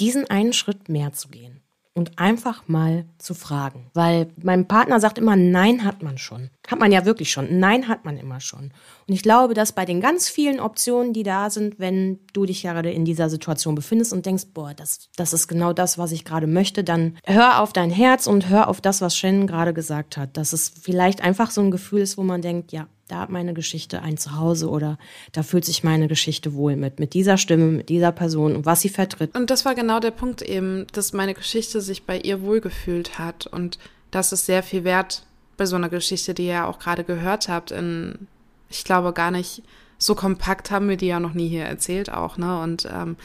diesen 0.00 0.28
einen 0.28 0.52
Schritt 0.52 0.88
mehr 0.88 1.12
zu 1.12 1.28
gehen 1.28 1.62
und 1.94 2.18
einfach 2.18 2.66
mal 2.68 3.06
zu 3.18 3.34
fragen. 3.34 3.90
Weil 3.94 4.28
mein 4.42 4.66
Partner 4.66 5.00
sagt 5.00 5.18
immer, 5.18 5.36
nein 5.36 5.84
hat 5.84 6.02
man 6.02 6.18
schon. 6.18 6.50
Hat 6.66 6.80
man 6.80 6.92
ja 6.92 7.04
wirklich 7.04 7.30
schon. 7.30 7.58
Nein 7.58 7.88
hat 7.88 8.04
man 8.04 8.16
immer 8.16 8.40
schon. 8.40 8.72
Und 9.06 9.14
ich 9.14 9.22
glaube, 9.22 9.52
dass 9.52 9.72
bei 9.72 9.84
den 9.84 10.00
ganz 10.00 10.30
vielen 10.30 10.60
Optionen, 10.60 11.12
die 11.12 11.22
da 11.22 11.50
sind, 11.50 11.78
wenn 11.78 12.20
du 12.32 12.46
dich 12.46 12.62
gerade 12.62 12.90
in 12.90 13.04
dieser 13.04 13.28
Situation 13.28 13.74
befindest 13.74 14.14
und 14.14 14.24
denkst, 14.24 14.44
boah, 14.54 14.72
das, 14.74 15.10
das 15.16 15.34
ist 15.34 15.46
genau 15.46 15.74
das, 15.74 15.98
was 15.98 16.12
ich 16.12 16.24
gerade 16.24 16.46
möchte, 16.46 16.82
dann 16.82 17.18
hör 17.24 17.60
auf 17.60 17.74
dein 17.74 17.90
Herz 17.90 18.26
und 18.26 18.48
hör 18.48 18.68
auf 18.68 18.80
das, 18.80 19.02
was 19.02 19.16
Shannon 19.16 19.46
gerade 19.46 19.74
gesagt 19.74 20.16
hat. 20.16 20.36
Dass 20.38 20.54
es 20.54 20.72
vielleicht 20.80 21.20
einfach 21.22 21.50
so 21.50 21.60
ein 21.60 21.70
Gefühl 21.70 22.00
ist, 22.00 22.16
wo 22.16 22.22
man 22.22 22.40
denkt, 22.40 22.72
ja, 22.72 22.86
da 23.08 23.20
hat 23.20 23.30
meine 23.30 23.52
Geschichte 23.52 24.00
ein 24.00 24.16
Zuhause 24.16 24.70
oder 24.70 24.98
da 25.32 25.42
fühlt 25.42 25.66
sich 25.66 25.84
meine 25.84 26.08
Geschichte 26.08 26.54
wohl 26.54 26.76
mit, 26.76 26.98
mit 26.98 27.12
dieser 27.12 27.36
Stimme, 27.36 27.66
mit 27.66 27.90
dieser 27.90 28.12
Person 28.12 28.56
und 28.56 28.64
was 28.64 28.80
sie 28.80 28.88
vertritt. 28.88 29.34
Und 29.36 29.50
das 29.50 29.66
war 29.66 29.74
genau 29.74 30.00
der 30.00 30.10
Punkt 30.10 30.40
eben, 30.40 30.86
dass 30.92 31.12
meine 31.12 31.34
Geschichte 31.34 31.82
sich 31.82 32.04
bei 32.04 32.18
ihr 32.18 32.40
wohlgefühlt 32.40 33.18
hat 33.18 33.46
und 33.46 33.78
das 34.10 34.32
ist 34.32 34.46
sehr 34.46 34.62
viel 34.62 34.84
wert 34.84 35.26
bei 35.56 35.66
so 35.66 35.76
einer 35.76 35.88
Geschichte, 35.88 36.34
die 36.34 36.46
ihr 36.46 36.52
ja 36.54 36.66
auch 36.66 36.78
gerade 36.78 37.04
gehört 37.04 37.48
habt. 37.48 37.70
In, 37.70 38.26
ich 38.68 38.84
glaube 38.84 39.12
gar 39.12 39.30
nicht 39.30 39.62
so 39.98 40.14
kompakt 40.14 40.70
haben 40.70 40.88
wir 40.88 40.96
die 40.96 41.06
ja 41.06 41.20
noch 41.20 41.34
nie 41.34 41.48
hier 41.48 41.64
erzählt 41.64 42.12
auch, 42.12 42.36
ne? 42.36 42.60
Und 42.60 42.86
ähm, 42.92 43.16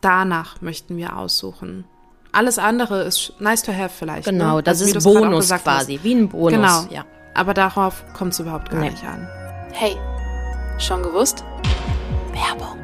danach 0.00 0.60
möchten 0.62 0.96
wir 0.96 1.16
aussuchen. 1.16 1.84
Alles 2.32 2.58
andere 2.58 3.02
ist 3.02 3.32
nice 3.40 3.62
to 3.62 3.72
have 3.72 3.90
vielleicht. 3.90 4.24
Genau, 4.26 4.56
ne? 4.56 4.62
das 4.62 4.80
Also, 4.82 4.96
ist 4.98 5.04
Bonus 5.04 5.48
quasi, 5.50 5.96
hast. 5.96 6.04
wie 6.04 6.14
ein 6.14 6.28
Bonus. 6.28 6.52
Genau. 6.52 6.84
Ja. 6.90 7.04
Aber 7.34 7.52
darauf 7.54 8.04
kommt 8.14 8.32
es 8.32 8.40
überhaupt 8.40 8.70
gar 8.70 8.80
Nee. 8.80 8.90
nicht 8.90 9.04
an. 9.04 9.28
Hey, 9.72 9.96
schon 10.78 11.02
gewusst? 11.02 11.44
Werbung. 12.32 12.78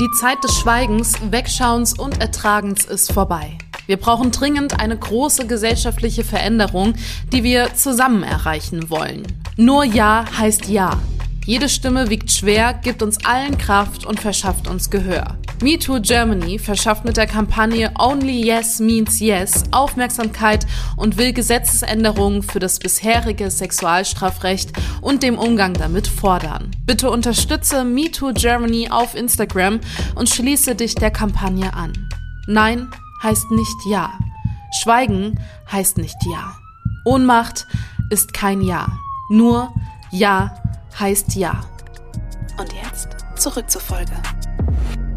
Die 0.00 0.10
Zeit 0.18 0.42
des 0.42 0.56
Schweigens, 0.58 1.14
Wegschauens 1.30 1.98
und 1.98 2.20
Ertragens 2.20 2.84
ist 2.86 3.12
vorbei. 3.12 3.58
Wir 3.90 3.96
brauchen 3.96 4.30
dringend 4.30 4.78
eine 4.78 4.96
große 4.96 5.48
gesellschaftliche 5.48 6.22
Veränderung, 6.22 6.94
die 7.32 7.42
wir 7.42 7.74
zusammen 7.74 8.22
erreichen 8.22 8.88
wollen. 8.88 9.24
Nur 9.56 9.82
Ja 9.82 10.26
heißt 10.38 10.68
Ja. 10.68 11.00
Jede 11.44 11.68
Stimme 11.68 12.08
wiegt 12.08 12.30
schwer, 12.30 12.72
gibt 12.72 13.02
uns 13.02 13.24
allen 13.24 13.58
Kraft 13.58 14.06
und 14.06 14.20
verschafft 14.20 14.68
uns 14.68 14.90
Gehör. 14.90 15.36
MeToo 15.60 16.00
Germany 16.00 16.60
verschafft 16.60 17.04
mit 17.04 17.16
der 17.16 17.26
Kampagne 17.26 17.90
Only 17.98 18.46
Yes 18.46 18.78
Means 18.78 19.18
Yes 19.18 19.64
Aufmerksamkeit 19.72 20.68
und 20.96 21.18
will 21.18 21.32
Gesetzesänderungen 21.32 22.44
für 22.44 22.60
das 22.60 22.78
bisherige 22.78 23.50
Sexualstrafrecht 23.50 24.70
und 25.00 25.24
dem 25.24 25.36
Umgang 25.36 25.74
damit 25.74 26.06
fordern. 26.06 26.70
Bitte 26.86 27.10
unterstütze 27.10 27.82
MeToo 27.82 28.34
Germany 28.34 28.88
auf 28.88 29.16
Instagram 29.16 29.80
und 30.14 30.28
schließe 30.28 30.76
dich 30.76 30.94
der 30.94 31.10
Kampagne 31.10 31.74
an. 31.74 32.08
Nein 32.46 32.86
heißt 33.22 33.50
nicht 33.50 33.76
Ja. 33.86 34.18
Schweigen 34.82 35.38
heißt 35.70 35.98
nicht 35.98 36.16
Ja. 36.26 36.56
Ohnmacht 37.04 37.66
ist 38.10 38.32
kein 38.32 38.60
Ja. 38.62 38.88
Nur 39.28 39.72
Ja 40.10 40.54
heißt 40.98 41.34
Ja. 41.34 41.60
Und 42.58 42.72
jetzt 42.72 43.08
zurück 43.36 43.70
zur 43.70 43.80
Folge 43.80 44.12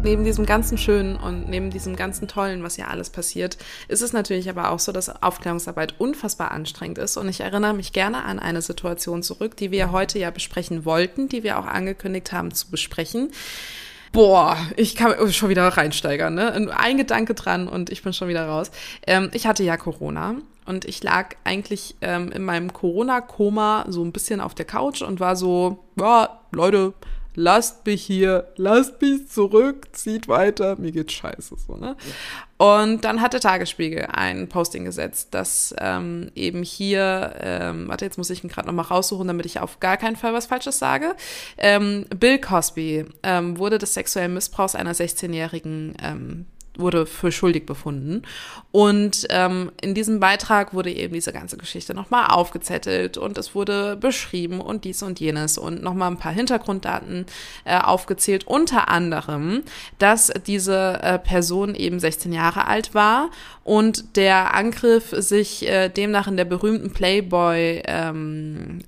neben 0.04 0.24
diesem 0.24 0.46
ganzen 0.46 0.78
Schönen 0.78 1.16
und 1.16 1.48
neben 1.48 1.70
diesem 1.70 1.96
ganzen 1.96 2.28
Tollen, 2.28 2.62
was 2.62 2.76
ja 2.76 2.88
alles 2.88 3.10
passiert, 3.10 3.56
ist 3.88 4.02
es 4.02 4.12
natürlich 4.12 4.48
aber 4.48 4.70
auch 4.70 4.78
so, 4.78 4.92
dass 4.92 5.22
Aufklärungsarbeit 5.22 5.98
unfassbar 5.98 6.52
anstrengend 6.52 6.98
ist. 6.98 7.16
Und 7.16 7.28
ich 7.28 7.40
erinnere 7.40 7.74
mich 7.74 7.92
gerne 7.92 8.24
an 8.24 8.38
eine 8.38 8.62
Situation 8.62 9.22
zurück, 9.22 9.56
die 9.56 9.70
wir 9.70 9.90
heute 9.90 10.18
ja 10.18 10.30
besprechen 10.30 10.84
wollten, 10.84 11.28
die 11.28 11.42
wir 11.42 11.58
auch 11.58 11.66
angekündigt 11.66 12.32
haben 12.32 12.52
zu 12.52 12.70
besprechen. 12.70 13.32
Boah, 14.14 14.56
ich 14.76 14.94
kann 14.94 15.32
schon 15.32 15.48
wieder 15.48 15.66
reinsteigern, 15.66 16.34
ne? 16.34 16.70
Ein 16.76 16.98
Gedanke 16.98 17.34
dran 17.34 17.66
und 17.66 17.90
ich 17.90 18.04
bin 18.04 18.12
schon 18.12 18.28
wieder 18.28 18.46
raus. 18.46 18.70
Ähm, 19.08 19.28
ich 19.32 19.48
hatte 19.48 19.64
ja 19.64 19.76
Corona 19.76 20.36
und 20.66 20.84
ich 20.84 21.02
lag 21.02 21.34
eigentlich 21.42 21.96
ähm, 22.00 22.30
in 22.30 22.44
meinem 22.44 22.72
Corona-Koma 22.72 23.86
so 23.88 24.04
ein 24.04 24.12
bisschen 24.12 24.40
auf 24.40 24.54
der 24.54 24.66
Couch 24.66 25.02
und 25.02 25.18
war 25.18 25.34
so, 25.34 25.80
ja, 25.98 26.40
Leute, 26.52 26.94
lasst 27.34 27.86
mich 27.86 28.02
hier, 28.02 28.48
lasst 28.56 29.00
mich 29.00 29.28
zurück, 29.28 29.88
zieht 29.92 30.28
weiter, 30.28 30.76
mir 30.76 30.92
geht's 30.92 31.12
scheiße, 31.12 31.56
so, 31.56 31.76
ne? 31.76 31.96
Und 32.56 33.04
dann 33.04 33.20
hat 33.20 33.32
der 33.32 33.40
Tagesspiegel 33.40 34.06
ein 34.12 34.48
Posting 34.48 34.84
gesetzt, 34.84 35.34
dass 35.34 35.74
ähm, 35.78 36.30
eben 36.36 36.62
hier, 36.62 37.34
ähm, 37.40 37.88
warte, 37.88 38.04
jetzt 38.04 38.16
muss 38.16 38.30
ich 38.30 38.44
ihn 38.44 38.48
gerade 38.48 38.68
nochmal 38.68 38.86
raussuchen, 38.86 39.26
damit 39.26 39.44
ich 39.44 39.58
auf 39.58 39.80
gar 39.80 39.96
keinen 39.96 40.16
Fall 40.16 40.32
was 40.32 40.46
Falsches 40.46 40.78
sage. 40.78 41.16
Ähm, 41.58 42.06
Bill 42.16 42.38
Cosby 42.38 43.06
ähm, 43.24 43.58
wurde 43.58 43.78
des 43.78 43.94
sexuellen 43.94 44.34
Missbrauchs 44.34 44.76
einer 44.76 44.94
16-jährigen 44.94 45.94
ähm, 46.00 46.46
wurde 46.76 47.06
für 47.06 47.32
schuldig 47.32 47.66
befunden. 47.66 48.22
Und 48.72 49.26
ähm, 49.30 49.70
in 49.80 49.94
diesem 49.94 50.20
Beitrag 50.20 50.74
wurde 50.74 50.92
eben 50.92 51.14
diese 51.14 51.32
ganze 51.32 51.56
Geschichte 51.56 51.94
nochmal 51.94 52.26
aufgezettelt 52.26 53.16
und 53.16 53.38
es 53.38 53.54
wurde 53.54 53.96
beschrieben 53.96 54.60
und 54.60 54.84
dies 54.84 55.02
und 55.02 55.20
jenes 55.20 55.58
und 55.58 55.82
nochmal 55.82 56.10
ein 56.10 56.18
paar 56.18 56.32
Hintergrunddaten 56.32 57.26
äh, 57.64 57.78
aufgezählt. 57.78 58.46
Unter 58.46 58.88
anderem, 58.88 59.62
dass 59.98 60.32
diese 60.46 61.00
äh, 61.02 61.18
Person 61.18 61.74
eben 61.74 62.00
16 62.00 62.32
Jahre 62.32 62.66
alt 62.66 62.94
war 62.94 63.30
und 63.62 64.16
der 64.16 64.54
Angriff 64.54 65.14
sich 65.16 65.66
äh, 65.66 65.88
demnach 65.88 66.26
in 66.26 66.36
der 66.36 66.44
berühmten 66.44 66.92
Playboy 66.92 67.82
ähm, 67.86 68.80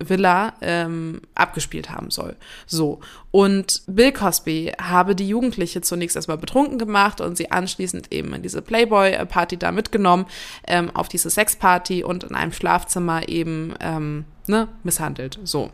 ähm, 0.60 1.20
abgespielt 1.34 1.90
haben 1.90 2.10
soll. 2.10 2.36
So. 2.66 3.00
Und 3.30 3.82
Bill 3.86 4.12
Cosby 4.12 4.72
habe 4.80 5.14
die 5.14 5.28
Jugendliche 5.28 5.82
zunächst 5.82 6.16
erstmal 6.16 6.38
betrunken 6.38 6.78
gemacht 6.78 7.20
und 7.20 7.36
sie 7.36 7.50
anschließend 7.50 7.75
eben 8.12 8.34
in 8.34 8.42
diese 8.42 8.62
Playboy-Party 8.62 9.56
da 9.56 9.72
mitgenommen, 9.72 10.26
ähm, 10.66 10.90
auf 10.94 11.08
diese 11.08 11.30
Sexparty 11.30 12.04
und 12.04 12.24
in 12.24 12.34
einem 12.34 12.52
Schlafzimmer 12.52 13.28
eben 13.28 13.74
ähm, 13.80 14.24
ne, 14.46 14.68
misshandelt. 14.82 15.38
So. 15.44 15.70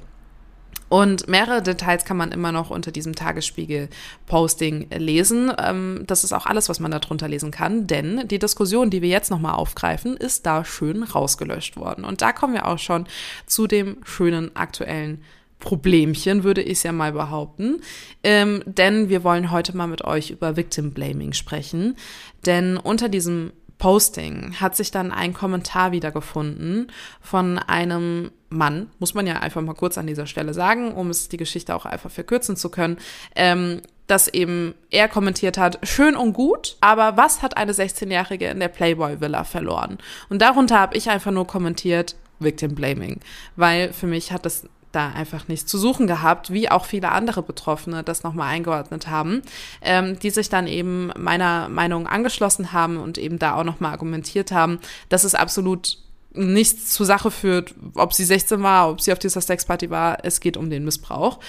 Und 0.93 1.27
mehrere 1.27 1.63
Details 1.63 2.05
kann 2.05 2.19
man 2.19 2.33
immer 2.33 2.53
noch 2.53 2.69
unter 2.69 2.93
diesem 2.93 3.15
Tagesspiegel-Posting 3.15 4.91
lesen. 4.91 5.51
Ähm, 5.59 6.05
das 6.07 6.23
ist 6.23 6.35
auch 6.35 6.45
alles, 6.45 6.69
was 6.69 6.81
man 6.81 6.91
darunter 6.91 7.29
lesen 7.29 7.51
kann, 7.51 7.87
denn 7.87 8.29
die 8.29 8.39
Diskussion, 8.39 8.91
die 8.91 9.01
wir 9.01 9.09
jetzt 9.09 9.31
nochmal 9.31 9.55
aufgreifen, 9.55 10.19
ist 10.19 10.45
da 10.45 10.67
schön 10.67 11.03
rausgelöscht 11.03 11.79
worden. 11.79 12.05
Und 12.05 12.21
da 12.21 12.33
kommen 12.33 12.53
wir 12.53 12.67
auch 12.67 12.79
schon 12.79 13.07
zu 13.47 13.67
dem 13.67 14.05
schönen 14.05 14.55
aktuellen 14.55 15.23
Problemchen, 15.63 16.45
würde 16.45 16.61
ich 16.61 16.83
ja 16.83 16.93
mal 16.93 17.13
behaupten. 17.13 17.81
Ähm, 18.23 18.63
denn 18.67 19.09
wir 19.09 19.25
wollen 19.25 19.51
heute 19.51 19.75
mal 19.77 19.87
mit 19.87 20.05
euch 20.05 20.31
über 20.31 20.57
Victim 20.57 20.93
Blaming 20.93 21.33
sprechen. 21.33 21.97
Denn 22.45 22.77
unter 22.77 23.09
diesem 23.09 23.53
Posting 23.79 24.55
hat 24.61 24.77
sich 24.77 24.91
dann 24.91 25.11
ein 25.11 25.33
Kommentar 25.33 25.93
wiedergefunden 25.93 26.91
von 27.21 27.59
einem 27.59 28.33
Mann, 28.49 28.91
muss 28.99 29.15
man 29.15 29.27
ja 29.27 29.37
einfach 29.37 29.63
mal 29.63 29.75
kurz 29.75 29.97
an 29.99 30.07
dieser 30.07 30.27
Stelle 30.27 30.53
sagen, 30.53 30.93
um 30.93 31.11
es 31.11 31.29
die 31.29 31.37
Geschichte 31.37 31.75
auch 31.75 31.87
einfach 31.87 32.11
verkürzen 32.11 32.57
zu 32.57 32.69
können, 32.69 32.99
ähm, 33.35 33.81
dass 34.09 34.29
eben 34.29 34.75
er 34.91 35.09
kommentiert 35.09 35.59
hat, 35.59 35.79
schön 35.89 36.17
und 36.17 36.33
gut, 36.33 36.77
aber 36.81 37.17
was 37.17 37.41
hat 37.41 37.57
eine 37.57 37.73
16-Jährige 37.73 38.49
in 38.49 38.61
der 38.61 38.69
Playboy 38.69 39.21
Villa 39.21 39.45
verloren? 39.45 39.99
Und 40.29 40.43
darunter 40.43 40.79
habe 40.79 40.97
ich 40.97 41.09
einfach 41.09 41.33
nur 41.33 41.47
kommentiert, 41.47 42.15
Victim 42.41 42.75
Blaming, 42.75 43.21
weil 43.57 43.93
für 43.93 44.07
mich 44.07 44.33
hat 44.33 44.45
das 44.45 44.69
da 44.93 45.09
einfach 45.09 45.49
nichts 45.49 45.71
zu 45.71 45.79
suchen 45.79 46.07
gehabt, 46.07 46.53
wie 46.53 46.71
auch 46.71 46.85
viele 46.85 47.11
andere 47.11 47.43
Betroffene 47.43 48.03
das 48.03 48.23
nochmal 48.23 48.49
eingeordnet 48.49 49.09
haben, 49.09 49.43
ähm, 49.81 50.19
die 50.19 50.31
sich 50.31 50.49
dann 50.49 50.67
eben 50.67 51.11
meiner 51.17 51.69
Meinung 51.69 52.07
angeschlossen 52.07 52.73
haben 52.73 52.99
und 52.99 53.19
eben 53.19 53.39
da 53.39 53.57
auch 53.57 53.65
nochmal 53.65 53.93
argumentiert 53.93 54.53
haben, 54.53 54.79
dass 55.09 55.25
es 55.25 55.35
absolut 55.35 55.99
nichts 56.35 56.91
zur 56.91 57.07
Sache 57.07 57.31
führt, 57.31 57.75
ob 57.95 58.13
sie 58.15 58.25
16 58.25 58.63
war, 58.63 58.91
ob 58.91 59.01
sie 59.01 59.13
auf 59.13 59.19
dieser 59.19 59.41
Sexparty 59.41 59.91
war, 59.91 60.25
es 60.25 60.41
geht 60.41 60.57
um 60.57 60.71
den 60.71 60.85
Missbrauch. 60.85 61.41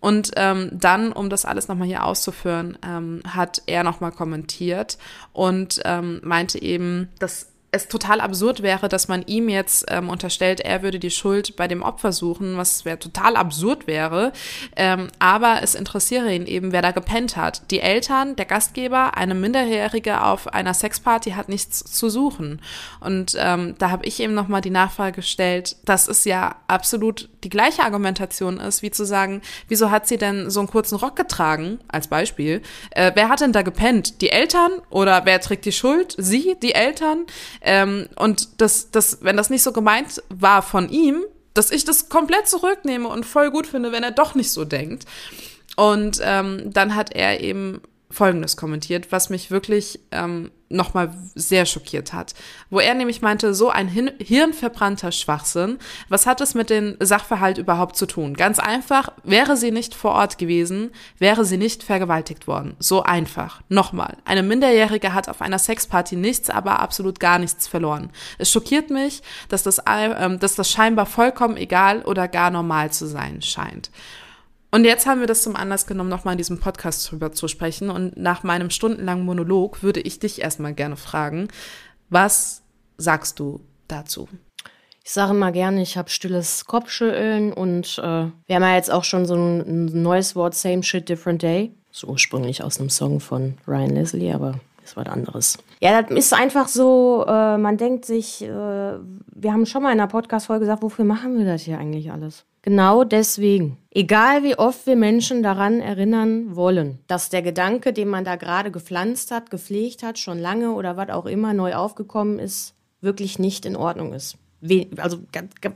Und 0.00 0.32
ähm, 0.34 0.68
dann, 0.72 1.12
um 1.12 1.30
das 1.30 1.44
alles 1.44 1.68
nochmal 1.68 1.86
hier 1.86 2.04
auszuführen, 2.04 2.76
ähm, 2.84 3.22
hat 3.24 3.62
er 3.66 3.84
nochmal 3.84 4.10
kommentiert 4.10 4.98
und 5.32 5.80
ähm, 5.84 6.20
meinte 6.24 6.60
eben, 6.60 7.08
dass 7.20 7.51
es 7.74 7.88
total 7.88 8.20
absurd 8.20 8.62
wäre, 8.62 8.90
dass 8.90 9.08
man 9.08 9.22
ihm 9.22 9.48
jetzt 9.48 9.86
ähm, 9.88 10.10
unterstellt, 10.10 10.60
er 10.60 10.82
würde 10.82 10.98
die 10.98 11.10
Schuld 11.10 11.56
bei 11.56 11.66
dem 11.66 11.82
Opfer 11.82 12.12
suchen, 12.12 12.58
was 12.58 12.84
wäre 12.84 12.98
total 12.98 13.34
absurd 13.34 13.86
wäre. 13.86 14.32
Ähm, 14.76 15.08
aber 15.18 15.60
es 15.62 15.74
interessiere 15.74 16.34
ihn 16.34 16.46
eben, 16.46 16.72
wer 16.72 16.82
da 16.82 16.90
gepennt 16.90 17.38
hat. 17.38 17.70
Die 17.70 17.80
Eltern, 17.80 18.36
der 18.36 18.44
Gastgeber, 18.44 19.16
eine 19.16 19.34
Minderjährige 19.34 20.22
auf 20.22 20.48
einer 20.48 20.74
Sexparty 20.74 21.30
hat 21.30 21.48
nichts 21.48 21.82
zu 21.82 22.10
suchen. 22.10 22.60
Und 23.00 23.36
ähm, 23.38 23.74
da 23.78 23.90
habe 23.90 24.04
ich 24.04 24.20
eben 24.20 24.34
nochmal 24.34 24.60
die 24.60 24.68
Nachfrage 24.68 25.16
gestellt, 25.16 25.76
dass 25.86 26.08
es 26.08 26.26
ja 26.26 26.56
absolut 26.68 27.30
die 27.42 27.48
gleiche 27.48 27.84
Argumentation 27.84 28.60
ist, 28.60 28.82
wie 28.82 28.90
zu 28.90 29.06
sagen, 29.06 29.40
wieso 29.68 29.90
hat 29.90 30.06
sie 30.06 30.18
denn 30.18 30.50
so 30.50 30.60
einen 30.60 30.68
kurzen 30.68 30.96
Rock 30.96 31.16
getragen, 31.16 31.78
als 31.88 32.08
Beispiel. 32.08 32.60
Äh, 32.90 33.12
wer 33.14 33.30
hat 33.30 33.40
denn 33.40 33.52
da 33.52 33.62
gepennt? 33.62 34.20
Die 34.20 34.28
Eltern 34.28 34.72
oder 34.90 35.24
wer 35.24 35.40
trägt 35.40 35.64
die 35.64 35.72
Schuld? 35.72 36.14
Sie, 36.18 36.54
die 36.62 36.74
Eltern? 36.74 37.24
Ähm, 37.62 38.08
und 38.16 38.60
das, 38.60 38.90
das, 38.90 39.18
wenn 39.22 39.36
das 39.36 39.50
nicht 39.50 39.62
so 39.62 39.72
gemeint 39.72 40.22
war 40.28 40.62
von 40.62 40.88
ihm, 40.88 41.24
dass 41.54 41.70
ich 41.70 41.84
das 41.84 42.08
komplett 42.08 42.48
zurücknehme 42.48 43.08
und 43.08 43.24
voll 43.24 43.50
gut 43.50 43.66
finde, 43.66 43.92
wenn 43.92 44.02
er 44.02 44.10
doch 44.10 44.34
nicht 44.34 44.50
so 44.50 44.64
denkt. 44.64 45.06
Und 45.76 46.20
ähm, 46.22 46.72
dann 46.72 46.94
hat 46.94 47.14
er 47.14 47.40
eben 47.40 47.80
Folgendes 48.10 48.56
kommentiert, 48.56 49.10
was 49.10 49.30
mich 49.30 49.50
wirklich 49.50 50.00
ähm, 50.10 50.50
nochmal 50.72 51.12
sehr 51.34 51.66
schockiert 51.66 52.12
hat. 52.12 52.34
Wo 52.70 52.80
er 52.80 52.94
nämlich 52.94 53.22
meinte, 53.22 53.54
so 53.54 53.70
ein 53.70 53.88
hirnverbrannter 53.88 55.12
Schwachsinn, 55.12 55.78
was 56.08 56.26
hat 56.26 56.40
es 56.40 56.54
mit 56.54 56.70
dem 56.70 56.96
Sachverhalt 57.00 57.58
überhaupt 57.58 57.96
zu 57.96 58.06
tun? 58.06 58.34
Ganz 58.34 58.58
einfach, 58.58 59.12
wäre 59.24 59.56
sie 59.56 59.70
nicht 59.70 59.94
vor 59.94 60.12
Ort 60.12 60.38
gewesen, 60.38 60.90
wäre 61.18 61.44
sie 61.44 61.56
nicht 61.56 61.82
vergewaltigt 61.82 62.46
worden. 62.46 62.74
So 62.78 63.02
einfach. 63.02 63.60
Nochmal, 63.68 64.16
eine 64.24 64.42
Minderjährige 64.42 65.14
hat 65.14 65.28
auf 65.28 65.40
einer 65.40 65.58
Sexparty 65.58 66.16
nichts, 66.16 66.50
aber 66.50 66.80
absolut 66.80 67.20
gar 67.20 67.38
nichts 67.38 67.68
verloren. 67.68 68.10
Es 68.38 68.50
schockiert 68.50 68.90
mich, 68.90 69.22
dass 69.48 69.62
das, 69.62 69.78
äh, 69.78 70.38
dass 70.38 70.54
das 70.54 70.70
scheinbar 70.70 71.06
vollkommen 71.06 71.56
egal 71.56 72.02
oder 72.02 72.28
gar 72.28 72.50
normal 72.50 72.90
zu 72.90 73.06
sein 73.06 73.42
scheint. 73.42 73.90
Und 74.74 74.84
jetzt 74.84 75.06
haben 75.06 75.20
wir 75.20 75.26
das 75.26 75.42
zum 75.42 75.54
Anlass 75.54 75.86
genommen, 75.86 76.08
nochmal 76.08 76.32
in 76.32 76.38
diesem 76.38 76.58
Podcast 76.58 77.10
drüber 77.10 77.32
zu 77.32 77.46
sprechen. 77.46 77.90
Und 77.90 78.16
nach 78.16 78.42
meinem 78.42 78.70
stundenlangen 78.70 79.24
Monolog 79.24 79.82
würde 79.82 80.00
ich 80.00 80.18
dich 80.18 80.40
erstmal 80.40 80.72
gerne 80.72 80.96
fragen, 80.96 81.48
was 82.08 82.62
sagst 82.96 83.38
du 83.38 83.60
dazu? 83.86 84.28
Ich 85.04 85.10
sage 85.10 85.32
immer 85.32 85.52
gerne, 85.52 85.82
ich 85.82 85.98
habe 85.98 86.08
stilles 86.08 86.64
Kopfschütteln 86.64 87.52
und 87.52 87.98
äh, 87.98 88.02
wir 88.02 88.56
haben 88.56 88.62
ja 88.62 88.76
jetzt 88.76 88.90
auch 88.90 89.04
schon 89.04 89.26
so 89.26 89.34
ein, 89.34 89.60
ein 89.60 90.02
neues 90.02 90.36
Wort, 90.36 90.54
Same 90.54 90.82
Shit, 90.82 91.08
Different 91.08 91.42
Day. 91.42 91.74
So 91.90 92.06
ursprünglich 92.06 92.62
aus 92.62 92.78
einem 92.78 92.88
Song 92.88 93.20
von 93.20 93.58
Ryan 93.66 93.90
Leslie, 93.90 94.32
aber 94.32 94.58
ist 94.92 94.96
was 94.96 95.06
anderes. 95.06 95.58
Ja, 95.80 96.02
das 96.02 96.10
ist 96.16 96.32
einfach 96.32 96.68
so, 96.68 97.24
äh, 97.26 97.56
man 97.58 97.76
denkt 97.76 98.04
sich, 98.04 98.42
äh, 98.42 98.48
wir 98.48 99.52
haben 99.52 99.66
schon 99.66 99.82
mal 99.82 99.92
in 99.92 100.00
einer 100.00 100.08
Podcast-Folge 100.08 100.60
gesagt, 100.60 100.82
wofür 100.82 101.04
machen 101.04 101.38
wir 101.38 101.44
das 101.44 101.62
hier 101.62 101.78
eigentlich 101.78 102.12
alles? 102.12 102.44
Genau 102.62 103.02
deswegen. 103.02 103.78
Egal 103.90 104.44
wie 104.44 104.56
oft 104.56 104.86
wir 104.86 104.94
Menschen 104.94 105.42
daran 105.42 105.80
erinnern 105.80 106.54
wollen, 106.54 106.98
dass 107.08 107.28
der 107.28 107.42
Gedanke, 107.42 107.92
den 107.92 108.08
man 108.08 108.24
da 108.24 108.36
gerade 108.36 108.70
gepflanzt 108.70 109.32
hat, 109.32 109.50
gepflegt 109.50 110.02
hat, 110.02 110.18
schon 110.18 110.38
lange 110.38 110.72
oder 110.72 110.96
was 110.96 111.10
auch 111.10 111.26
immer 111.26 111.54
neu 111.54 111.74
aufgekommen 111.74 112.38
ist, 112.38 112.74
wirklich 113.00 113.38
nicht 113.38 113.66
in 113.66 113.76
Ordnung 113.76 114.12
ist. 114.12 114.36
We 114.60 114.86
also 114.98 115.18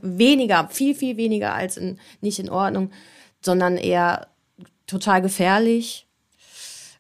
weniger, 0.03 0.69
viel, 0.69 0.95
viel 0.95 1.17
weniger 1.17 1.55
als 1.55 1.77
in, 1.77 1.99
nicht 2.21 2.39
in 2.39 2.49
Ordnung, 2.49 2.93
sondern 3.41 3.79
eher 3.79 4.29
total 4.87 5.23
gefährlich. 5.23 6.07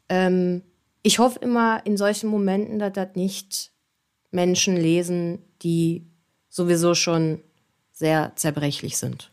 Ähm, 0.09 0.62
ich 1.06 1.18
hoffe 1.18 1.38
immer 1.40 1.84
in 1.86 1.96
solchen 1.96 2.28
Momenten, 2.28 2.78
dass 2.78 2.92
das 2.92 3.14
nicht 3.14 3.72
Menschen 4.30 4.76
lesen, 4.76 5.38
die 5.62 6.06
sowieso 6.48 6.94
schon 6.94 7.42
sehr 7.92 8.32
zerbrechlich 8.36 8.96
sind 8.96 9.30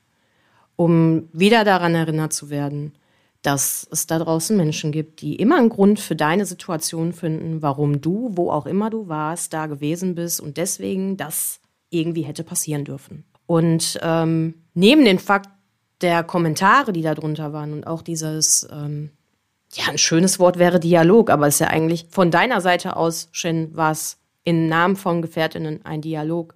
um 0.76 1.30
wieder 1.32 1.64
daran 1.64 1.96
erinnert 1.96 2.34
zu 2.34 2.50
werden, 2.50 2.94
dass 3.42 3.88
es 3.92 4.08
da 4.08 4.20
draußen 4.20 4.56
Menschen 4.56 4.92
gibt, 4.92 5.22
die 5.22 5.36
immer 5.36 5.58
einen 5.58 5.70
Grund 5.70 6.00
für 6.00 6.16
deine 6.16 6.46
Situation 6.46 7.14
finden, 7.14 7.62
warum 7.62 8.00
du, 8.00 8.32
wo 8.34 8.50
auch 8.52 8.66
immer 8.66 8.90
du 8.90 9.08
warst, 9.10 9.54
da 9.54 9.68
gewesen 9.68 10.16
bist 10.16 10.40
und 10.40 10.58
deswegen 10.58 11.18
das 11.18 11.60
irgendwie 11.90 12.24
hätte 12.24 12.44
passieren 12.44 12.86
dürfen. 12.86 13.26
Und 13.46 14.00
ähm, 14.02 14.56
neben 14.74 15.04
den 15.04 15.20
Fakt 15.20 15.50
der 16.02 16.24
Kommentare, 16.24 16.94
die 16.94 17.02
da 17.02 17.14
drunter 17.16 17.54
waren 17.54 17.74
und 17.74 17.86
auch 17.86 18.02
dieses, 18.02 18.68
ähm, 18.72 19.12
ja, 19.74 19.86
ein 19.90 19.98
schönes 19.98 20.40
Wort 20.40 20.60
wäre 20.60 20.80
Dialog, 20.80 21.30
aber 21.30 21.48
es 21.48 21.56
ist 21.56 21.60
ja 21.60 21.68
eigentlich 21.68 22.06
von 22.10 22.32
deiner 22.32 22.62
Seite 22.62 22.96
aus, 22.96 23.30
Shen, 23.32 23.76
war 23.76 23.92
es 23.92 24.18
im 24.44 24.68
Namen 24.68 24.96
von 24.96 25.22
Gefährtinnen 25.22 25.86
ein 25.86 26.02
Dialog. 26.02 26.56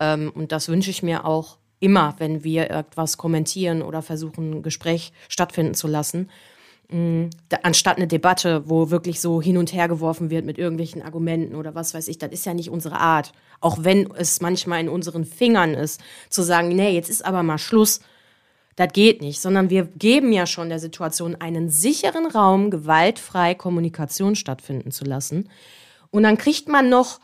Ähm, 0.00 0.30
und 0.34 0.52
das 0.52 0.68
wünsche 0.68 0.90
ich 0.90 1.02
mir 1.02 1.24
auch 1.24 1.58
immer, 1.80 2.14
wenn 2.18 2.44
wir 2.44 2.70
etwas 2.70 3.16
kommentieren 3.16 3.82
oder 3.82 4.02
versuchen, 4.02 4.58
ein 4.58 4.62
Gespräch 4.62 5.12
stattfinden 5.28 5.74
zu 5.74 5.86
lassen. 5.86 6.28
Da, 6.90 7.58
anstatt 7.64 7.98
eine 7.98 8.06
Debatte, 8.06 8.62
wo 8.68 8.90
wirklich 8.90 9.20
so 9.20 9.42
hin 9.42 9.58
und 9.58 9.74
her 9.74 9.88
geworfen 9.88 10.30
wird 10.30 10.46
mit 10.46 10.56
irgendwelchen 10.56 11.02
Argumenten 11.02 11.54
oder 11.54 11.74
was 11.74 11.92
weiß 11.92 12.08
ich, 12.08 12.16
das 12.16 12.32
ist 12.32 12.46
ja 12.46 12.54
nicht 12.54 12.70
unsere 12.70 12.98
Art. 12.98 13.32
Auch 13.60 13.84
wenn 13.84 14.10
es 14.12 14.40
manchmal 14.40 14.80
in 14.80 14.88
unseren 14.88 15.26
Fingern 15.26 15.74
ist, 15.74 16.00
zu 16.30 16.42
sagen, 16.42 16.68
nee, 16.68 16.90
jetzt 16.90 17.10
ist 17.10 17.26
aber 17.26 17.42
mal 17.42 17.58
Schluss 17.58 18.00
das 18.78 18.92
geht 18.92 19.22
nicht, 19.22 19.40
sondern 19.40 19.70
wir 19.70 19.86
geben 19.86 20.32
ja 20.32 20.46
schon 20.46 20.68
der 20.68 20.78
Situation 20.78 21.34
einen 21.34 21.68
sicheren 21.68 22.26
Raum, 22.26 22.70
gewaltfrei 22.70 23.56
Kommunikation 23.56 24.36
stattfinden 24.36 24.92
zu 24.92 25.04
lassen. 25.04 25.50
Und 26.10 26.22
dann 26.22 26.38
kriegt 26.38 26.68
man 26.68 26.88
noch, 26.88 27.18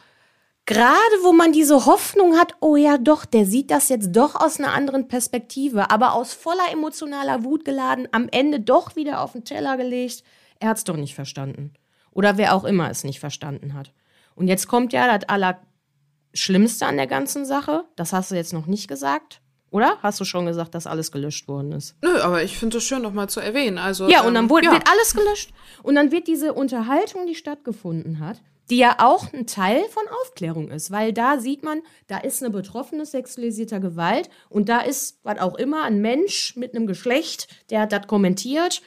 gerade 0.67 0.97
wo 1.23 1.33
man 1.33 1.53
diese 1.53 1.87
Hoffnung 1.87 2.37
hat, 2.37 2.55
oh 2.59 2.75
ja 2.75 2.99
doch, 2.99 3.25
der 3.25 3.47
sieht 3.47 3.71
das 3.71 3.89
jetzt 3.89 4.11
doch 4.17 4.35
aus 4.35 4.59
einer 4.59 4.73
anderen 4.73 5.07
Perspektive, 5.07 5.93
aber 5.93 6.15
aus 6.15 6.35
voller 6.35 6.73
emotionaler 6.73 7.45
Wut 7.45 7.65
geladen, 7.65 8.09
am 8.11 8.29
Ende 8.33 8.59
doch 8.59 8.97
wieder 8.97 9.21
auf 9.21 9.31
den 9.31 9.45
Teller 9.45 9.77
gelegt. 9.77 10.25
Er 10.59 10.71
hat 10.71 10.79
es 10.79 10.85
doch 10.85 10.97
nicht 10.97 11.15
verstanden. 11.15 11.73
Oder 12.11 12.37
wer 12.37 12.57
auch 12.57 12.65
immer 12.65 12.91
es 12.91 13.05
nicht 13.05 13.21
verstanden 13.21 13.75
hat. 13.75 13.93
Und 14.35 14.49
jetzt 14.49 14.67
kommt 14.67 14.93
ja 14.93 15.17
das 15.17 15.29
Allerschlimmste 15.29 16.85
an 16.87 16.97
der 16.97 17.07
ganzen 17.07 17.45
Sache. 17.45 17.85
Das 17.95 18.13
hast 18.13 18.33
du 18.33 18.35
jetzt 18.35 18.53
noch 18.53 18.67
nicht 18.67 18.89
gesagt. 18.89 19.41
Oder? 19.75 19.99
Hast 20.05 20.21
du 20.21 20.25
schon 20.25 20.47
gesagt, 20.47 20.77
dass 20.77 20.87
alles 20.87 21.11
gelöscht 21.11 21.49
worden 21.49 21.73
ist? 21.73 21.97
Nö, 22.01 22.21
aber 22.21 22.45
ich 22.45 22.57
finde 22.57 22.79
es 22.79 22.85
schön, 22.85 23.03
nochmal 23.03 23.29
zu 23.29 23.41
erwähnen. 23.41 23.77
Also, 23.77 24.09
ja, 24.09 24.23
und 24.23 24.35
dann 24.35 24.45
ähm, 24.45 24.51
wurde, 24.51 24.67
ja. 24.67 24.73
wird 24.73 24.89
alles 24.89 25.15
gelöscht. 25.15 25.51
Und 25.83 25.97
dann 25.97 26.13
wird 26.13 26.29
diese 26.29 26.55
Unterhaltung, 26.55 27.27
die 27.27 27.35
stattgefunden 27.35 28.21
hat, 28.21 28.41
die 28.71 28.77
ja 28.77 28.99
auch 29.01 29.33
ein 29.33 29.49
Teil 29.49 29.83
von 29.91 30.05
Aufklärung 30.23 30.71
ist, 30.71 30.93
weil 30.93 31.13
da 31.13 31.41
sieht 31.41 31.65
man, 31.65 31.83
da 32.07 32.19
ist 32.19 32.41
eine 32.41 32.53
Betroffene 32.53 33.05
sexualisierter 33.05 33.81
Gewalt 33.81 34.31
und 34.49 34.69
da 34.69 34.79
ist, 34.79 35.19
was 35.25 35.41
auch 35.41 35.57
immer, 35.57 35.83
ein 35.83 36.01
Mensch 36.01 36.55
mit 36.55 36.77
einem 36.77 36.87
Geschlecht, 36.87 37.49
der 37.71 37.81
hat 37.81 37.91
das 37.91 38.07
kommentiert 38.07 38.81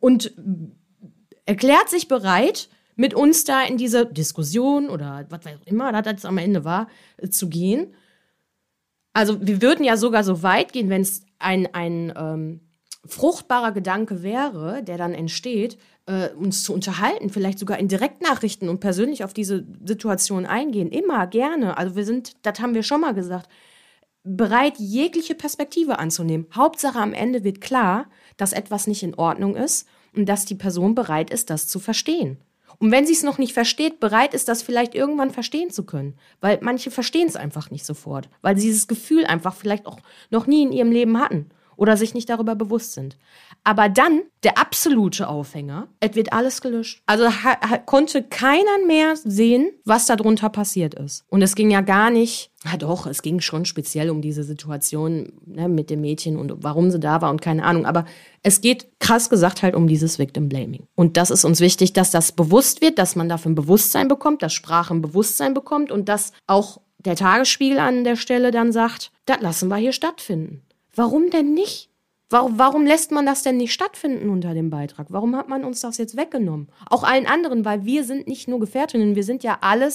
und 0.00 0.34
erklärt 1.46 1.88
sich 1.88 2.08
bereit, 2.08 2.68
mit 2.94 3.14
uns 3.14 3.44
da 3.44 3.62
in 3.62 3.78
diese 3.78 4.04
Diskussion 4.04 4.90
oder 4.90 5.24
was 5.30 5.46
auch 5.46 5.66
immer 5.66 5.92
das 5.92 6.12
jetzt 6.12 6.26
am 6.26 6.36
Ende 6.36 6.66
war, 6.66 6.88
äh, 7.16 7.30
zu 7.30 7.48
gehen. 7.48 7.94
Also 9.16 9.38
wir 9.40 9.62
würden 9.62 9.82
ja 9.82 9.96
sogar 9.96 10.24
so 10.24 10.42
weit 10.42 10.74
gehen, 10.74 10.90
wenn 10.90 11.00
es 11.00 11.22
ein, 11.38 11.72
ein 11.72 12.12
ähm, 12.14 12.60
fruchtbarer 13.06 13.72
Gedanke 13.72 14.22
wäre, 14.22 14.82
der 14.82 14.98
dann 14.98 15.14
entsteht, 15.14 15.78
äh, 16.04 16.28
uns 16.34 16.62
zu 16.62 16.74
unterhalten, 16.74 17.30
vielleicht 17.30 17.58
sogar 17.58 17.78
in 17.78 17.88
Direktnachrichten 17.88 18.68
und 18.68 18.80
persönlich 18.80 19.24
auf 19.24 19.32
diese 19.32 19.64
Situation 19.82 20.44
eingehen. 20.44 20.90
Immer, 20.90 21.26
gerne. 21.28 21.78
Also 21.78 21.96
wir 21.96 22.04
sind, 22.04 22.34
das 22.42 22.60
haben 22.60 22.74
wir 22.74 22.82
schon 22.82 23.00
mal 23.00 23.14
gesagt, 23.14 23.48
bereit, 24.22 24.74
jegliche 24.76 25.34
Perspektive 25.34 25.98
anzunehmen. 25.98 26.46
Hauptsache 26.54 26.98
am 26.98 27.14
Ende 27.14 27.42
wird 27.42 27.62
klar, 27.62 28.10
dass 28.36 28.52
etwas 28.52 28.86
nicht 28.86 29.02
in 29.02 29.14
Ordnung 29.14 29.56
ist 29.56 29.88
und 30.14 30.28
dass 30.28 30.44
die 30.44 30.56
Person 30.56 30.94
bereit 30.94 31.30
ist, 31.30 31.48
das 31.48 31.68
zu 31.68 31.78
verstehen. 31.78 32.36
Und 32.78 32.90
wenn 32.90 33.06
sie 33.06 33.12
es 33.12 33.22
noch 33.22 33.38
nicht 33.38 33.52
versteht, 33.52 34.00
bereit 34.00 34.34
ist, 34.34 34.48
das 34.48 34.62
vielleicht 34.62 34.94
irgendwann 34.94 35.30
verstehen 35.30 35.70
zu 35.70 35.84
können. 35.84 36.14
Weil 36.40 36.58
manche 36.62 36.90
verstehen 36.90 37.28
es 37.28 37.36
einfach 37.36 37.70
nicht 37.70 37.86
sofort, 37.86 38.28
weil 38.42 38.56
sie 38.56 38.66
dieses 38.66 38.88
Gefühl 38.88 39.24
einfach 39.24 39.54
vielleicht 39.54 39.86
auch 39.86 39.98
noch 40.30 40.46
nie 40.46 40.62
in 40.62 40.72
ihrem 40.72 40.92
Leben 40.92 41.18
hatten 41.18 41.50
oder 41.76 41.96
sich 41.96 42.14
nicht 42.14 42.28
darüber 42.28 42.54
bewusst 42.54 42.94
sind. 42.94 43.16
Aber 43.64 43.88
dann 43.88 44.22
der 44.42 44.58
absolute 44.58 45.28
Aufhänger, 45.28 45.88
es 46.00 46.14
wird 46.14 46.32
alles 46.32 46.60
gelöscht. 46.60 47.02
Also 47.06 47.28
konnte 47.84 48.22
keiner 48.22 48.84
mehr 48.86 49.14
sehen, 49.16 49.70
was 49.84 50.06
darunter 50.06 50.48
passiert 50.48 50.94
ist. 50.94 51.24
Und 51.28 51.42
es 51.42 51.54
ging 51.54 51.70
ja 51.70 51.80
gar 51.80 52.10
nicht, 52.10 52.50
ja 52.64 52.76
doch, 52.76 53.06
es 53.06 53.22
ging 53.22 53.40
schon 53.40 53.64
speziell 53.64 54.10
um 54.10 54.22
diese 54.22 54.44
Situation 54.44 55.32
ne, 55.44 55.68
mit 55.68 55.90
dem 55.90 56.00
Mädchen 56.00 56.36
und 56.36 56.52
warum 56.58 56.90
sie 56.90 57.00
da 57.00 57.20
war 57.22 57.30
und 57.30 57.40
keine 57.42 57.64
Ahnung. 57.64 57.86
Aber 57.86 58.04
es 58.42 58.60
geht 58.60 58.86
krass 59.00 59.28
gesagt 59.30 59.62
halt 59.62 59.74
um 59.74 59.88
dieses 59.88 60.18
Victim 60.18 60.48
Blaming. 60.48 60.86
Und 60.94 61.16
das 61.16 61.30
ist 61.30 61.44
uns 61.44 61.60
wichtig, 61.60 61.92
dass 61.92 62.10
das 62.10 62.32
bewusst 62.32 62.80
wird, 62.80 62.98
dass 62.98 63.16
man 63.16 63.28
dafür 63.28 63.50
ein 63.50 63.56
Bewusstsein 63.56 64.08
bekommt, 64.08 64.42
dass 64.42 64.52
Sprache 64.52 64.94
ein 64.94 65.02
Bewusstsein 65.02 65.54
bekommt 65.54 65.90
und 65.90 66.08
dass 66.08 66.32
auch 66.46 66.80
der 66.98 67.16
Tagesspiegel 67.16 67.78
an 67.78 68.04
der 68.04 68.16
Stelle 68.16 68.50
dann 68.50 68.72
sagt, 68.72 69.12
das 69.26 69.40
lassen 69.40 69.68
wir 69.68 69.76
hier 69.76 69.92
stattfinden. 69.92 70.62
Warum 70.96 71.30
denn 71.30 71.54
nicht? 71.54 71.90
Warum, 72.28 72.58
warum 72.58 72.84
lässt 72.84 73.12
man 73.12 73.24
das 73.24 73.44
denn 73.44 73.56
nicht 73.56 73.72
stattfinden 73.72 74.30
unter 74.30 74.52
dem 74.52 74.68
Beitrag? 74.68 75.06
Warum 75.10 75.36
hat 75.36 75.48
man 75.48 75.62
uns 75.62 75.80
das 75.80 75.96
jetzt 75.96 76.16
weggenommen? 76.16 76.68
Auch 76.90 77.04
allen 77.04 77.26
anderen, 77.26 77.64
weil 77.64 77.84
wir 77.84 78.02
sind 78.02 78.26
nicht 78.26 78.48
nur 78.48 78.58
Gefährtinnen, 78.58 79.14
wir 79.14 79.22
sind 79.22 79.44
ja 79.44 79.58
alle, 79.60 79.88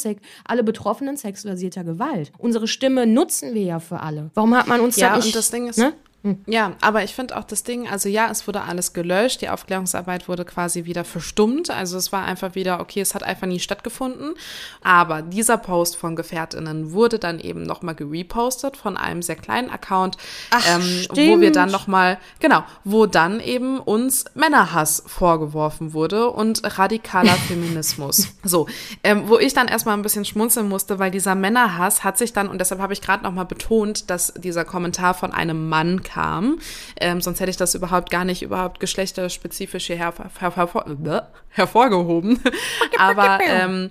alle 0.46 0.64
Betroffenen 0.64 1.18
sexualisierter 1.18 1.84
Gewalt. 1.84 2.32
Unsere 2.38 2.70
Stimme 2.70 3.06
nutzen 3.06 3.54
wir 3.54 3.64
ja 3.64 3.80
für 3.80 4.00
alle. 4.00 4.32
Warum 4.34 4.56
hat 4.56 4.68
man 4.68 4.80
uns 4.80 4.96
ja, 4.96 5.10
da 5.10 5.16
nicht... 5.18 5.26
Ja, 5.26 5.30
und 5.30 5.36
das 5.36 5.52
Ding 5.52 5.68
ist, 5.68 5.78
ne? 5.78 5.92
Hm. 6.24 6.38
Ja, 6.46 6.74
aber 6.82 7.04
ich 7.04 7.16
finde 7.16 7.36
auch 7.36 7.44
das 7.44 7.64
Ding, 7.64 7.90
also 7.90 8.08
ja, 8.08 8.30
es 8.30 8.46
wurde 8.46 8.62
alles 8.62 8.94
gelöscht, 8.94 9.42
die 9.42 9.50
Aufklärungsarbeit 9.50 10.28
wurde 10.28 10.46
quasi 10.46 10.86
wieder 10.86 11.04
verstummt, 11.04 11.72
also 11.72 11.98
es 11.98 12.12
war 12.12 12.26
einfach 12.26 12.54
wieder, 12.54 12.80
okay, 12.80 13.02
es 13.02 13.16
hat 13.16 13.24
einfach 13.24 13.48
nie 13.48 13.60
stattgefunden, 13.60 14.36
aber 14.84 15.24
dieser 15.24 15.58
Post 15.58 15.98
von 15.98 16.16
Gefährtinnen 16.16 16.92
wurde 16.92 17.18
dann 17.18 17.40
eben 17.40 17.64
nochmal 17.64 17.96
gerepostet 17.96 18.78
von 18.78 18.98
einem 18.98 19.24
sehr 19.24 19.36
kleinen 19.36 19.72
Account, 19.72 20.18
Ach, 20.52 20.64
ähm, 20.68 21.08
wo 21.10 21.42
wir 21.42 21.52
dann 21.52 21.72
nochmal, 21.72 22.20
genau, 22.40 22.64
wo 22.84 23.08
dann 23.08 23.40
eben 23.40 23.80
uns 23.80 24.26
Männerhass 24.36 25.04
vorgeworfen 25.08 25.94
wurde 25.94 26.30
und 26.30 26.62
radikaler 26.78 27.34
Feminismus. 27.48 28.28
So, 28.44 28.68
ähm, 29.04 29.24
wo 29.26 29.40
ich 29.40 29.56
dann 29.56 29.68
erstmal 29.68 29.98
ein 29.98 30.04
bisschen 30.04 30.26
schmunzeln 30.26 30.70
musste, 30.70 31.00
weil 31.00 31.10
dieser 31.10 31.34
Männerhass 31.34 32.04
hat 32.04 32.20
sich 32.20 32.32
dann, 32.32 32.48
und 32.48 32.60
deshalb 32.62 32.80
habe 32.80 32.94
ich 32.94 33.02
gerade 33.02 33.24
nochmal 33.24 33.46
betont, 33.46 34.12
dass 34.12 34.34
dieser 34.36 34.66
Kommentar 34.66 35.16
von 35.16 35.32
einem 35.32 35.68
Mann 35.68 36.04
kam. 36.12 36.60
Ähm, 37.00 37.22
sonst 37.22 37.40
hätte 37.40 37.50
ich 37.50 37.58
das 37.58 37.76
überhaupt 37.76 38.10
gar 38.10 38.26
nicht 38.26 38.42
überhaupt 38.42 38.80
geschlechterspezifisch 38.80 39.88
hier 39.88 39.96
her, 39.96 40.14
her, 40.40 40.56
her, 40.56 41.28
hervorgehoben. 41.50 42.40
Aber 42.98 43.40
ähm, 43.44 43.90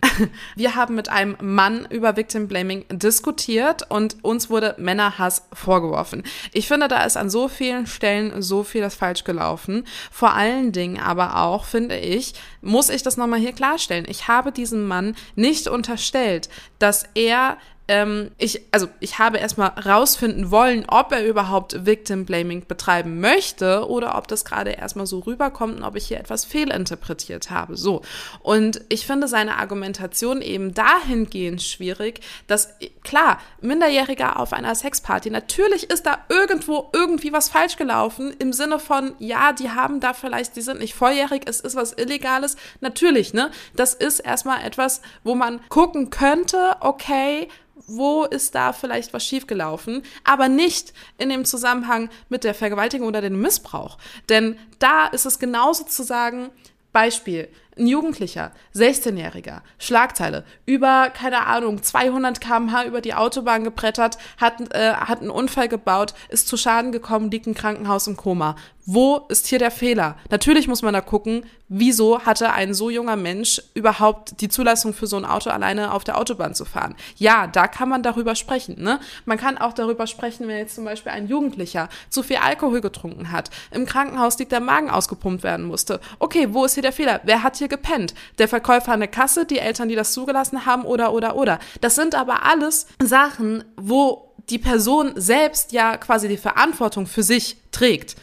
wir 0.56 0.74
haben 0.74 0.94
mit 0.94 1.08
einem 1.08 1.36
Mann 1.40 1.86
über 1.90 2.16
Victim 2.16 2.48
Blaming 2.48 2.84
diskutiert 2.90 3.90
und 3.90 4.22
uns 4.22 4.50
wurde 4.50 4.74
Männerhass 4.78 5.46
vorgeworfen. 5.52 6.22
Ich 6.52 6.68
finde, 6.68 6.88
da 6.88 7.04
ist 7.04 7.16
an 7.16 7.30
so 7.30 7.48
vielen 7.48 7.86
Stellen 7.86 8.42
so 8.42 8.64
vieles 8.64 8.94
falsch 8.94 9.24
gelaufen. 9.24 9.86
Vor 10.10 10.34
allen 10.34 10.72
Dingen 10.72 11.00
aber 11.00 11.42
auch, 11.42 11.64
finde 11.64 11.98
ich, 11.98 12.34
muss 12.60 12.88
ich 12.88 13.02
das 13.02 13.16
nochmal 13.16 13.40
hier 13.40 13.52
klarstellen. 13.52 14.06
Ich 14.08 14.28
habe 14.28 14.52
diesem 14.52 14.86
Mann 14.86 15.14
nicht 15.34 15.68
unterstellt, 15.68 16.48
dass 16.78 17.04
er 17.14 17.56
ähm, 17.90 18.30
ich, 18.38 18.62
also 18.70 18.86
ich 19.00 19.18
habe 19.18 19.38
erstmal 19.38 19.70
rausfinden 19.70 20.52
wollen, 20.52 20.84
ob 20.86 21.10
er 21.10 21.26
überhaupt 21.26 21.84
Victim 21.86 22.24
Blaming 22.24 22.64
betreiben 22.68 23.18
möchte 23.18 23.88
oder 23.88 24.16
ob 24.16 24.28
das 24.28 24.44
gerade 24.44 24.70
erstmal 24.70 25.06
so 25.06 25.18
rüberkommt 25.18 25.78
und 25.78 25.82
ob 25.82 25.96
ich 25.96 26.06
hier 26.06 26.20
etwas 26.20 26.44
fehlinterpretiert 26.44 27.50
habe. 27.50 27.76
So. 27.76 28.02
Und 28.44 28.82
ich 28.90 29.06
finde 29.06 29.26
seine 29.26 29.56
Argumentation 29.56 30.40
eben 30.40 30.72
dahingehend 30.72 31.62
schwierig, 31.62 32.20
dass, 32.46 32.68
klar, 33.02 33.40
Minderjähriger 33.60 34.38
auf 34.38 34.52
einer 34.52 34.76
Sexparty, 34.76 35.30
natürlich 35.30 35.90
ist 35.90 36.06
da 36.06 36.18
irgendwo 36.28 36.90
irgendwie 36.92 37.32
was 37.32 37.48
falsch 37.48 37.76
gelaufen 37.76 38.32
im 38.38 38.52
Sinne 38.52 38.78
von, 38.78 39.16
ja, 39.18 39.52
die 39.52 39.70
haben 39.70 39.98
da 39.98 40.12
vielleicht, 40.14 40.54
die 40.54 40.62
sind 40.62 40.78
nicht 40.78 40.94
volljährig, 40.94 41.42
es 41.46 41.58
ist 41.58 41.74
was 41.74 41.92
Illegales. 41.94 42.54
Natürlich, 42.80 43.34
ne? 43.34 43.50
Das 43.74 43.94
ist 43.94 44.20
erstmal 44.20 44.64
etwas, 44.64 45.02
wo 45.24 45.34
man 45.34 45.58
gucken 45.68 46.10
könnte, 46.10 46.76
okay, 46.78 47.48
wo 47.86 48.24
ist 48.24 48.54
da 48.54 48.72
vielleicht 48.72 49.12
was 49.12 49.24
schiefgelaufen, 49.24 50.02
aber 50.24 50.48
nicht 50.48 50.92
in 51.18 51.28
dem 51.28 51.44
Zusammenhang 51.44 52.10
mit 52.28 52.44
der 52.44 52.54
Vergewaltigung 52.54 53.08
oder 53.08 53.20
dem 53.20 53.40
Missbrauch. 53.40 53.98
Denn 54.28 54.58
da 54.78 55.06
ist 55.06 55.26
es 55.26 55.38
genauso 55.38 55.84
zu 55.84 56.02
sagen, 56.02 56.50
Beispiel, 56.92 57.48
ein 57.78 57.86
Jugendlicher, 57.86 58.52
16-Jähriger, 58.74 59.60
Schlagzeile, 59.78 60.44
über, 60.66 61.10
keine 61.10 61.46
Ahnung, 61.46 61.82
200 61.82 62.40
kmh 62.40 62.84
über 62.84 63.00
die 63.00 63.14
Autobahn 63.14 63.64
gebrettert, 63.64 64.18
hat, 64.38 64.74
äh, 64.74 64.94
hat 64.94 65.20
einen 65.20 65.30
Unfall 65.30 65.68
gebaut, 65.68 66.14
ist 66.28 66.48
zu 66.48 66.56
Schaden 66.56 66.92
gekommen, 66.92 67.30
liegt 67.30 67.46
im 67.46 67.54
Krankenhaus 67.54 68.06
im 68.06 68.16
Koma. 68.16 68.56
Wo 68.86 69.18
ist 69.28 69.46
hier 69.46 69.60
der 69.60 69.70
Fehler? 69.70 70.16
Natürlich 70.30 70.66
muss 70.66 70.82
man 70.82 70.94
da 70.94 71.00
gucken, 71.00 71.44
wieso 71.68 72.22
hatte 72.22 72.52
ein 72.52 72.74
so 72.74 72.90
junger 72.90 73.14
Mensch 73.14 73.62
überhaupt 73.74 74.40
die 74.40 74.48
Zulassung 74.48 74.94
für 74.94 75.06
so 75.06 75.16
ein 75.16 75.24
Auto 75.24 75.50
alleine 75.50 75.92
auf 75.92 76.02
der 76.02 76.18
Autobahn 76.18 76.56
zu 76.56 76.64
fahren? 76.64 76.96
Ja, 77.16 77.46
da 77.46 77.68
kann 77.68 77.88
man 77.88 78.02
darüber 78.02 78.34
sprechen. 78.34 78.82
Ne? 78.82 78.98
Man 79.26 79.38
kann 79.38 79.58
auch 79.58 79.74
darüber 79.74 80.08
sprechen, 80.08 80.48
wenn 80.48 80.56
jetzt 80.56 80.74
zum 80.74 80.86
Beispiel 80.86 81.12
ein 81.12 81.28
Jugendlicher 81.28 81.88
zu 82.08 82.24
viel 82.24 82.38
Alkohol 82.38 82.80
getrunken 82.80 83.30
hat, 83.30 83.50
im 83.70 83.86
Krankenhaus 83.86 84.38
liegt, 84.40 84.50
der 84.50 84.60
Magen 84.60 84.90
ausgepumpt 84.90 85.44
werden 85.44 85.66
musste. 85.66 86.00
Okay, 86.18 86.48
wo 86.50 86.64
ist 86.64 86.74
hier 86.74 86.82
der 86.82 86.92
Fehler? 86.92 87.20
Wer 87.22 87.44
hat 87.44 87.59
hier 87.60 87.68
gepennt. 87.68 88.14
Der 88.38 88.48
Verkäufer 88.48 88.92
an 88.92 89.00
der 89.00 89.08
Kasse, 89.08 89.46
die 89.46 89.58
Eltern, 89.58 89.88
die 89.88 89.94
das 89.94 90.12
zugelassen 90.12 90.66
haben 90.66 90.84
oder, 90.84 91.12
oder, 91.12 91.36
oder. 91.36 91.60
Das 91.80 91.94
sind 91.94 92.14
aber 92.14 92.44
alles 92.44 92.88
Sachen, 93.00 93.64
wo 93.76 94.34
die 94.48 94.58
Person 94.58 95.12
selbst 95.14 95.72
ja 95.72 95.96
quasi 95.96 96.28
die 96.28 96.36
Verantwortung 96.36 97.06
für 97.06 97.22
sich 97.22 97.56
trägt. 97.70 98.16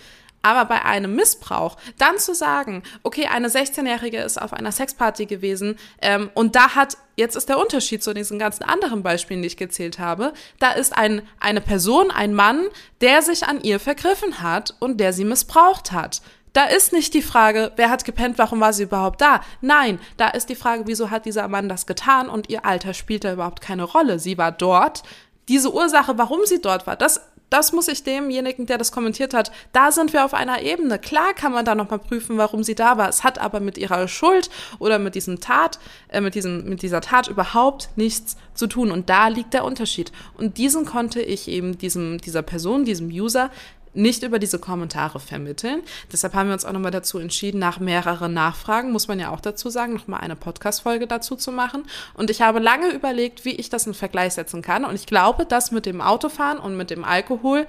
Aber 0.43 0.65
bei 0.65 0.85
einem 0.85 1.15
Missbrauch, 1.15 1.77
dann 1.97 2.19
zu 2.19 2.33
sagen, 2.33 2.83
okay, 3.03 3.25
eine 3.25 3.49
16-Jährige 3.49 4.19
ist 4.19 4.41
auf 4.41 4.53
einer 4.53 4.71
Sexparty 4.71 5.25
gewesen 5.25 5.77
ähm, 6.01 6.29
und 6.35 6.55
da 6.55 6.75
hat, 6.75 6.95
jetzt 7.17 7.35
ist 7.35 7.49
der 7.49 7.59
Unterschied 7.59 8.03
zu 8.03 8.13
diesen 8.13 8.39
ganzen 8.39 8.63
anderen 8.63 9.03
Beispielen, 9.03 9.41
die 9.41 9.47
ich 9.47 9.57
gezählt 9.57 9.99
habe, 9.99 10.33
da 10.59 10.71
ist 10.71 10.95
ein, 10.95 11.21
eine 11.39 11.59
Person, 11.59 12.11
ein 12.11 12.33
Mann, 12.33 12.67
der 13.01 13.23
sich 13.23 13.45
an 13.45 13.61
ihr 13.61 13.79
vergriffen 13.79 14.41
hat 14.41 14.75
und 14.79 14.99
der 14.99 15.11
sie 15.11 15.25
missbraucht 15.25 15.91
hat. 15.91 16.21
Da 16.57 16.63
ist 16.63 16.91
nicht 16.91 17.13
die 17.13 17.21
Frage, 17.21 17.71
wer 17.75 17.91
hat 17.91 18.03
gepennt, 18.03 18.39
warum 18.39 18.61
war 18.61 18.73
sie 18.73 18.81
überhaupt 18.81 19.21
da? 19.21 19.41
Nein, 19.61 19.99
da 20.17 20.29
ist 20.29 20.49
die 20.49 20.55
Frage, 20.55 20.87
wieso 20.87 21.11
hat 21.11 21.27
dieser 21.27 21.47
Mann 21.47 21.69
das 21.69 21.85
getan 21.85 22.29
und 22.29 22.49
ihr 22.49 22.65
Alter 22.65 22.95
spielt 22.95 23.25
da 23.25 23.33
überhaupt 23.33 23.61
keine 23.61 23.83
Rolle. 23.83 24.17
Sie 24.17 24.39
war 24.39 24.51
dort. 24.51 25.03
Diese 25.49 25.71
Ursache, 25.71 26.17
warum 26.17 26.39
sie 26.45 26.59
dort 26.59 26.87
war, 26.87 26.95
das 26.95 27.21
das 27.49 27.71
muss 27.71 27.87
ich 27.87 28.03
demjenigen, 28.03 28.65
der 28.65 28.77
das 28.77 28.91
kommentiert 28.91 29.33
hat, 29.33 29.51
da 29.71 29.91
sind 29.91 30.11
wir 30.11 30.25
auf 30.25 30.33
einer 30.33 30.61
Ebene. 30.61 30.99
Klar 30.99 31.33
kann 31.33 31.53
man 31.53 31.63
da 31.63 31.75
nochmal 31.75 31.99
prüfen, 31.99 32.37
warum 32.37 32.63
sie 32.63 32.75
da 32.75 32.97
war. 32.97 33.07
Es 33.07 33.23
hat 33.23 33.39
aber 33.39 33.59
mit 33.59 33.77
ihrer 33.77 34.07
Schuld 34.07 34.49
oder 34.79 34.99
mit 34.99 35.15
diesem 35.15 35.39
Tat, 35.39 35.79
äh, 36.09 36.19
mit 36.19 36.35
diesem, 36.35 36.67
mit 36.67 36.81
dieser 36.81 36.99
Tat 36.99 37.29
überhaupt 37.29 37.89
nichts 37.95 38.35
zu 38.53 38.67
tun. 38.67 38.91
Und 38.91 39.09
da 39.09 39.29
liegt 39.29 39.53
der 39.53 39.63
Unterschied. 39.63 40.11
Und 40.35 40.57
diesen 40.57 40.85
konnte 40.85 41.21
ich 41.21 41.47
eben 41.47 41.77
diesem, 41.77 42.17
dieser 42.17 42.41
Person, 42.41 42.83
diesem 42.83 43.07
User 43.07 43.49
nicht 43.97 44.23
über 44.23 44.39
diese 44.39 44.59
Kommentare 44.59 45.19
vermitteln. 45.19 45.81
Deshalb 46.11 46.33
haben 46.33 46.47
wir 46.47 46.53
uns 46.53 46.65
auch 46.65 46.71
nochmal 46.71 46.91
dazu 46.91 47.19
entschieden, 47.19 47.59
nach 47.59 47.79
mehreren 47.79 48.33
Nachfragen, 48.33 48.91
muss 48.91 49.07
man 49.07 49.19
ja 49.19 49.31
auch 49.31 49.41
dazu 49.41 49.69
sagen, 49.69 49.93
nochmal 49.93 50.21
eine 50.21 50.35
Podcast-Folge 50.35 51.07
dazu 51.07 51.35
zu 51.35 51.51
machen. 51.51 51.83
Und 52.13 52.29
ich 52.29 52.41
habe 52.41 52.59
lange 52.59 52.89
überlegt, 52.91 53.43
wie 53.43 53.55
ich 53.55 53.69
das 53.69 53.87
in 53.87 53.93
Vergleich 53.93 54.33
setzen 54.33 54.61
kann. 54.61 54.85
Und 54.85 54.95
ich 54.95 55.07
glaube, 55.07 55.45
das 55.45 55.71
mit 55.71 55.85
dem 55.85 55.99
Autofahren 55.99 56.59
und 56.59 56.77
mit 56.77 56.89
dem 56.89 57.03
Alkohol 57.03 57.65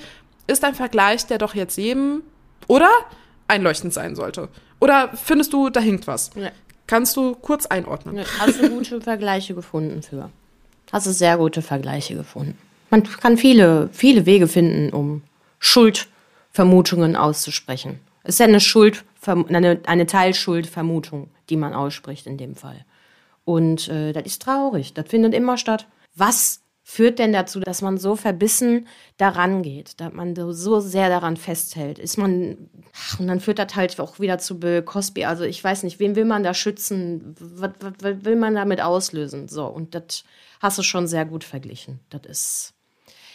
ist 0.47 0.65
ein 0.65 0.75
Vergleich, 0.75 1.27
der 1.27 1.39
doch 1.39 1.55
jetzt 1.55 1.77
jedem, 1.77 2.23
oder? 2.67 2.91
Einleuchtend 3.49 3.95
sein 3.95 4.15
sollte. 4.15 4.49
Oder 4.81 5.11
findest 5.17 5.53
du, 5.53 5.71
da 5.71 5.81
hinkt 5.81 6.07
was? 6.07 6.31
Ja. 6.35 6.51
Kannst 6.87 7.17
du 7.17 7.35
kurz 7.35 7.67
einordnen? 7.67 8.17
Ja, 8.17 8.25
hast 8.39 8.61
du 8.61 8.69
gute 8.71 9.01
Vergleiche 9.01 9.55
gefunden 9.55 10.03
für? 10.03 10.31
Hast 10.93 11.07
du 11.07 11.13
sehr 11.13 11.37
gute 11.37 11.61
Vergleiche 11.61 12.15
gefunden. 12.15 12.57
Man 12.91 13.03
kann 13.03 13.37
viele, 13.37 13.91
viele 13.93 14.25
Wege 14.25 14.49
finden, 14.49 14.91
um 14.91 15.23
Schuld 15.59 16.09
Vermutungen 16.59 17.15
auszusprechen. 17.15 18.01
Es 18.25 18.35
ist 18.35 18.41
ja 18.41 18.47
eine 18.47 18.59
Schuld, 18.59 19.05
eine, 19.25 19.79
eine 19.87 20.07
Teilschuldvermutung, 20.07 21.31
die 21.51 21.57
man 21.57 21.73
ausspricht 21.73 22.27
in 22.27 22.37
dem 22.37 22.57
Fall. 22.57 22.85
Und 23.45 23.87
äh, 23.87 24.13
das 24.13 24.25
ist 24.25 24.43
traurig. 24.43 24.93
Das 24.93 25.07
findet 25.07 25.35
immer 25.35 25.57
statt. 25.57 25.87
Was 26.17 26.63
führt 26.83 27.21
denn 27.21 27.33
dazu, 27.33 27.61
dass 27.61 27.81
man 27.81 27.97
so 27.97 28.17
verbissen 28.17 28.89
daran 29.19 29.63
geht, 29.63 30.01
dass 30.01 30.13
man 30.13 30.35
so 30.35 30.81
sehr 30.81 31.09
daran 31.09 31.37
festhält? 31.37 32.01
Ist 32.01 32.19
man, 32.19 32.69
ach, 32.93 33.21
und 33.21 33.29
dann 33.29 33.39
führt 33.39 33.61
das 33.61 33.77
halt 33.77 34.01
auch 34.01 34.19
wieder 34.19 34.39
zu 34.39 34.59
Bill 34.59 34.83
Cosby. 34.83 35.27
Also 35.27 35.45
ich 35.45 35.63
weiß 35.63 35.85
nicht, 35.85 36.01
wen 36.01 36.17
will 36.17 36.25
man 36.25 36.43
da 36.43 36.55
schützen? 36.55 37.37
Was, 37.39 37.71
was, 37.79 37.93
was 38.01 38.25
will 38.25 38.35
man 38.35 38.57
damit 38.57 38.81
auslösen? 38.81 39.47
So, 39.47 39.65
und 39.67 39.95
das 39.95 40.25
hast 40.59 40.77
du 40.79 40.83
schon 40.83 41.07
sehr 41.07 41.25
gut 41.25 41.45
verglichen. 41.45 42.01
Das 42.11 42.23
ist 42.27 42.75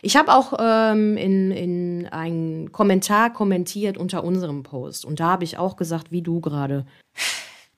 ich 0.04 0.18
habe 0.18 0.34
auch 0.34 0.54
ähm, 0.60 1.16
in, 1.18 1.52
in 1.52 2.08
einen 2.12 2.72
Kommentar 2.72 3.32
kommentiert 3.32 3.98
unter 3.98 4.24
unserem 4.24 4.62
Post 4.62 5.06
und 5.06 5.20
da 5.20 5.28
habe 5.28 5.46
ich 5.46 5.58
auch 5.58 5.78
gesagt, 5.78 6.12
wie 6.12 6.22
du 6.22 6.42
gerade. 6.42 6.86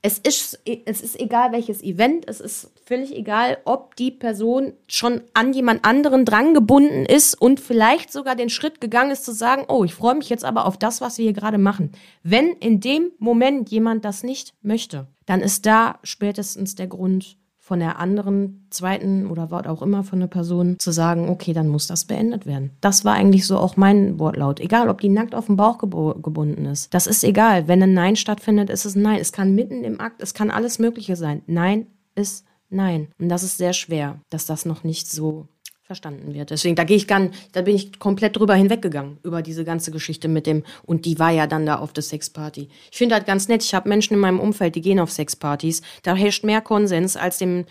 Es 0.01 0.19
ist, 0.19 0.59
es 0.85 1.01
ist 1.01 1.19
egal, 1.19 1.51
welches 1.51 1.81
Event, 1.81 2.27
es 2.27 2.39
ist 2.39 2.71
völlig 2.85 3.15
egal, 3.15 3.57
ob 3.65 3.95
die 3.95 4.11
Person 4.11 4.73
schon 4.87 5.21
an 5.33 5.53
jemand 5.53 5.85
anderen 5.85 6.25
drangebunden 6.25 7.05
ist 7.05 7.39
und 7.39 7.59
vielleicht 7.59 8.11
sogar 8.11 8.35
den 8.35 8.49
Schritt 8.49 8.81
gegangen 8.81 9.11
ist 9.11 9.25
zu 9.25 9.31
sagen, 9.31 9.65
oh, 9.67 9.83
ich 9.83 9.95
freue 9.95 10.15
mich 10.15 10.29
jetzt 10.29 10.45
aber 10.45 10.65
auf 10.65 10.77
das, 10.77 11.01
was 11.01 11.17
wir 11.17 11.23
hier 11.23 11.33
gerade 11.33 11.57
machen. 11.57 11.91
Wenn 12.21 12.53
in 12.53 12.79
dem 12.79 13.11
Moment 13.17 13.69
jemand 13.69 14.05
das 14.05 14.23
nicht 14.23 14.53
möchte, 14.61 15.07
dann 15.25 15.41
ist 15.41 15.65
da 15.65 15.99
spätestens 16.03 16.75
der 16.75 16.87
Grund, 16.87 17.37
von 17.65 17.79
der 17.79 17.97
anderen, 17.97 18.67
zweiten 18.69 19.25
oder 19.25 19.49
was 19.49 19.65
auch 19.65 19.81
immer 19.81 20.03
von 20.03 20.19
einer 20.19 20.27
Person 20.27 20.77
zu 20.77 20.91
sagen, 20.91 21.29
okay, 21.29 21.51
dann 21.51 21.67
muss 21.67 21.87
das 21.87 22.05
beendet 22.05 22.45
werden. 22.45 22.69
Das 22.79 23.03
war 23.05 23.15
eigentlich 23.15 23.47
so 23.47 23.57
auch 23.57 23.75
mein 23.75 24.19
Wortlaut. 24.19 24.59
Egal, 24.59 24.87
ob 24.87 25.01
die 25.01 25.09
nackt 25.09 25.33
auf 25.33 25.47
dem 25.47 25.55
Bauch 25.55 25.79
gebunden 25.79 26.67
ist. 26.67 26.93
Das 26.93 27.07
ist 27.07 27.23
egal. 27.23 27.67
Wenn 27.67 27.81
ein 27.81 27.95
Nein 27.95 28.17
stattfindet, 28.17 28.69
ist 28.69 28.85
es 28.85 28.93
ein 28.93 29.01
Nein. 29.01 29.19
Es 29.19 29.31
kann 29.31 29.55
mitten 29.55 29.83
im 29.83 29.99
Akt, 29.99 30.21
es 30.21 30.35
kann 30.35 30.51
alles 30.51 30.77
Mögliche 30.77 31.15
sein. 31.15 31.41
Nein 31.47 31.87
ist 32.13 32.45
Nein. 32.69 33.07
Und 33.19 33.29
das 33.29 33.41
ist 33.41 33.57
sehr 33.57 33.73
schwer, 33.73 34.19
dass 34.29 34.45
das 34.45 34.65
noch 34.65 34.83
nicht 34.83 35.09
so 35.09 35.47
verstanden 35.85 36.33
wird. 36.33 36.49
Deswegen, 36.49 36.75
da 36.75 36.83
gehe 36.83 36.97
ich 36.97 37.07
gar 37.07 37.29
da 37.53 37.61
bin 37.61 37.75
ich 37.75 37.99
komplett 37.99 38.35
drüber 38.37 38.55
hinweggegangen, 38.55 39.19
über 39.23 39.43
diese 39.43 39.63
ganze 39.63 39.91
Geschichte 39.91 40.27
mit 40.27 40.47
dem, 40.47 40.63
und 40.83 41.05
die 41.05 41.19
war 41.19 41.29
ja 41.29 41.45
dann 41.45 41.65
da 41.65 41.75
auf 41.77 41.93
der 41.93 42.01
Sexparty. 42.01 42.69
Ich 42.91 42.97
finde 42.97 43.13
halt 43.15 43.27
ganz 43.27 43.47
nett, 43.47 43.63
ich 43.63 43.75
habe 43.75 43.87
Menschen 43.87 44.15
in 44.15 44.19
meinem 44.19 44.39
Umfeld, 44.39 44.75
die 44.75 44.81
gehen 44.81 44.99
auf 44.99 45.11
Sexpartys, 45.11 45.83
da 46.01 46.15
herrscht 46.15 46.43
mehr 46.43 46.61
Konsens, 46.61 47.15
als 47.15 47.37
dem 47.37 47.65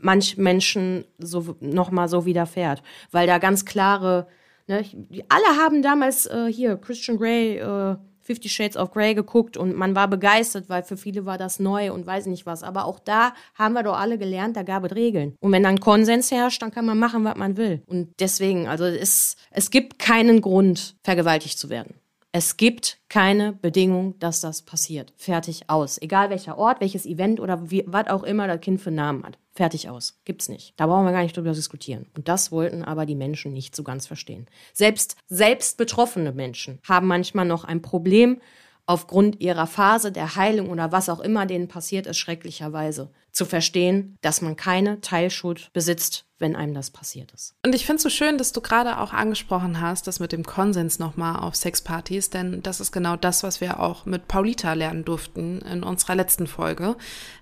manch 0.00 0.36
Menschen 0.36 1.04
so 1.18 1.56
nochmal 1.60 2.08
so 2.08 2.26
widerfährt. 2.26 2.82
Weil 3.12 3.28
da 3.28 3.38
ganz 3.38 3.64
klare, 3.64 4.26
ne, 4.66 4.84
alle 5.28 5.62
haben 5.62 5.82
damals 5.82 6.26
äh, 6.26 6.46
hier 6.50 6.76
Christian 6.76 7.18
Grey, 7.18 7.58
äh, 7.58 7.96
Fifty 8.30 8.48
Shades 8.48 8.76
of 8.76 8.92
Grey 8.92 9.16
geguckt 9.16 9.56
und 9.56 9.74
man 9.74 9.96
war 9.96 10.06
begeistert, 10.06 10.68
weil 10.68 10.84
für 10.84 10.96
viele 10.96 11.26
war 11.26 11.36
das 11.36 11.58
neu 11.58 11.92
und 11.92 12.06
weiß 12.06 12.26
nicht 12.26 12.46
was. 12.46 12.62
Aber 12.62 12.84
auch 12.84 13.00
da 13.00 13.34
haben 13.56 13.72
wir 13.74 13.82
doch 13.82 13.98
alle 13.98 14.18
gelernt, 14.18 14.56
da 14.56 14.62
gab 14.62 14.84
es 14.84 14.94
Regeln. 14.94 15.34
Und 15.40 15.50
wenn 15.50 15.64
dann 15.64 15.80
Konsens 15.80 16.30
herrscht, 16.30 16.62
dann 16.62 16.70
kann 16.70 16.86
man 16.86 16.96
machen, 16.96 17.24
was 17.24 17.34
man 17.34 17.56
will. 17.56 17.82
Und 17.86 18.14
deswegen, 18.20 18.68
also 18.68 18.84
es, 18.84 19.34
es 19.50 19.72
gibt 19.72 19.98
keinen 19.98 20.42
Grund, 20.42 20.94
vergewaltigt 21.02 21.58
zu 21.58 21.70
werden. 21.70 21.94
Es 22.30 22.56
gibt 22.56 22.98
keine 23.08 23.52
Bedingung, 23.52 24.16
dass 24.20 24.40
das 24.40 24.62
passiert. 24.62 25.12
Fertig 25.16 25.64
aus. 25.66 26.00
Egal 26.00 26.30
welcher 26.30 26.56
Ort, 26.56 26.80
welches 26.80 27.04
Event 27.04 27.40
oder 27.40 27.60
was 27.86 28.06
auch 28.06 28.22
immer 28.22 28.46
das 28.46 28.60
Kind 28.60 28.80
für 28.80 28.92
Namen 28.92 29.24
hat. 29.24 29.38
Fertig 29.60 29.90
aus. 29.90 30.18
Gibt's 30.24 30.48
nicht. 30.48 30.72
Da 30.78 30.86
brauchen 30.86 31.04
wir 31.04 31.12
gar 31.12 31.22
nicht 31.22 31.36
drüber 31.36 31.52
diskutieren. 31.52 32.06
Und 32.16 32.28
das 32.28 32.50
wollten 32.50 32.82
aber 32.82 33.04
die 33.04 33.14
Menschen 33.14 33.52
nicht 33.52 33.76
so 33.76 33.82
ganz 33.82 34.06
verstehen. 34.06 34.46
Selbst, 34.72 35.16
selbst 35.26 35.76
betroffene 35.76 36.32
Menschen 36.32 36.78
haben 36.88 37.06
manchmal 37.06 37.44
noch 37.44 37.64
ein 37.64 37.82
Problem 37.82 38.40
aufgrund 38.86 39.38
ihrer 39.42 39.66
Phase 39.66 40.12
der 40.12 40.34
Heilung 40.34 40.70
oder 40.70 40.92
was 40.92 41.10
auch 41.10 41.20
immer 41.20 41.44
denen 41.44 41.68
passiert 41.68 42.06
ist, 42.06 42.16
schrecklicherweise 42.16 43.10
zu 43.32 43.44
verstehen, 43.44 44.16
dass 44.22 44.40
man 44.40 44.56
keine 44.56 45.02
Teilschuld 45.02 45.70
besitzt, 45.74 46.24
wenn 46.40 46.56
einem 46.56 46.74
das 46.74 46.90
passiert 46.90 47.30
ist. 47.32 47.54
Und 47.64 47.74
ich 47.74 47.84
finde 47.84 47.96
es 47.96 48.02
so 48.02 48.10
schön, 48.10 48.38
dass 48.38 48.52
du 48.52 48.60
gerade 48.60 48.98
auch 48.98 49.12
angesprochen 49.12 49.80
hast, 49.80 50.06
das 50.06 50.20
mit 50.20 50.32
dem 50.32 50.44
Konsens 50.44 50.98
nochmal 50.98 51.36
auf 51.40 51.54
Sexpartys, 51.54 52.30
denn 52.30 52.62
das 52.62 52.80
ist 52.80 52.92
genau 52.92 53.16
das, 53.16 53.42
was 53.42 53.60
wir 53.60 53.78
auch 53.78 54.06
mit 54.06 54.26
Paulita 54.26 54.72
lernen 54.72 55.04
durften 55.04 55.60
in 55.60 55.82
unserer 55.82 56.14
letzten 56.14 56.46
Folge, 56.46 56.96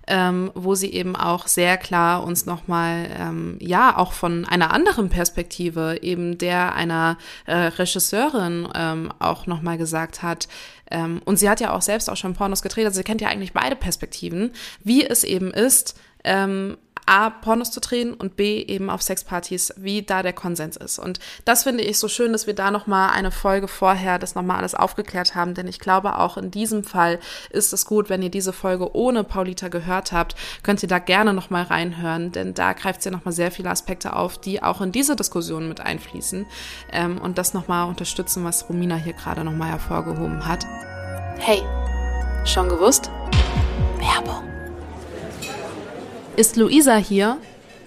ähm, 0.07 0.51
wo 0.53 0.75
sie 0.75 0.91
eben 0.91 1.15
auch 1.15 1.47
sehr 1.47 1.77
klar 1.77 2.23
uns 2.23 2.45
nochmal, 2.45 3.09
ähm, 3.17 3.57
ja, 3.61 3.97
auch 3.97 4.11
von 4.11 4.45
einer 4.45 4.73
anderen 4.73 5.09
Perspektive, 5.09 5.99
eben 6.01 6.37
der 6.37 6.75
einer 6.75 7.17
äh, 7.45 7.55
Regisseurin 7.55 8.67
ähm, 8.75 9.13
auch 9.19 9.47
nochmal 9.47 9.77
gesagt 9.77 10.21
hat, 10.21 10.47
ähm, 10.91 11.21
und 11.25 11.37
sie 11.37 11.49
hat 11.49 11.59
ja 11.59 11.71
auch 11.71 11.81
selbst 11.81 12.09
auch 12.09 12.17
schon 12.17 12.33
Pornos 12.33 12.61
gedreht, 12.61 12.85
also 12.85 12.97
sie 12.97 13.03
kennt 13.03 13.21
ja 13.21 13.29
eigentlich 13.29 13.53
beide 13.53 13.75
Perspektiven, 13.75 14.51
wie 14.83 15.05
es 15.05 15.23
eben 15.23 15.51
ist, 15.51 15.97
ähm, 16.23 16.77
A, 17.09 17.31
Pornos 17.31 17.71
zu 17.71 17.79
drehen 17.79 18.13
und 18.13 18.35
B, 18.35 18.61
eben 18.61 18.91
auf 18.91 19.01
Sexpartys, 19.01 19.73
wie 19.77 20.03
da 20.03 20.21
der 20.21 20.33
Konsens 20.33 20.77
ist. 20.77 20.99
Und 20.99 21.19
das 21.43 21.63
finde 21.63 21.83
ich 21.83 21.97
so 21.97 22.07
schön, 22.07 22.31
dass 22.31 22.45
wir 22.45 22.53
da 22.53 22.69
nochmal 22.69 23.09
eine 23.09 23.31
Folge 23.31 23.67
vorher 23.67 24.19
das 24.19 24.35
nochmal 24.35 24.57
alles 24.57 24.75
aufgeklärt 24.75 25.33
haben, 25.33 25.55
denn 25.55 25.67
ich 25.67 25.79
glaube 25.79 26.19
auch 26.19 26.37
in 26.37 26.51
diesem 26.51 26.83
Fall 26.83 27.19
ist 27.49 27.73
es 27.73 27.85
gut, 27.85 28.09
wenn 28.09 28.21
ihr 28.21 28.29
diese 28.29 28.53
Folge 28.53 28.95
ohne 28.95 29.23
Paulita 29.23 29.69
gehört 29.69 30.11
habt, 30.11 30.35
könnt 30.61 30.83
ihr 30.83 30.89
da 30.89 30.99
gerne 30.99 31.33
nochmal 31.33 31.63
reinhören, 31.63 32.31
denn 32.31 32.53
da 32.53 32.73
greift 32.73 33.01
sie 33.01 33.09
nochmal 33.09 33.33
sehr 33.33 33.49
viele 33.49 33.71
Aspekte 33.71 34.15
auf, 34.15 34.37
die 34.37 34.61
auch 34.61 34.81
in 34.81 34.91
diese 34.91 35.15
Diskussion 35.15 35.67
mit 35.67 35.79
einfließen 35.79 36.45
ähm, 36.91 37.19
und 37.19 37.39
das 37.39 37.55
nochmal 37.55 37.87
unterstützen, 37.87 38.43
was 38.43 38.69
Romina 38.69 38.95
hier 38.95 39.13
gerade 39.13 39.43
nochmal 39.43 39.69
hervorgehoben 39.69 40.45
hat. 40.45 40.63
Hey, 41.39 41.63
schon 42.45 42.69
gewusst? 42.69 43.09
Werbung. 43.97 44.58
Ist 46.39 46.55
Luisa 46.55 46.95
hier? 46.95 47.35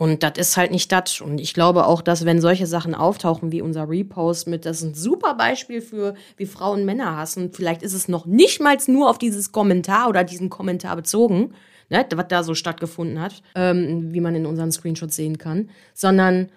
Und 0.01 0.23
das 0.23 0.31
ist 0.37 0.57
halt 0.57 0.71
nicht 0.71 0.91
das. 0.91 1.21
Und 1.21 1.39
ich 1.39 1.53
glaube 1.53 1.85
auch, 1.85 2.01
dass 2.01 2.25
wenn 2.25 2.41
solche 2.41 2.65
Sachen 2.65 2.95
auftauchen 2.95 3.51
wie 3.51 3.61
unser 3.61 3.87
Repost 3.87 4.47
mit, 4.47 4.65
das 4.65 4.77
ist 4.77 4.83
ein 4.83 4.93
super 4.95 5.35
Beispiel 5.35 5.79
für, 5.79 6.15
wie 6.37 6.47
Frauen 6.47 6.85
Männer 6.85 7.17
hassen. 7.17 7.51
Vielleicht 7.53 7.83
ist 7.83 7.93
es 7.93 8.07
noch 8.07 8.25
nicht 8.25 8.59
mal 8.59 8.75
nur 8.87 9.11
auf 9.11 9.19
dieses 9.19 9.51
Kommentar 9.51 10.09
oder 10.09 10.23
diesen 10.23 10.49
Kommentar 10.49 10.95
bezogen, 10.95 11.53
ne, 11.89 12.03
was 12.15 12.25
da 12.29 12.41
so 12.41 12.55
stattgefunden 12.55 13.21
hat, 13.21 13.43
ähm, 13.53 14.11
wie 14.11 14.21
man 14.21 14.33
in 14.33 14.47
unseren 14.47 14.71
Screenshots 14.71 15.15
sehen 15.15 15.37
kann, 15.37 15.69
sondern 15.93 16.49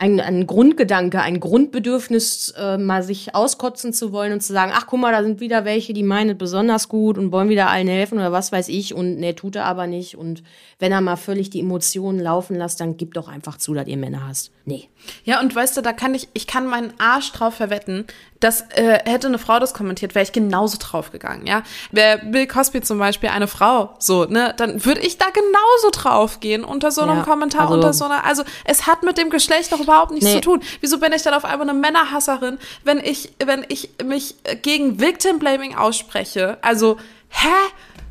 ein, 0.00 0.18
ein 0.18 0.46
Grundgedanke, 0.46 1.20
ein 1.20 1.40
Grundbedürfnis, 1.40 2.54
äh, 2.56 2.78
mal 2.78 3.02
sich 3.02 3.34
auskotzen 3.34 3.92
zu 3.92 4.12
wollen 4.12 4.32
und 4.32 4.40
zu 4.40 4.54
sagen, 4.54 4.72
ach 4.74 4.86
guck 4.86 4.98
mal, 4.98 5.12
da 5.12 5.22
sind 5.22 5.40
wieder 5.40 5.66
welche, 5.66 5.92
die 5.92 6.02
meinen 6.02 6.38
besonders 6.38 6.88
gut 6.88 7.18
und 7.18 7.32
wollen 7.32 7.50
wieder 7.50 7.68
allen 7.68 7.86
helfen 7.86 8.16
oder 8.16 8.32
was 8.32 8.50
weiß 8.50 8.68
ich 8.70 8.94
und 8.94 9.18
nee, 9.18 9.34
tut 9.34 9.56
er 9.56 9.66
aber 9.66 9.86
nicht. 9.86 10.16
Und 10.16 10.42
wenn 10.78 10.90
er 10.90 11.02
mal 11.02 11.16
völlig 11.16 11.50
die 11.50 11.60
Emotionen 11.60 12.18
laufen 12.18 12.56
lässt, 12.56 12.80
dann 12.80 12.96
gib 12.96 13.12
doch 13.12 13.28
einfach 13.28 13.58
zu, 13.58 13.74
dass 13.74 13.86
ihr 13.88 13.98
Männer 13.98 14.26
hast. 14.26 14.52
Nee. 14.70 14.88
Ja, 15.24 15.40
und 15.40 15.54
weißt 15.54 15.76
du, 15.76 15.80
da 15.80 15.92
kann 15.92 16.14
ich, 16.14 16.28
ich 16.34 16.46
kann 16.46 16.66
meinen 16.66 16.92
Arsch 16.98 17.32
drauf 17.32 17.54
verwetten, 17.54 18.06
dass 18.38 18.60
äh, 18.70 18.98
hätte 19.04 19.26
eine 19.26 19.38
Frau 19.38 19.58
das 19.58 19.74
kommentiert, 19.74 20.14
wäre 20.14 20.22
ich 20.22 20.32
genauso 20.32 20.76
drauf 20.78 21.10
gegangen, 21.10 21.46
ja. 21.46 21.62
Wäre 21.90 22.18
Bill 22.24 22.46
Cosby 22.46 22.80
zum 22.82 22.98
Beispiel 22.98 23.30
eine 23.30 23.48
Frau, 23.48 23.94
so, 23.98 24.24
ne, 24.26 24.54
dann 24.56 24.84
würde 24.84 25.00
ich 25.00 25.18
da 25.18 25.26
genauso 25.30 25.90
drauf 25.90 26.40
gehen 26.40 26.64
unter 26.64 26.90
so 26.90 27.00
einem 27.02 27.18
Ja, 27.18 27.22
Kommentar, 27.24 27.62
also- 27.62 27.74
unter 27.74 27.92
so 27.92 28.04
einer, 28.04 28.24
also 28.24 28.42
es 28.64 28.86
hat 28.86 29.02
mit 29.02 29.18
dem 29.18 29.30
Geschlecht 29.30 29.72
doch 29.72 29.80
überhaupt 29.80 30.10
nichts 30.12 30.26
Nee. 30.26 30.34
zu 30.36 30.40
tun. 30.42 30.62
Wieso 30.80 30.98
bin 30.98 31.12
ich 31.12 31.22
dann 31.22 31.34
auf 31.34 31.44
einmal 31.44 31.68
eine 31.68 31.78
Männerhasserin, 31.78 32.58
wenn 32.84 32.98
ich, 32.98 33.32
wenn 33.44 33.64
ich 33.68 33.90
mich 34.04 34.36
gegen 34.62 35.00
Victim 35.00 35.38
Blaming 35.38 35.74
ausspreche? 35.76 36.58
Also, 36.62 36.96
hä? 37.30 37.48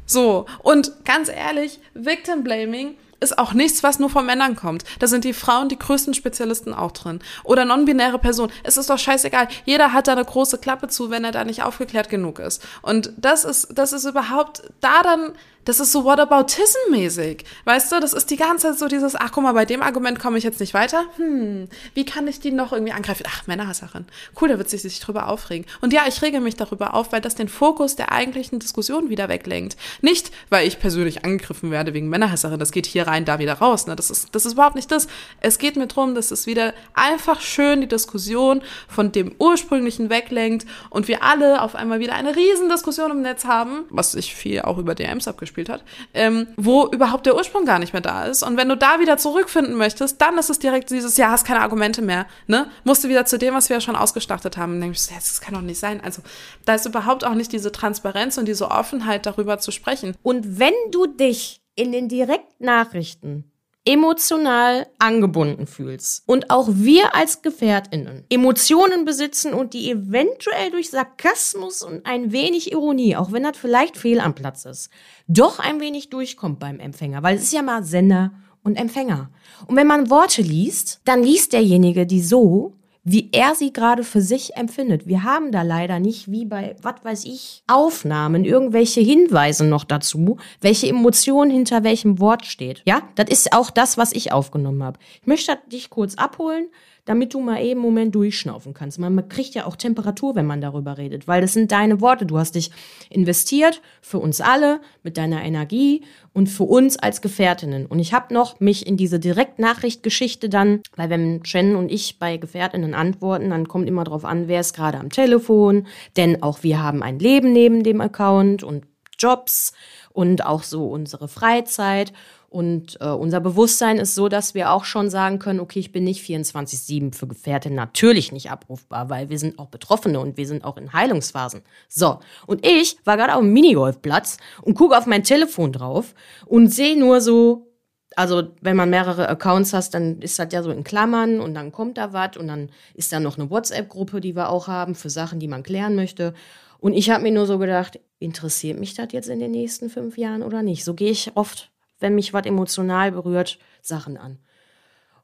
So, 0.06 0.48
und 0.64 0.92
ganz 1.06 1.30
ehrlich, 1.30 1.80
Victim 1.94 2.44
Blaming 2.44 2.96
ist 3.20 3.38
auch 3.38 3.54
nichts, 3.54 3.84
was 3.84 4.00
nur 4.00 4.10
von 4.10 4.26
Männern 4.26 4.56
kommt. 4.56 4.84
Da 5.00 5.08
sind 5.08 5.24
die 5.24 5.34
Frauen 5.34 5.70
die 5.70 5.80
größten 5.80 6.14
Spezialisten 6.14 6.74
auch 6.74 6.92
drin. 6.92 7.20
Oder 7.44 7.66
non-binäre 7.66 8.20
Personen. 8.20 8.52
Es 8.64 8.78
ist 8.78 8.90
doch 8.90 9.00
scheißegal. 9.00 9.48
Jeder 9.66 9.94
hat 9.94 10.08
da 10.08 10.14
eine 10.14 10.26
große 10.26 10.58
Klappe 10.58 10.88
zu, 10.88 11.10
wenn 11.10 11.24
er 11.24 11.32
da 11.32 11.44
nicht 11.44 11.64
aufgeklärt 11.64 12.10
genug 12.10 12.40
ist. 12.40 12.66
Und 12.82 13.12
das 13.18 13.46
ist, 13.46 13.70
das 13.72 13.94
ist 13.94 14.06
überhaupt 14.06 14.64
da 14.82 15.04
dann, 15.04 15.34
das 15.66 15.80
ist 15.80 15.92
so 15.92 16.04
Whataboutism-mäßig. 16.04 17.44
Weißt 17.66 17.92
du, 17.92 18.00
das 18.00 18.14
ist 18.14 18.32
die 18.32 18.38
ganze 18.38 18.70
Zeit 18.70 18.80
so 18.80 18.88
dieses, 18.88 19.16
ach 19.16 19.32
guck 19.32 19.44
mal, 19.44 19.54
bei 19.54 19.66
dem 19.66 19.84
Argument 19.84 20.18
komme 20.18 20.38
ich 20.38 20.44
jetzt 20.44 20.60
nicht 20.60 20.74
weiter. 20.74 21.06
Hm, 21.18 21.68
wie 21.94 22.06
kann 22.06 22.28
ich 22.28 22.40
die 22.40 22.52
noch 22.52 22.72
irgendwie 22.72 22.94
angreifen? 22.94 23.24
Ach, 23.28 23.46
Männerhasserin. 23.46 24.06
Cool, 24.40 24.50
da 24.50 24.58
wird 24.58 24.70
sie 24.70 24.78
sich 24.78 25.00
drüber 25.00 25.28
aufregen. 25.28 25.68
Und 25.82 25.94
ja, 25.94 26.04
ich 26.08 26.22
rege 26.22 26.40
mich 26.40 26.56
darüber 26.56 26.96
auf, 26.96 27.12
weil 27.12 27.22
das 27.22 27.36
den 27.36 27.50
Fokus 27.50 27.96
der 27.96 28.12
eigentlichen 28.12 28.58
Diskussion 28.58 29.10
wieder 29.10 29.30
weglenkt. 29.30 29.78
Nicht, 30.02 30.32
weil 30.50 30.68
ich 30.68 30.80
persönlich 30.80 31.24
angegriffen 31.24 31.70
werde 31.72 31.94
wegen 31.94 32.10
Männerhasserin. 32.10 32.60
Das 32.60 32.72
geht 32.72 32.88
hier 32.88 33.08
rein, 33.10 33.26
da 33.26 33.40
wieder 33.40 33.56
raus. 33.56 33.88
Ne? 33.88 33.96
Das, 33.96 34.10
ist, 34.10 34.34
das 34.34 34.46
ist 34.46 34.54
überhaupt 34.54 34.76
nicht 34.76 34.92
das. 34.92 35.08
Es 35.42 35.58
geht 35.58 35.76
mir 35.76 35.88
drum, 35.88 36.16
dass 36.16 36.32
es 36.32 36.46
wieder 36.46 36.74
einfach 36.94 37.42
schön 37.42 37.82
die 37.82 37.88
Diskussion 37.88 38.62
von 38.88 39.12
dem 39.12 39.36
ursprünglichen 39.40 40.10
weglenkt 40.10 40.66
und 40.90 41.08
wir 41.08 41.24
alle 41.24 41.62
auf 41.62 41.76
einmal 41.76 42.00
wieder 42.00 42.14
eine 42.14 42.36
riesen 42.36 42.70
im 42.70 43.22
Netz 43.22 43.46
haben, 43.46 43.86
was 43.90 44.12
sich 44.12 44.36
viel 44.36 44.62
auch 44.62 44.78
über 44.78 44.96
DMs 44.96 45.28
abgespielt 45.28 45.70
hat, 45.70 45.84
ähm, 46.14 46.48
wo 46.58 46.88
überhaupt 46.88 47.26
der 47.26 47.36
Ursprung 47.36 47.66
gar 47.66 47.80
nicht 47.80 47.94
mehr 47.94 48.02
da 48.02 48.26
ist. 48.26 48.44
Und 48.44 48.58
wenn 48.58 48.70
du 48.70 48.78
da 48.78 49.00
wieder 49.00 49.18
zurückfinden 49.18 49.76
möchtest, 49.76 50.22
dann 50.22 50.38
ist 50.38 50.50
es 50.50 50.60
direkt 50.60 50.90
dieses, 50.90 51.18
ja, 51.18 51.30
hast 51.30 51.46
keine 51.46 51.62
Argumente 51.62 52.02
mehr, 52.02 52.26
ne? 52.48 52.70
Musst 52.84 53.04
du 53.04 53.10
wieder 53.10 53.26
zu 53.26 53.38
dem, 53.38 53.54
was 53.54 53.70
wir 53.70 53.78
ja 53.78 53.82
schon 53.82 53.96
ausgestattet 53.96 54.58
haben. 54.58 54.74
Und 54.74 54.82
denkst, 54.82 55.08
das 55.14 55.42
kann 55.42 55.54
doch 55.54 55.62
nicht 55.62 55.80
sein. 55.80 56.02
Also 56.04 56.22
da 56.66 56.76
ist 56.76 56.86
überhaupt 56.86 57.24
auch 57.24 57.34
nicht 57.34 57.52
diese 57.52 57.72
Transparenz 57.72 58.38
und 58.38 58.48
diese 58.48 58.70
Offenheit, 58.70 59.26
darüber 59.26 59.60
zu 59.60 59.72
sprechen. 59.72 60.16
Und 60.24 60.60
wenn 60.60 60.74
du 60.92 61.08
dich 61.08 61.59
in 61.80 61.94
den 61.94 62.10
Direktnachrichten 62.10 63.50
emotional 63.86 64.86
angebunden 65.00 65.66
fühlst 65.66 66.24
und 66.28 66.50
auch 66.52 66.68
wir 66.72 67.16
als 67.16 67.42
Gefährtinnen 67.42 68.26
Emotionen 68.30 69.06
besitzen 69.06 69.54
und 69.54 69.74
die 69.74 69.90
eventuell 69.90 70.72
durch 70.72 70.90
Sarkasmus 70.90 71.82
und 71.82 72.06
ein 72.06 72.34
wenig 72.34 72.74
Ironie, 72.74 73.16
auch 73.16 73.32
wenn 73.32 73.44
das 73.44 73.58
vielleicht 73.58 73.98
fehl 73.98 74.20
am 74.20 74.36
Platz 74.36 74.66
ist, 74.66 74.90
doch 75.28 75.60
ein 75.60 75.80
wenig 75.80 76.10
durchkommt 76.10 76.60
beim 76.60 76.80
Empfänger, 76.80 77.24
weil 77.24 77.38
es 77.38 77.44
ist 77.44 77.54
ja 77.54 77.62
mal 77.62 77.84
Sender 77.84 78.34
und 78.62 78.76
Empfänger. 78.76 79.32
Und 79.66 79.78
wenn 79.78 79.88
man 79.88 80.10
Worte 80.10 80.42
liest, 80.42 81.00
dann 81.06 81.24
liest 81.24 81.54
derjenige 81.54 82.06
die 82.06 82.22
so, 82.22 82.74
wie 83.12 83.30
er 83.32 83.56
sie 83.56 83.74
gerade 83.74 84.04
für 84.04 84.22
sich 84.22 84.56
empfindet. 84.56 85.08
Wir 85.08 85.24
haben 85.24 85.52
da 85.52 85.64
leider 85.64 86.00
nicht, 86.00 86.30
wie 86.30 86.46
bei, 86.46 86.76
was 86.84 87.04
weiß 87.04 87.26
ich, 87.26 87.64
Aufnahmen, 87.66 88.46
irgendwelche 88.46 89.02
Hinweise 89.02 89.66
noch 89.66 89.84
dazu, 89.84 90.38
welche 90.62 90.90
Emotion 90.90 91.50
hinter 91.50 91.84
welchem 91.84 92.20
Wort 92.20 92.46
steht. 92.46 92.84
Ja, 92.86 93.02
das 93.16 93.30
ist 93.30 93.52
auch 93.52 93.72
das, 93.72 93.98
was 93.98 94.12
ich 94.12 94.32
aufgenommen 94.32 94.84
habe. 94.84 95.00
Ich 95.22 95.28
möchte 95.28 95.58
dich 95.72 95.90
kurz 95.90 96.16
abholen, 96.16 96.68
damit 97.10 97.34
du 97.34 97.40
mal 97.40 97.60
eben 97.60 97.80
einen 97.80 97.82
Moment 97.82 98.14
durchschnaufen 98.14 98.76
kannst. 98.76 99.00
Man, 99.00 99.16
man 99.16 99.28
kriegt 99.28 99.56
ja 99.56 99.66
auch 99.66 99.76
Temperatur, 99.76 100.36
wenn 100.36 100.46
man 100.46 100.62
darüber 100.62 101.00
redet, 101.00 101.28
weil 101.28 101.42
das 101.42 101.54
sind 101.54 101.72
deine 101.72 102.02
Worte. 102.02 102.28
Du 102.28 102.38
hast 102.38 102.54
dich 102.54 102.70
investiert 103.10 103.82
für 104.00 104.20
uns 104.20 104.42
alle 104.42 104.80
mit 105.02 105.18
deiner 105.18 105.44
Energie 105.44 106.04
und 106.34 106.50
für 106.50 106.66
uns 106.66 106.98
als 106.98 107.22
Gefährtinnen. 107.22 107.88
Und 107.88 107.98
ich 107.98 108.14
habe 108.14 108.32
noch 108.32 108.60
mich 108.60 108.86
in 108.86 108.96
diese 108.96 109.20
Direktnachrichtgeschichte 109.20 110.50
dann, 110.50 110.84
weil 110.98 111.10
wenn 111.10 111.44
Shannon 111.44 111.78
und 111.78 111.92
ich 111.92 112.20
bei 112.20 112.38
Gefährtinnen 112.38 112.94
antworten, 112.94 113.50
dann 113.50 113.68
kommt 113.68 113.88
immer 113.88 114.04
drauf 114.04 114.24
an, 114.24 114.48
wer 114.48 114.60
ist 114.60 114.76
gerade 114.76 115.00
am 115.00 115.10
Telefon, 115.10 115.88
denn 116.16 116.44
auch 116.44 116.62
wir 116.62 116.84
haben 116.84 117.02
ein 117.02 117.18
Leben 117.18 117.52
neben 117.54 117.82
dem 117.82 118.02
Account 118.02 118.64
und 118.64 118.86
Jobs 119.18 119.74
und 120.14 120.46
auch 120.46 120.62
so 120.62 120.86
unsere 120.90 121.28
Freizeit. 121.28 122.14
Und 122.50 122.98
äh, 123.00 123.10
unser 123.10 123.40
Bewusstsein 123.40 124.00
ist 124.00 124.16
so, 124.16 124.28
dass 124.28 124.56
wir 124.56 124.72
auch 124.72 124.84
schon 124.84 125.12
sagen 125.12 125.38
können, 125.38 125.60
okay, 125.60 125.80
ich 125.80 125.92
bin 125.92 126.04
nicht 126.04 126.28
24-7 126.28 127.14
für 127.14 127.28
Gefährte 127.28 127.70
natürlich 127.70 128.32
nicht 128.32 128.50
abrufbar, 128.50 129.10
weil 129.10 129.30
wir 129.30 129.38
sind 129.38 129.60
auch 129.60 129.68
Betroffene 129.68 130.20
und 130.20 130.36
wir 130.36 130.48
sind 130.48 130.64
auch 130.64 130.78
in 130.78 130.92
Heilungsphasen. 130.92 131.62
So, 131.88 132.20
und 132.48 132.66
ich 132.66 132.98
war 133.06 133.18
gerade 133.18 133.36
auf 133.36 133.42
dem 133.42 133.54
Minigolfplatz 133.54 134.38
und 134.64 134.74
gucke 134.74 134.98
auf 134.98 135.06
mein 135.06 135.24
Telefon 135.24 135.72
drauf 135.74 136.16
und 136.48 136.70
sehe 136.70 136.98
nur 136.98 137.22
so, 137.22 137.68
also 138.16 138.50
wenn 138.62 138.76
man 138.76 138.90
mehrere 138.90 139.30
Accounts 139.30 139.72
hast, 139.72 139.94
dann 139.94 140.20
ist 140.20 140.40
das 140.40 140.52
ja 140.52 140.64
so 140.64 140.72
in 140.72 140.84
Klammern 140.84 141.40
und 141.40 141.54
dann 141.54 141.72
kommt 141.72 142.00
da 142.00 142.14
was 142.14 142.36
und 142.36 142.48
dann 142.48 142.70
ist 142.96 143.14
da 143.14 143.20
noch 143.20 143.38
eine 143.38 143.52
WhatsApp-Gruppe, 143.52 144.22
die 144.22 144.36
wir 144.36 144.50
auch 144.50 144.68
haben 144.68 144.96
für 144.96 145.12
Sachen, 145.12 145.40
die 145.40 145.48
man 145.48 145.62
klären 145.62 145.96
möchte. 145.96 146.34
Und 146.80 146.94
ich 146.94 147.12
habe 147.12 147.22
mir 147.22 147.32
nur 147.32 147.46
so 147.46 147.60
gedacht, 147.60 148.00
interessiert 148.18 148.80
mich 148.80 148.96
das 148.96 149.10
jetzt 149.12 149.30
in 149.30 149.40
den 149.40 149.52
nächsten 149.52 149.92
fünf 149.92 150.18
Jahren 150.18 150.42
oder 150.42 150.64
nicht? 150.64 150.84
So 150.84 150.96
gehe 150.96 151.12
ich 151.12 151.32
oft 151.36 151.70
wenn 152.00 152.16
mich 152.16 152.34
was 152.34 152.46
emotional 152.46 153.12
berührt, 153.12 153.60
Sachen 153.82 154.18
an. 154.18 154.40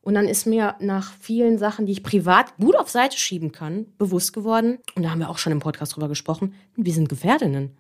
Und 0.02 0.14
dann 0.14 0.28
ist 0.28 0.46
mir 0.46 0.76
nach 0.80 1.14
vielen 1.20 1.58
Sachen, 1.58 1.88
die 1.88 1.94
ich 1.94 2.04
privat 2.04 2.56
gut 2.58 2.76
auf 2.76 2.90
Seite 2.90 3.18
schieben 3.18 3.52
kann, 3.52 3.88
bewusst 3.98 4.34
geworden, 4.34 4.78
und 4.96 5.04
da 5.04 5.10
haben 5.10 5.20
wir 5.20 5.30
auch 5.30 5.40
schon 5.40 5.52
im 5.52 5.60
Podcast 5.60 5.96
drüber 5.96 6.10
gesprochen, 6.10 6.54
wir 6.76 6.94
sind 6.94 7.10
Gefährdinnen. 7.10 7.76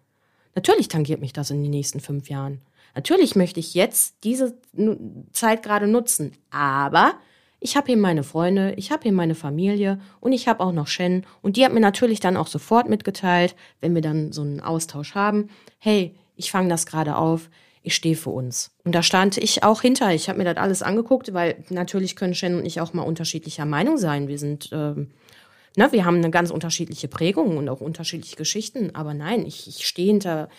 Natürlich 0.55 0.87
tangiert 0.87 1.21
mich 1.21 1.33
das 1.33 1.51
in 1.51 1.61
den 1.61 1.69
nächsten 1.69 1.99
fünf 1.99 2.29
Jahren. 2.29 2.61
Natürlich 2.95 3.35
möchte 3.35 3.59
ich 3.59 3.73
jetzt 3.73 4.15
diese 4.23 4.57
Zeit 5.31 5.61
gerade 5.61 5.85
nutzen, 5.85 6.31
aber 6.49 7.13
ich 7.59 7.75
habe 7.75 7.87
hier 7.87 7.97
meine 7.97 8.23
Freunde, 8.23 8.73
ich 8.77 8.91
habe 8.91 9.03
hier 9.03 9.11
meine 9.11 9.35
Familie 9.35 9.99
und 10.19 10.31
ich 10.31 10.47
habe 10.47 10.63
auch 10.63 10.71
noch 10.71 10.87
Shen 10.87 11.25
und 11.41 11.57
die 11.57 11.65
hat 11.65 11.73
mir 11.73 11.79
natürlich 11.79 12.19
dann 12.19 12.37
auch 12.37 12.47
sofort 12.47 12.89
mitgeteilt, 12.89 13.55
wenn 13.81 13.93
wir 13.93 14.01
dann 14.01 14.31
so 14.31 14.41
einen 14.41 14.61
Austausch 14.61 15.13
haben, 15.13 15.49
hey, 15.77 16.15
ich 16.35 16.51
fange 16.51 16.69
das 16.69 16.85
gerade 16.85 17.17
auf, 17.17 17.49
ich 17.85 17.95
stehe 17.95 18.15
für 18.15 18.31
uns. 18.31 18.71
Und 18.83 18.95
da 18.95 19.03
stand 19.03 19.37
ich 19.37 19.63
auch 19.63 19.81
hinter. 19.81 20.11
Ich 20.13 20.27
habe 20.27 20.39
mir 20.39 20.43
das 20.43 20.57
alles 20.57 20.81
angeguckt, 20.81 21.33
weil 21.33 21.63
natürlich 21.69 22.15
können 22.15 22.33
Shen 22.33 22.55
und 22.55 22.65
ich 22.65 22.81
auch 22.81 22.93
mal 22.93 23.03
unterschiedlicher 23.03 23.65
Meinung 23.65 23.97
sein. 23.97 24.27
Wir 24.27 24.39
sind, 24.39 24.69
ähm, 24.71 25.11
ne, 25.77 25.91
wir 25.91 26.03
haben 26.03 26.17
eine 26.17 26.31
ganz 26.31 26.49
unterschiedliche 26.49 27.07
Prägung 27.07 27.57
und 27.57 27.69
auch 27.69 27.81
unterschiedliche 27.81 28.35
Geschichten. 28.35 28.95
Aber 28.95 29.13
nein, 29.13 29.45
ich, 29.45 29.67
ich 29.67 29.85
stehe 29.85 30.07
hinter 30.07 30.49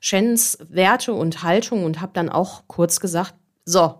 Shens 0.00 0.58
Werte 0.68 1.12
und 1.12 1.42
Haltung 1.42 1.84
und 1.84 2.00
habe 2.00 2.12
dann 2.14 2.28
auch 2.28 2.62
kurz 2.68 3.00
gesagt, 3.00 3.34
so, 3.64 3.96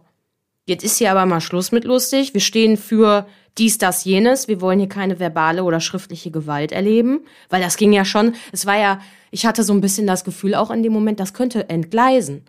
jetzt 0.66 0.84
ist 0.84 0.98
hier 0.98 1.10
aber 1.10 1.26
mal 1.26 1.40
Schluss 1.40 1.72
mit 1.72 1.84
lustig. 1.84 2.34
Wir 2.34 2.40
stehen 2.40 2.76
für 2.76 3.26
dies, 3.58 3.78
das, 3.78 4.04
jenes. 4.04 4.46
Wir 4.46 4.60
wollen 4.60 4.78
hier 4.78 4.88
keine 4.88 5.18
verbale 5.18 5.64
oder 5.64 5.80
schriftliche 5.80 6.30
Gewalt 6.30 6.70
erleben, 6.70 7.24
weil 7.48 7.62
das 7.62 7.76
ging 7.76 7.92
ja 7.92 8.04
schon. 8.04 8.36
Es 8.52 8.64
war 8.64 8.78
ja, 8.78 9.00
ich 9.32 9.44
hatte 9.44 9.64
so 9.64 9.72
ein 9.72 9.80
bisschen 9.80 10.06
das 10.06 10.22
Gefühl 10.22 10.54
auch 10.54 10.70
in 10.70 10.84
dem 10.84 10.92
Moment, 10.92 11.18
das 11.18 11.34
könnte 11.34 11.68
entgleisen. 11.68 12.44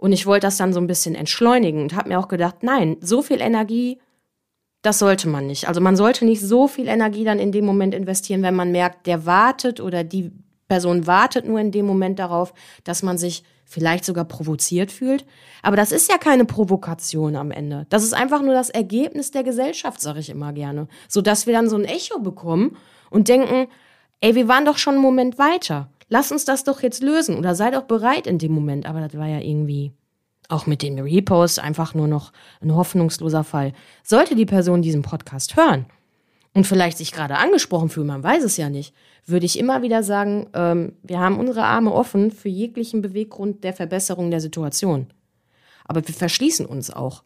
Und 0.00 0.12
ich 0.12 0.24
wollte 0.26 0.46
das 0.46 0.56
dann 0.56 0.72
so 0.72 0.80
ein 0.80 0.86
bisschen 0.86 1.14
entschleunigen 1.14 1.82
und 1.82 1.94
habe 1.94 2.08
mir 2.08 2.18
auch 2.18 2.28
gedacht, 2.28 2.62
nein, 2.62 2.96
so 3.00 3.20
viel 3.22 3.40
Energie 3.40 3.98
Das 4.82 4.98
sollte 4.98 5.28
man 5.28 5.46
nicht. 5.46 5.68
Also 5.68 5.80
man 5.80 5.94
sollte 5.94 6.24
nicht 6.24 6.40
so 6.40 6.66
viel 6.66 6.88
Energie 6.88 7.24
dann 7.24 7.38
in 7.38 7.52
dem 7.52 7.66
Moment 7.66 7.94
investieren, 7.94 8.42
wenn 8.42 8.54
man 8.54 8.72
merkt, 8.72 9.06
der 9.06 9.26
wartet 9.26 9.78
oder 9.78 10.04
die 10.04 10.32
Person 10.68 11.06
wartet 11.06 11.46
nur 11.46 11.60
in 11.60 11.70
dem 11.70 11.84
Moment 11.84 12.18
darauf, 12.18 12.54
dass 12.84 13.02
man 13.02 13.18
sich 13.18 13.42
vielleicht 13.66 14.04
sogar 14.04 14.24
provoziert 14.24 14.90
fühlt. 14.90 15.26
Aber 15.62 15.76
das 15.76 15.92
ist 15.92 16.10
ja 16.10 16.16
keine 16.16 16.44
Provokation 16.44 17.36
am 17.36 17.50
Ende. 17.50 17.86
Das 17.90 18.02
ist 18.02 18.14
einfach 18.14 18.40
nur 18.40 18.54
das 18.54 18.70
Ergebnis 18.70 19.30
der 19.32 19.44
Gesellschaft, 19.44 20.00
sage 20.00 20.20
ich 20.20 20.30
immer 20.30 20.52
gerne. 20.52 20.88
Sodass 21.08 21.46
wir 21.46 21.52
dann 21.52 21.68
so 21.68 21.76
ein 21.76 21.84
Echo 21.84 22.18
bekommen 22.20 22.76
und 23.10 23.28
denken, 23.28 23.68
ey, 24.20 24.34
wir 24.34 24.48
waren 24.48 24.64
doch 24.64 24.78
schon 24.78 24.94
einen 24.94 25.02
Moment 25.02 25.38
weiter. 25.38 25.90
Lass 26.10 26.32
uns 26.32 26.44
das 26.44 26.64
doch 26.64 26.82
jetzt 26.82 27.02
lösen 27.02 27.38
oder 27.38 27.54
sei 27.54 27.70
doch 27.70 27.84
bereit 27.84 28.26
in 28.26 28.38
dem 28.38 28.52
Moment. 28.52 28.84
Aber 28.84 29.00
das 29.00 29.16
war 29.16 29.28
ja 29.28 29.38
irgendwie 29.40 29.92
auch 30.48 30.66
mit 30.66 30.82
dem 30.82 30.98
Repost 30.98 31.60
einfach 31.60 31.94
nur 31.94 32.08
noch 32.08 32.32
ein 32.60 32.74
hoffnungsloser 32.74 33.44
Fall. 33.44 33.72
Sollte 34.02 34.34
die 34.34 34.44
Person 34.44 34.82
diesen 34.82 35.02
Podcast 35.02 35.56
hören 35.56 35.86
und 36.52 36.66
vielleicht 36.66 36.98
sich 36.98 37.12
gerade 37.12 37.38
angesprochen 37.38 37.88
fühlen, 37.88 38.08
man 38.08 38.24
weiß 38.24 38.42
es 38.42 38.56
ja 38.56 38.68
nicht, 38.68 38.92
würde 39.24 39.46
ich 39.46 39.56
immer 39.56 39.82
wieder 39.82 40.02
sagen, 40.02 40.48
ähm, 40.52 40.96
wir 41.04 41.20
haben 41.20 41.38
unsere 41.38 41.62
Arme 41.62 41.92
offen 41.92 42.32
für 42.32 42.48
jeglichen 42.48 43.02
Beweggrund 43.02 43.62
der 43.62 43.72
Verbesserung 43.72 44.32
der 44.32 44.40
Situation. 44.40 45.06
Aber 45.84 46.06
wir 46.06 46.14
verschließen 46.14 46.66
uns 46.66 46.90
auch, 46.90 47.22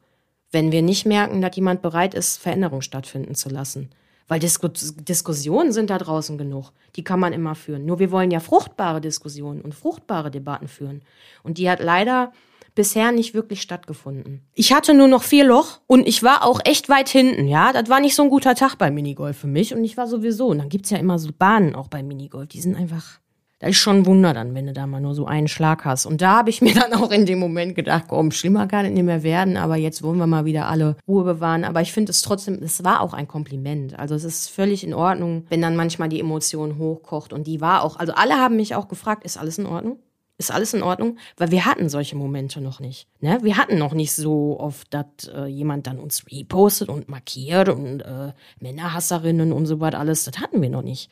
wenn 0.51 0.73
wir 0.73 0.83
nicht 0.83 1.07
merken, 1.07 1.41
dass 1.41 1.57
jemand 1.57 1.81
bereit 1.81 2.13
ist, 2.13 2.37
Veränderung 2.37 2.83
stattfinden 2.83 3.35
zu 3.35 3.49
lassen. 3.49 3.89
Weil 4.27 4.41
Diskus 4.41 4.97
Diskussionen 4.97 5.73
sind 5.73 5.91
da 5.91 5.99
draußen 5.99 6.39
genug. 6.39 6.73
Die 6.97 7.05
kann 7.05 7.21
man 7.21 7.33
immer 7.33 7.55
führen. 7.55 7.85
Nur 7.85 7.99
wir 7.99 8.11
wollen 8.11 8.31
ja 8.31 8.41
fruchtbare 8.41 9.01
Diskussionen 9.01 9.61
und 9.61 9.75
fruchtbare 9.75 10.31
Debatten 10.31 10.69
führen. 10.69 11.03
Und 11.43 11.59
die 11.59 11.69
hat 11.69 11.81
leider 11.81 12.33
bisher 12.75 13.13
nicht 13.13 13.35
wirklich 13.35 13.63
stattgefunden. 13.63 14.43
Ich 14.55 14.73
hatte 14.73 14.95
nur 14.95 15.09
noch 15.09 15.23
vier 15.23 15.45
Loch 15.45 15.81
und 15.87 16.09
ich 16.09 16.23
war 16.23 16.45
auch 16.45 16.61
echt 16.65 16.89
weit 16.89 17.09
hinten, 17.09 17.47
ja. 17.47 17.73
Das 17.73 17.89
war 17.89 18.01
nicht 18.01 18.15
so 18.15 18.23
ein 18.23 18.31
guter 18.31 18.55
Tag 18.55 18.77
beim 18.77 18.95
Minigolf 18.95 19.37
für 19.37 19.47
mich 19.47 19.75
und 19.75 19.85
ich 19.85 19.97
war 19.97 20.07
sowieso. 20.07 20.49
Und 20.49 20.59
dann 20.59 20.69
gibt's 20.69 20.91
ja 20.91 20.99
immer 20.99 21.19
so 21.19 21.31
Bahnen 21.37 21.75
auch 21.75 21.89
beim 21.89 22.09
Minigolf. 22.09 22.49
Die 22.49 22.61
sind 22.61 22.77
einfach 22.77 23.21
das 23.65 23.71
ist 23.71 23.79
schon 23.79 23.97
ein 23.97 24.07
Wunder 24.07 24.35
dann, 24.35 24.55
wenn 24.55 24.67
du 24.67 24.75
da 24.75 24.87
mal 24.87 25.01
nur 25.01 25.15
so 25.15 25.25
einen 25.25 25.49
Schlag 25.49 25.87
hast. 25.87 26.05
Und 26.05 26.21
da 26.21 26.37
habe 26.37 26.51
ich 26.51 26.61
mir 26.61 26.75
dann 26.75 26.93
auch 26.93 27.11
in 27.11 27.25
dem 27.25 27.39
Moment 27.39 27.75
gedacht, 27.75 28.05
komm, 28.09 28.31
schlimmer 28.31 28.67
kann 28.67 28.85
es 28.85 28.93
nicht 28.93 29.05
mehr 29.05 29.23
werden, 29.23 29.57
aber 29.57 29.77
jetzt 29.77 30.03
wollen 30.03 30.19
wir 30.19 30.27
mal 30.27 30.45
wieder 30.45 30.69
alle 30.69 30.99
Ruhe 31.09 31.25
bewahren. 31.25 31.65
Aber 31.65 31.81
ich 31.81 31.91
finde 31.91 32.11
es 32.11 32.21
trotzdem, 32.21 32.59
es 32.63 32.85
war 32.85 33.01
auch 33.01 33.15
ein 33.15 33.27
Kompliment. 33.27 33.99
Also 33.99 34.15
es 34.15 34.25
ist 34.25 34.51
völlig 34.51 34.85
in 34.85 34.93
Ordnung, 34.93 35.47
wenn 35.49 35.63
dann 35.63 35.77
manchmal 35.77 36.11
die 36.11 36.21
Emotion 36.21 36.77
hochkocht. 36.77 37.33
Und 37.33 37.47
die 37.47 37.63
war 37.63 37.83
auch, 37.85 37.97
also 37.97 38.13
alle 38.13 38.35
haben 38.35 38.57
mich 38.57 38.75
auch 38.75 38.87
gefragt, 38.87 39.25
ist 39.25 39.39
alles 39.39 39.57
in 39.57 39.65
Ordnung? 39.65 39.99
Ist 40.37 40.53
alles 40.53 40.75
in 40.75 40.83
Ordnung? 40.83 41.17
Weil 41.39 41.51
wir 41.51 41.65
hatten 41.65 41.89
solche 41.89 42.17
Momente 42.17 42.61
noch 42.61 42.81
nicht. 42.81 43.09
Ne? 43.21 43.39
Wir 43.41 43.57
hatten 43.57 43.79
noch 43.79 43.95
nicht 43.95 44.13
so 44.13 44.61
oft, 44.61 44.93
dass 44.93 45.07
äh, 45.35 45.47
jemand 45.47 45.87
dann 45.87 45.99
uns 45.99 46.27
repostet 46.31 46.91
und 46.91 47.09
markiert 47.09 47.71
und 47.71 48.01
äh, 48.03 48.35
Männerhasserinnen 48.61 49.55
und 49.55 49.65
so 49.65 49.81
was 49.81 49.95
alles. 49.95 50.25
Das 50.25 50.39
hatten 50.39 50.61
wir 50.61 50.69
noch 50.69 50.83
nicht. 50.83 51.09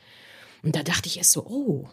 Und 0.61 0.75
da 0.75 0.83
dachte 0.83 1.07
ich 1.07 1.17
erst 1.17 1.31
so, 1.31 1.47
oh, 1.47 1.87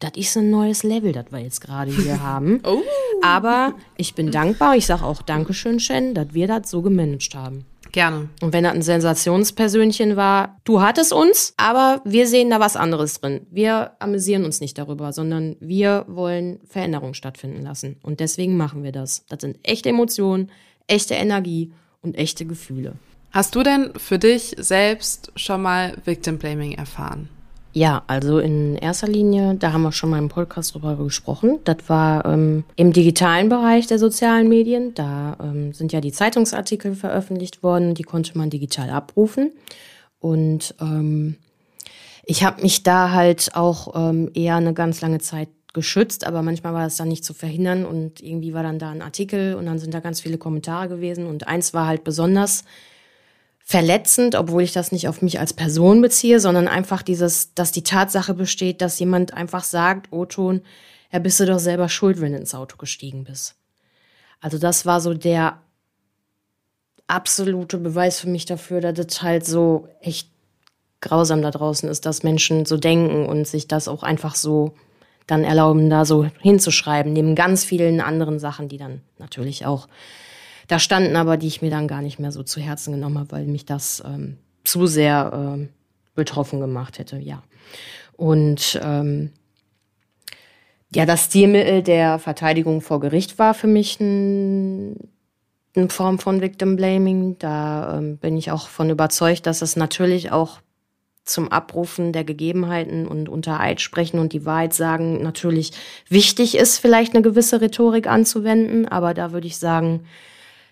das 0.00 0.12
ist 0.16 0.36
ein 0.36 0.50
neues 0.50 0.82
Level, 0.82 1.12
das 1.12 1.26
wir 1.30 1.38
jetzt 1.38 1.60
gerade 1.60 1.92
hier 1.92 2.22
haben. 2.22 2.60
Oh. 2.64 2.82
Aber 3.22 3.74
ich 3.96 4.14
bin 4.14 4.30
dankbar, 4.30 4.76
ich 4.76 4.86
sage 4.86 5.04
auch 5.04 5.22
Dankeschön, 5.22 5.78
Shen, 5.78 6.14
dass 6.14 6.32
wir 6.32 6.48
das 6.48 6.70
so 6.70 6.82
gemanagt 6.82 7.34
haben. 7.34 7.66
Gerne. 7.92 8.28
Und 8.40 8.52
wenn 8.52 8.64
das 8.64 8.74
ein 8.74 8.82
Sensationspersönchen 8.82 10.16
war, 10.16 10.56
du 10.64 10.80
hattest 10.80 11.12
uns, 11.12 11.54
aber 11.56 12.00
wir 12.04 12.26
sehen 12.28 12.50
da 12.50 12.60
was 12.60 12.76
anderes 12.76 13.20
drin. 13.20 13.46
Wir 13.50 13.92
amüsieren 13.98 14.44
uns 14.44 14.60
nicht 14.60 14.78
darüber, 14.78 15.12
sondern 15.12 15.56
wir 15.60 16.04
wollen 16.08 16.60
Veränderungen 16.68 17.14
stattfinden 17.14 17.62
lassen. 17.62 17.96
Und 18.02 18.20
deswegen 18.20 18.56
machen 18.56 18.84
wir 18.84 18.92
das. 18.92 19.24
Das 19.28 19.40
sind 19.40 19.58
echte 19.64 19.88
Emotionen, 19.88 20.50
echte 20.86 21.14
Energie 21.14 21.72
und 22.00 22.16
echte 22.16 22.46
Gefühle. 22.46 22.94
Hast 23.32 23.54
du 23.54 23.62
denn 23.62 23.92
für 23.96 24.18
dich 24.18 24.54
selbst 24.58 25.32
schon 25.36 25.62
mal 25.62 25.96
Victim 26.04 26.38
Blaming 26.38 26.72
erfahren? 26.72 27.28
Ja, 27.72 28.02
also 28.08 28.40
in 28.40 28.74
erster 28.76 29.06
Linie, 29.06 29.54
da 29.54 29.72
haben 29.72 29.82
wir 29.82 29.92
schon 29.92 30.10
mal 30.10 30.18
im 30.18 30.28
Podcast 30.28 30.74
drüber 30.74 30.96
gesprochen. 30.96 31.60
Das 31.62 31.76
war 31.86 32.24
ähm, 32.24 32.64
im 32.74 32.92
digitalen 32.92 33.48
Bereich 33.48 33.86
der 33.86 34.00
sozialen 34.00 34.48
Medien. 34.48 34.92
Da 34.94 35.36
ähm, 35.40 35.72
sind 35.72 35.92
ja 35.92 36.00
die 36.00 36.10
Zeitungsartikel 36.10 36.96
veröffentlicht 36.96 37.62
worden, 37.62 37.94
die 37.94 38.02
konnte 38.02 38.36
man 38.36 38.50
digital 38.50 38.90
abrufen. 38.90 39.52
Und 40.18 40.74
ähm, 40.80 41.36
ich 42.24 42.42
habe 42.42 42.60
mich 42.62 42.82
da 42.82 43.12
halt 43.12 43.52
auch 43.54 43.94
ähm, 43.94 44.30
eher 44.34 44.56
eine 44.56 44.74
ganz 44.74 45.00
lange 45.00 45.18
Zeit 45.18 45.48
geschützt, 45.72 46.26
aber 46.26 46.42
manchmal 46.42 46.74
war 46.74 46.86
es 46.86 46.96
dann 46.96 47.06
nicht 47.06 47.24
zu 47.24 47.34
verhindern 47.34 47.86
und 47.86 48.20
irgendwie 48.20 48.52
war 48.52 48.64
dann 48.64 48.80
da 48.80 48.90
ein 48.90 49.02
Artikel 49.02 49.54
und 49.54 49.66
dann 49.66 49.78
sind 49.78 49.94
da 49.94 50.00
ganz 50.00 50.20
viele 50.20 50.36
Kommentare 50.36 50.88
gewesen 50.88 51.26
und 51.26 51.46
eins 51.46 51.72
war 51.74 51.86
halt 51.86 52.02
besonders 52.02 52.64
verletzend, 53.70 54.34
obwohl 54.34 54.64
ich 54.64 54.72
das 54.72 54.90
nicht 54.90 55.06
auf 55.06 55.22
mich 55.22 55.38
als 55.38 55.52
Person 55.52 56.02
beziehe, 56.02 56.40
sondern 56.40 56.66
einfach 56.66 57.02
dieses, 57.02 57.54
dass 57.54 57.70
die 57.70 57.84
Tatsache 57.84 58.34
besteht, 58.34 58.80
dass 58.80 58.98
jemand 58.98 59.32
einfach 59.32 59.62
sagt, 59.62 60.12
Oton, 60.12 60.62
ja, 61.12 61.20
bist 61.20 61.38
du 61.38 61.46
doch 61.46 61.60
selber 61.60 61.88
schuld, 61.88 62.20
wenn 62.20 62.32
du 62.32 62.38
ins 62.38 62.52
Auto 62.52 62.76
gestiegen 62.78 63.22
bist. 63.22 63.54
Also 64.40 64.58
das 64.58 64.86
war 64.86 65.00
so 65.00 65.14
der 65.14 65.60
absolute 67.06 67.78
Beweis 67.78 68.18
für 68.18 68.28
mich 68.28 68.44
dafür, 68.44 68.80
dass 68.80 68.94
das 68.94 69.22
halt 69.22 69.46
so 69.46 69.86
echt 70.00 70.28
grausam 71.00 71.40
da 71.40 71.52
draußen 71.52 71.88
ist, 71.88 72.06
dass 72.06 72.24
Menschen 72.24 72.66
so 72.66 72.76
denken 72.76 73.26
und 73.26 73.46
sich 73.46 73.68
das 73.68 73.86
auch 73.86 74.02
einfach 74.02 74.34
so 74.34 74.74
dann 75.28 75.44
erlauben, 75.44 75.88
da 75.88 76.04
so 76.04 76.26
hinzuschreiben, 76.40 77.12
neben 77.12 77.36
ganz 77.36 77.64
vielen 77.64 78.00
anderen 78.00 78.40
Sachen, 78.40 78.68
die 78.68 78.78
dann 78.78 79.00
natürlich 79.18 79.64
auch 79.64 79.86
da 80.70 80.78
standen 80.78 81.16
aber, 81.16 81.36
die 81.36 81.48
ich 81.48 81.62
mir 81.62 81.70
dann 81.70 81.88
gar 81.88 82.00
nicht 82.00 82.20
mehr 82.20 82.30
so 82.30 82.44
zu 82.44 82.60
Herzen 82.60 82.92
genommen 82.92 83.18
habe, 83.18 83.32
weil 83.32 83.46
mich 83.46 83.64
das 83.64 84.02
ähm, 84.06 84.36
zu 84.62 84.86
sehr 84.86 85.32
ähm, 85.34 85.68
betroffen 86.14 86.60
gemacht 86.60 86.98
hätte, 87.00 87.18
ja. 87.18 87.42
Und 88.16 88.78
ähm, 88.82 89.32
ja, 90.94 91.06
das 91.06 91.24
Stilmittel 91.24 91.82
der 91.82 92.20
Verteidigung 92.20 92.82
vor 92.82 93.00
Gericht 93.00 93.38
war 93.38 93.54
für 93.54 93.66
mich 93.66 93.98
ein, 93.98 94.96
eine 95.74 95.88
Form 95.88 96.20
von 96.20 96.40
Victim 96.40 96.76
Blaming. 96.76 97.36
Da 97.38 97.98
ähm, 97.98 98.18
bin 98.18 98.36
ich 98.36 98.52
auch 98.52 98.68
von 98.68 98.90
überzeugt, 98.90 99.46
dass 99.46 99.62
es 99.62 99.74
natürlich 99.74 100.30
auch 100.30 100.60
zum 101.24 101.50
Abrufen 101.50 102.12
der 102.12 102.24
Gegebenheiten 102.24 103.08
und 103.08 103.28
unter 103.28 103.58
Eid 103.58 103.80
sprechen 103.80 104.20
und 104.20 104.32
die 104.32 104.44
Wahrheit 104.44 104.74
sagen 104.74 105.22
natürlich 105.22 105.72
wichtig 106.08 106.56
ist, 106.56 106.78
vielleicht 106.78 107.14
eine 107.14 107.22
gewisse 107.22 107.60
Rhetorik 107.60 108.06
anzuwenden. 108.06 108.86
Aber 108.86 109.14
da 109.14 109.32
würde 109.32 109.48
ich 109.48 109.58
sagen, 109.58 110.04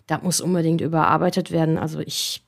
das 0.09 0.23
muss 0.23 0.41
unbedingt 0.41 0.81
überarbeitet 0.81 1.53
werden. 1.53 1.79
Also 1.79 2.01
ich, 2.01 2.43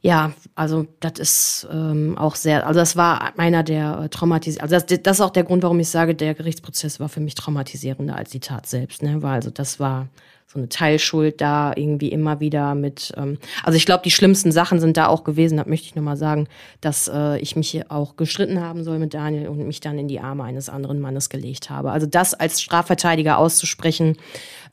ja, 0.00 0.32
also 0.56 0.86
das 1.00 1.18
ist 1.18 1.68
ähm, 1.70 2.18
auch 2.18 2.34
sehr, 2.34 2.66
also 2.66 2.80
das 2.80 2.96
war 2.96 3.38
einer 3.38 3.62
der 3.62 4.00
äh, 4.00 4.08
traumatisierenden, 4.08 4.74
also 4.74 4.86
das, 4.86 5.02
das 5.02 5.18
ist 5.18 5.20
auch 5.20 5.30
der 5.30 5.44
Grund, 5.44 5.62
warum 5.62 5.78
ich 5.78 5.88
sage, 5.88 6.14
der 6.14 6.34
Gerichtsprozess 6.34 6.98
war 6.98 7.08
für 7.08 7.20
mich 7.20 7.36
traumatisierender 7.36 8.16
als 8.16 8.30
die 8.30 8.40
Tat 8.40 8.66
selbst, 8.66 9.02
ne, 9.02 9.22
weil 9.22 9.34
also 9.34 9.50
das 9.50 9.78
war 9.78 10.08
so 10.46 10.58
eine 10.58 10.68
Teilschuld 10.68 11.40
da 11.40 11.72
irgendwie 11.74 12.08
immer 12.08 12.38
wieder 12.38 12.74
mit, 12.74 13.12
ähm, 13.16 13.38
also 13.62 13.76
ich 13.76 13.86
glaube, 13.86 14.04
die 14.04 14.10
schlimmsten 14.10 14.52
Sachen 14.52 14.78
sind 14.78 14.96
da 14.96 15.08
auch 15.08 15.24
gewesen, 15.24 15.56
das 15.56 15.66
möchte 15.66 15.86
ich 15.86 15.94
nochmal 15.96 16.16
sagen, 16.16 16.46
dass 16.80 17.08
äh, 17.12 17.38
ich 17.38 17.56
mich 17.56 17.90
auch 17.90 18.16
gestritten 18.16 18.60
haben 18.60 18.84
soll 18.84 18.98
mit 18.98 19.14
Daniel 19.14 19.48
und 19.48 19.66
mich 19.66 19.80
dann 19.80 19.98
in 19.98 20.06
die 20.06 20.20
Arme 20.20 20.44
eines 20.44 20.68
anderen 20.68 21.00
Mannes 21.00 21.28
gelegt 21.28 21.70
habe. 21.70 21.90
Also 21.90 22.06
das 22.06 22.34
als 22.34 22.60
Strafverteidiger 22.62 23.38
auszusprechen 23.38 24.16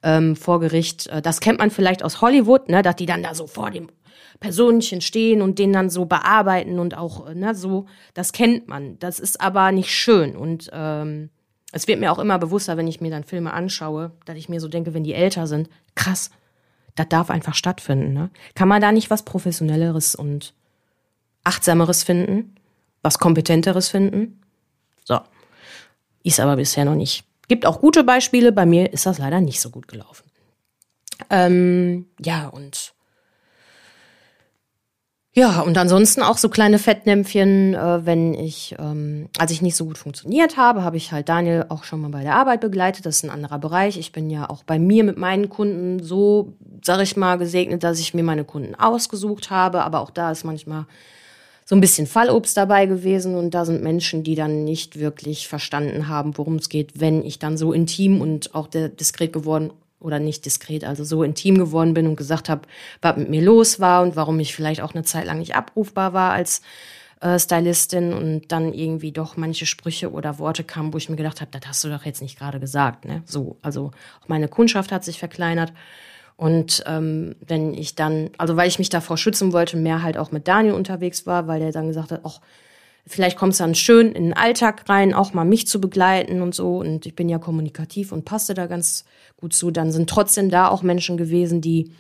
ähm, 0.04 0.36
vor 0.36 0.60
Gericht, 0.60 1.08
äh, 1.08 1.22
das 1.22 1.40
kennt 1.40 1.60
man 1.60 1.72
vielleicht 1.72 2.04
aus 2.04 2.22
Hollywood, 2.22 2.70
ne, 2.70 2.82
dass 2.82 2.96
die 2.96 3.06
dann 3.08 3.24
da 3.24 3.34
so 3.34 3.48
vor 3.48 3.72
dem 3.72 3.88
Personchen 4.40 5.02
stehen 5.02 5.42
und 5.42 5.60
den 5.60 5.72
dann 5.72 5.90
so 5.90 6.06
bearbeiten 6.06 6.80
und 6.80 6.98
auch, 6.98 7.28
äh, 7.28 7.36
ne, 7.36 7.56
so, 7.56 7.86
das 8.14 8.34
kennt 8.34 8.68
man. 8.68 9.00
Das 9.00 9.20
ist 9.20 9.42
aber 9.42 9.72
nicht 9.72 9.92
schön 9.92 10.36
und 10.36 10.70
ähm, 10.74 11.30
es 11.72 11.88
wird 11.88 12.00
mir 12.00 12.12
auch 12.12 12.20
immer 12.20 12.38
bewusster, 12.38 12.78
wenn 12.78 12.88
ich 12.88 13.02
mir 13.02 13.12
dann 13.12 13.24
Filme 13.24 13.54
anschaue, 13.54 14.12
dass 14.26 14.38
ich 14.38 14.50
mir 14.50 14.60
so 14.60 14.68
denke, 14.68 14.94
wenn 14.94 15.04
die 15.04 15.14
älter 15.14 15.48
sind, 15.48 15.70
krass, 15.96 16.32
das 16.96 17.08
darf 17.10 17.30
einfach 17.30 17.56
stattfinden. 17.56 18.14
Ne? 18.14 18.30
Kann 18.56 18.68
man 18.68 18.82
da 18.82 18.92
nicht 18.92 19.10
was 19.10 19.24
Professionelleres 19.24 20.16
und 20.16 20.54
Achtsameres 21.44 22.04
finden? 22.04 22.56
Was 23.02 23.18
Kompetenteres 23.18 23.90
finden? 23.90 24.42
So. 25.06 25.20
Ist 26.24 26.40
aber 26.40 26.58
bisher 26.58 26.86
noch 26.86 26.96
nicht. 26.96 27.24
Gibt 27.48 27.66
auch 27.66 27.82
gute 27.82 28.04
Beispiele, 28.04 28.52
bei 28.52 28.66
mir 28.66 28.94
ist 28.94 29.06
das 29.06 29.18
leider 29.18 29.42
nicht 29.42 29.60
so 29.60 29.70
gut 29.70 29.88
gelaufen. 29.88 30.30
Ähm, 31.30 32.06
ja, 32.20 32.48
und 32.48 32.94
ja, 35.34 35.62
und 35.62 35.78
ansonsten 35.78 36.24
auch 36.24 36.38
so 36.38 36.50
kleine 36.50 36.78
Fettnäpfchen, 36.78 37.74
äh, 37.74 38.06
wenn 38.06 38.34
ich, 38.34 38.76
ähm, 38.80 39.30
als 39.38 39.52
ich 39.52 39.62
nicht 39.62 39.78
so 39.78 39.86
gut 39.86 39.98
funktioniert 39.98 40.58
habe, 40.58 40.84
habe 40.84 40.98
ich 40.98 41.14
halt 41.14 41.30
Daniel 41.30 41.68
auch 41.70 41.86
schon 41.86 42.02
mal 42.02 42.10
bei 42.10 42.24
der 42.24 42.36
Arbeit 42.36 42.60
begleitet. 42.60 43.06
Das 43.06 43.18
ist 43.18 43.24
ein 43.24 43.30
anderer 43.30 43.58
Bereich. 43.58 43.98
Ich 43.98 44.12
bin 44.12 44.30
ja 44.30 44.50
auch 44.50 44.64
bei 44.64 44.78
mir 44.78 45.06
mit 45.06 45.18
meinen 45.18 45.48
Kunden 45.48 46.04
so, 46.04 46.54
sag 46.84 47.02
ich 47.02 47.16
mal, 47.16 47.38
gesegnet, 47.38 47.82
dass 47.84 48.00
ich 48.00 48.14
mir 48.14 48.24
meine 48.24 48.44
Kunden 48.44 48.76
ausgesucht 48.76 49.50
habe. 49.50 49.84
Aber 49.84 50.02
auch 50.02 50.10
da 50.10 50.32
ist 50.32 50.44
manchmal 50.44 50.86
so 51.64 51.76
ein 51.76 51.82
bisschen 51.82 52.08
Fallobst 52.08 52.58
dabei 52.58 52.86
gewesen 52.86 53.36
und 53.36 53.54
da 53.54 53.64
sind 53.64 53.82
Menschen, 53.82 54.24
die 54.24 54.36
dann 54.36 54.66
nicht 54.66 55.00
wirklich 55.00 55.48
verstanden 55.48 56.10
haben, 56.10 56.38
worum 56.38 56.56
es 56.56 56.68
geht, 56.68 57.00
wenn 57.00 57.24
ich 57.24 57.40
dann 57.40 57.56
so 57.56 57.72
intim 57.72 58.20
und 58.20 58.54
auch 58.54 58.68
diskret 58.68 59.32
geworden 59.32 59.72
oder 60.02 60.20
nicht 60.20 60.46
diskret, 60.46 60.84
also 60.84 61.04
so 61.04 61.24
intim 61.24 61.58
geworden 61.58 61.94
bin 61.94 62.08
und 62.08 62.16
gesagt 62.16 62.50
habe, 62.50 62.62
was 63.02 63.18
mit 63.18 63.30
mir 63.30 63.42
los 63.42 63.80
war 63.80 64.02
und 64.02 64.16
warum 64.16 64.40
ich 64.40 64.56
vielleicht 64.56 64.82
auch 64.82 64.94
eine 64.94 65.04
Zeit 65.04 65.26
lang 65.26 65.40
nicht 65.40 65.56
abrufbar 65.56 66.14
war 66.14 66.32
als 66.32 66.62
äh, 67.22 67.40
Stylistin 67.40 68.14
und 68.14 68.52
dann 68.52 68.74
irgendwie 68.74 69.12
doch 69.12 69.38
manche 69.38 69.66
Sprüche 69.66 70.12
oder 70.12 70.40
Worte 70.40 70.64
kamen, 70.64 70.94
wo 70.94 70.98
ich 70.98 71.10
mir 71.10 71.16
gedacht 71.16 71.40
habe, 71.40 71.52
das 71.52 71.68
hast 71.68 71.84
du 71.84 71.90
doch 71.90 72.06
jetzt 72.06 72.22
nicht 72.22 72.38
gerade 72.38 72.60
gesagt, 72.60 73.06
ne? 73.06 73.22
So, 73.26 73.58
also 73.62 73.92
auch 74.22 74.28
meine 74.28 74.48
Kundschaft 74.48 74.92
hat 74.92 75.04
sich 75.04 75.20
verkleinert. 75.20 75.72
Und 76.36 76.84
ähm, 76.88 77.36
wenn 77.46 77.76
ich 77.76 77.94
dann, 77.94 78.32
also 78.40 78.58
weil 78.58 78.68
ich 78.68 78.80
mich 78.80 78.90
davor 78.90 79.18
schützen 79.18 79.54
wollte, 79.54 79.78
mehr 79.78 80.02
halt 80.02 80.18
auch 80.18 80.32
mit 80.32 80.48
Daniel 80.48 80.74
unterwegs 80.74 81.28
war, 81.28 81.48
weil 81.48 81.60
der 81.60 81.72
dann 81.72 81.88
gesagt 81.88 82.12
hat, 82.12 82.22
ach, 82.24 82.42
vielleicht 83.08 83.38
kommst 83.38 83.60
du 83.60 83.64
dann 83.64 83.76
schön 83.76 84.12
in 84.12 84.24
den 84.24 84.34
Alltag 84.34 84.88
rein, 84.90 85.14
auch 85.14 85.34
mal 85.34 85.46
mich 85.46 85.68
zu 85.68 85.82
begleiten 85.82 86.42
und 86.42 86.56
so. 86.56 86.78
Und 86.78 87.06
ich 87.06 87.16
bin 87.16 87.30
ja 87.30 87.40
kommunikativ 87.40 88.12
und 88.12 88.26
passte 88.26 88.54
da 88.54 88.68
ganz 88.68 89.06
gut 89.38 89.54
zu. 89.54 89.72
Dann 89.72 89.92
sind 89.92 90.10
trotzdem 90.10 90.50
da 90.50 90.70
auch 90.70 90.84
Menschen 90.84 91.18
gewesen, 91.18 91.62
die 91.62 91.92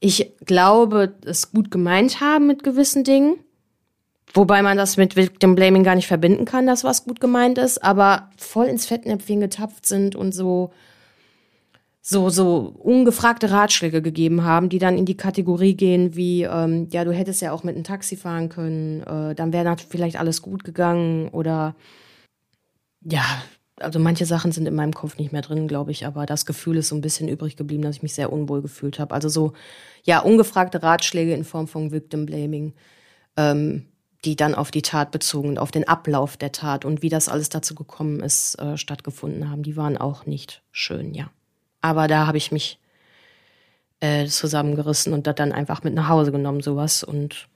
ich 0.00 0.32
glaube, 0.44 1.14
es 1.24 1.50
gut 1.50 1.70
gemeint 1.70 2.20
haben 2.20 2.46
mit 2.46 2.62
gewissen 2.62 3.04
Dingen. 3.04 3.36
Wobei 4.34 4.62
man 4.62 4.76
das 4.76 4.96
mit 4.96 5.16
Victim 5.16 5.54
Blaming 5.54 5.84
gar 5.84 5.94
nicht 5.94 6.08
verbinden 6.08 6.44
kann, 6.44 6.66
dass 6.66 6.84
was 6.84 7.04
gut 7.04 7.20
gemeint 7.20 7.56
ist, 7.56 7.82
aber 7.82 8.30
voll 8.36 8.66
ins 8.66 8.84
Fettnäpfchen 8.84 9.40
getapft 9.40 9.86
sind 9.86 10.16
und 10.16 10.32
so, 10.32 10.72
so, 12.06 12.28
so 12.28 12.58
ungefragte 12.80 13.50
Ratschläge 13.50 14.02
gegeben 14.02 14.44
haben, 14.44 14.68
die 14.68 14.78
dann 14.78 14.98
in 14.98 15.06
die 15.06 15.16
Kategorie 15.16 15.74
gehen 15.74 16.14
wie, 16.14 16.42
ähm, 16.42 16.86
ja, 16.90 17.02
du 17.02 17.12
hättest 17.12 17.40
ja 17.40 17.50
auch 17.50 17.64
mit 17.64 17.74
einem 17.74 17.84
Taxi 17.84 18.16
fahren 18.18 18.50
können, 18.50 19.00
äh, 19.04 19.34
dann 19.34 19.54
wäre 19.54 19.74
vielleicht 19.88 20.18
alles 20.20 20.42
gut 20.42 20.64
gegangen 20.64 21.28
oder 21.28 21.74
ja, 23.00 23.24
also 23.80 23.98
manche 23.98 24.26
Sachen 24.26 24.52
sind 24.52 24.66
in 24.66 24.74
meinem 24.74 24.92
Kopf 24.92 25.16
nicht 25.16 25.32
mehr 25.32 25.40
drin, 25.40 25.66
glaube 25.66 25.92
ich, 25.92 26.04
aber 26.04 26.26
das 26.26 26.44
Gefühl 26.44 26.76
ist 26.76 26.88
so 26.88 26.94
ein 26.94 27.00
bisschen 27.00 27.26
übrig 27.26 27.56
geblieben, 27.56 27.82
dass 27.82 27.96
ich 27.96 28.02
mich 28.02 28.14
sehr 28.14 28.30
unwohl 28.30 28.60
gefühlt 28.60 28.98
habe. 28.98 29.14
Also 29.14 29.30
so, 29.30 29.54
ja, 30.02 30.18
ungefragte 30.20 30.82
Ratschläge 30.82 31.32
in 31.32 31.44
Form 31.44 31.68
von 31.68 31.90
Victim 31.90 32.26
Blaming, 32.26 32.74
ähm, 33.38 33.86
die 34.26 34.36
dann 34.36 34.54
auf 34.54 34.70
die 34.70 34.82
Tat 34.82 35.10
bezogen 35.10 35.56
auf 35.56 35.70
den 35.70 35.88
Ablauf 35.88 36.36
der 36.36 36.52
Tat 36.52 36.84
und 36.84 37.00
wie 37.00 37.08
das 37.08 37.30
alles 37.30 37.48
dazu 37.48 37.74
gekommen 37.74 38.20
ist, 38.20 38.58
äh, 38.60 38.76
stattgefunden 38.76 39.50
haben, 39.50 39.62
die 39.62 39.78
waren 39.78 39.96
auch 39.96 40.26
nicht 40.26 40.62
schön, 40.70 41.14
ja. 41.14 41.30
Aber 41.84 42.08
da 42.08 42.26
habe 42.26 42.38
ich 42.38 42.50
mich 42.50 42.78
äh, 44.00 44.26
zusammengerissen 44.26 45.12
und 45.12 45.26
das 45.26 45.34
dann 45.34 45.52
einfach 45.52 45.82
mit 45.82 45.94
nach 45.94 46.08
Hause 46.08 46.32
genommen, 46.32 46.62
sowas. 46.62 47.04
Und 47.04 47.48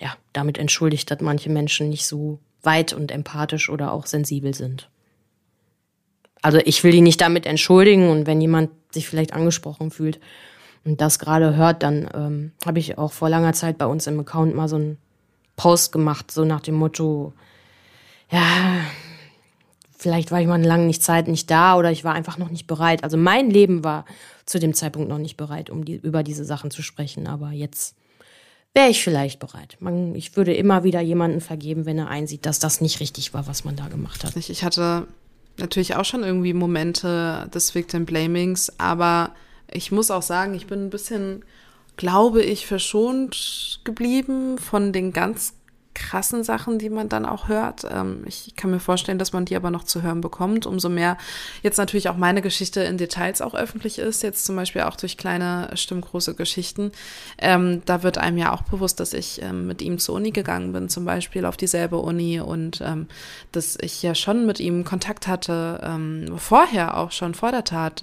ja, 0.00 0.16
damit 0.32 0.58
entschuldigt, 0.58 1.10
dass 1.10 1.20
manche 1.20 1.50
Menschen 1.50 1.88
nicht 1.88 2.06
so 2.06 2.38
weit 2.62 2.92
und 2.92 3.12
empathisch 3.12 3.68
oder 3.68 3.92
auch 3.92 4.06
sensibel 4.06 4.54
sind 4.54 4.88
also 6.44 6.58
ich 6.62 6.84
will 6.84 6.92
die 6.92 7.00
nicht 7.00 7.22
damit 7.22 7.46
entschuldigen 7.46 8.10
und 8.10 8.26
wenn 8.26 8.38
jemand 8.38 8.70
sich 8.92 9.08
vielleicht 9.08 9.32
angesprochen 9.32 9.90
fühlt 9.90 10.20
und 10.84 11.00
das 11.00 11.18
gerade 11.18 11.56
hört, 11.56 11.82
dann 11.82 12.06
ähm, 12.14 12.52
habe 12.66 12.78
ich 12.78 12.98
auch 12.98 13.12
vor 13.12 13.30
langer 13.30 13.54
Zeit 13.54 13.78
bei 13.78 13.86
uns 13.86 14.06
im 14.06 14.20
Account 14.20 14.54
mal 14.54 14.68
so 14.68 14.76
einen 14.76 14.98
Post 15.56 15.90
gemacht, 15.92 16.30
so 16.30 16.44
nach 16.44 16.60
dem 16.60 16.74
Motto, 16.74 17.32
ja, 18.30 18.80
vielleicht 20.04 20.30
war 20.30 20.38
ich 20.38 20.46
mal 20.46 20.56
eine 20.56 20.68
lange 20.68 20.84
nicht 20.84 21.02
Zeit 21.02 21.28
nicht 21.28 21.50
da 21.50 21.78
oder 21.78 21.90
ich 21.90 22.04
war 22.04 22.12
einfach 22.12 22.36
noch 22.36 22.50
nicht 22.50 22.66
bereit. 22.66 23.02
Also 23.02 23.16
mein 23.16 23.48
Leben 23.48 23.84
war 23.84 24.04
zu 24.44 24.60
dem 24.60 24.74
Zeitpunkt 24.74 25.08
noch 25.08 25.16
nicht 25.16 25.38
bereit, 25.38 25.70
um 25.70 25.86
die, 25.86 25.94
über 25.94 26.22
diese 26.22 26.44
Sachen 26.44 26.70
zu 26.70 26.82
sprechen, 26.82 27.26
aber 27.26 27.52
jetzt 27.52 27.96
wäre 28.74 28.90
ich 28.90 29.02
vielleicht 29.02 29.40
bereit. 29.40 29.78
Man, 29.80 30.14
ich 30.14 30.36
würde 30.36 30.52
immer 30.52 30.84
wieder 30.84 31.00
jemanden 31.00 31.40
vergeben, 31.40 31.86
wenn 31.86 31.96
er 31.96 32.08
einsieht, 32.08 32.44
dass 32.44 32.58
das 32.58 32.82
nicht 32.82 33.00
richtig 33.00 33.32
war, 33.32 33.46
was 33.46 33.64
man 33.64 33.76
da 33.76 33.88
gemacht 33.88 34.24
hat. 34.24 34.36
Ich 34.36 34.62
hatte 34.62 35.06
natürlich 35.56 35.96
auch 35.96 36.04
schon 36.04 36.22
irgendwie 36.22 36.52
Momente 36.52 37.48
des 37.54 37.74
Victim 37.74 38.04
Blamings, 38.04 38.78
aber 38.78 39.30
ich 39.72 39.90
muss 39.90 40.10
auch 40.10 40.20
sagen, 40.20 40.52
ich 40.52 40.66
bin 40.66 40.84
ein 40.84 40.90
bisschen, 40.90 41.46
glaube 41.96 42.42
ich, 42.42 42.66
verschont 42.66 43.80
geblieben 43.84 44.58
von 44.58 44.92
den 44.92 45.14
ganz 45.14 45.54
krassen 45.94 46.44
Sachen, 46.44 46.78
die 46.78 46.90
man 46.90 47.08
dann 47.08 47.24
auch 47.24 47.48
hört. 47.48 47.84
Ähm, 47.90 48.24
ich 48.26 48.54
kann 48.56 48.70
mir 48.70 48.80
vorstellen, 48.80 49.18
dass 49.18 49.32
man 49.32 49.44
die 49.44 49.56
aber 49.56 49.70
noch 49.70 49.84
zu 49.84 50.02
hören 50.02 50.20
bekommt. 50.20 50.66
Umso 50.66 50.88
mehr 50.88 51.16
jetzt 51.62 51.78
natürlich 51.78 52.08
auch 52.08 52.16
meine 52.16 52.42
Geschichte 52.42 52.80
in 52.80 52.98
Details 52.98 53.40
auch 53.40 53.54
öffentlich 53.54 53.98
ist, 53.98 54.22
jetzt 54.22 54.44
zum 54.44 54.56
Beispiel 54.56 54.82
auch 54.82 54.96
durch 54.96 55.16
kleine, 55.16 55.70
stimmgroße 55.74 56.34
Geschichten. 56.34 56.92
Ähm, 57.38 57.82
da 57.84 58.02
wird 58.02 58.18
einem 58.18 58.38
ja 58.38 58.52
auch 58.52 58.62
bewusst, 58.62 59.00
dass 59.00 59.12
ich 59.12 59.40
ähm, 59.42 59.66
mit 59.66 59.82
ihm 59.82 59.98
zur 59.98 60.16
Uni 60.16 60.30
gegangen 60.30 60.72
bin, 60.72 60.88
zum 60.88 61.04
Beispiel 61.04 61.46
auf 61.46 61.56
dieselbe 61.56 61.98
Uni 61.98 62.40
und 62.40 62.82
dass 63.52 63.78
ich 63.80 64.02
ja 64.02 64.14
schon 64.14 64.46
mit 64.46 64.60
ihm 64.60 64.84
Kontakt 64.84 65.26
hatte, 65.26 65.98
vorher 66.36 66.96
auch 66.96 67.12
schon 67.12 67.34
vor 67.34 67.50
der 67.50 67.64
Tat. 67.64 68.02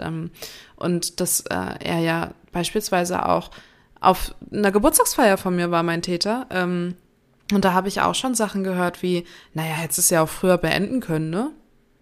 Und 0.75 1.19
dass 1.19 1.41
äh, 1.41 1.55
er 1.79 1.99
ja 1.99 2.31
beispielsweise 2.51 3.25
auch 3.27 3.51
auf 3.99 4.33
einer 4.51 4.71
Geburtstagsfeier 4.71 5.37
von 5.37 5.55
mir 5.55 5.71
war, 5.71 5.83
mein 5.83 6.01
Täter. 6.01 6.47
Und 7.53 7.65
da 7.65 7.73
habe 7.73 7.87
ich 7.87 8.01
auch 8.01 8.15
schon 8.15 8.35
Sachen 8.35 8.63
gehört 8.63 9.01
wie, 9.01 9.25
naja, 9.53 9.73
hättest 9.73 9.99
es 9.99 10.09
ja 10.09 10.21
auch 10.21 10.29
früher 10.29 10.57
beenden 10.57 10.99
können, 10.99 11.29
ne? 11.29 11.51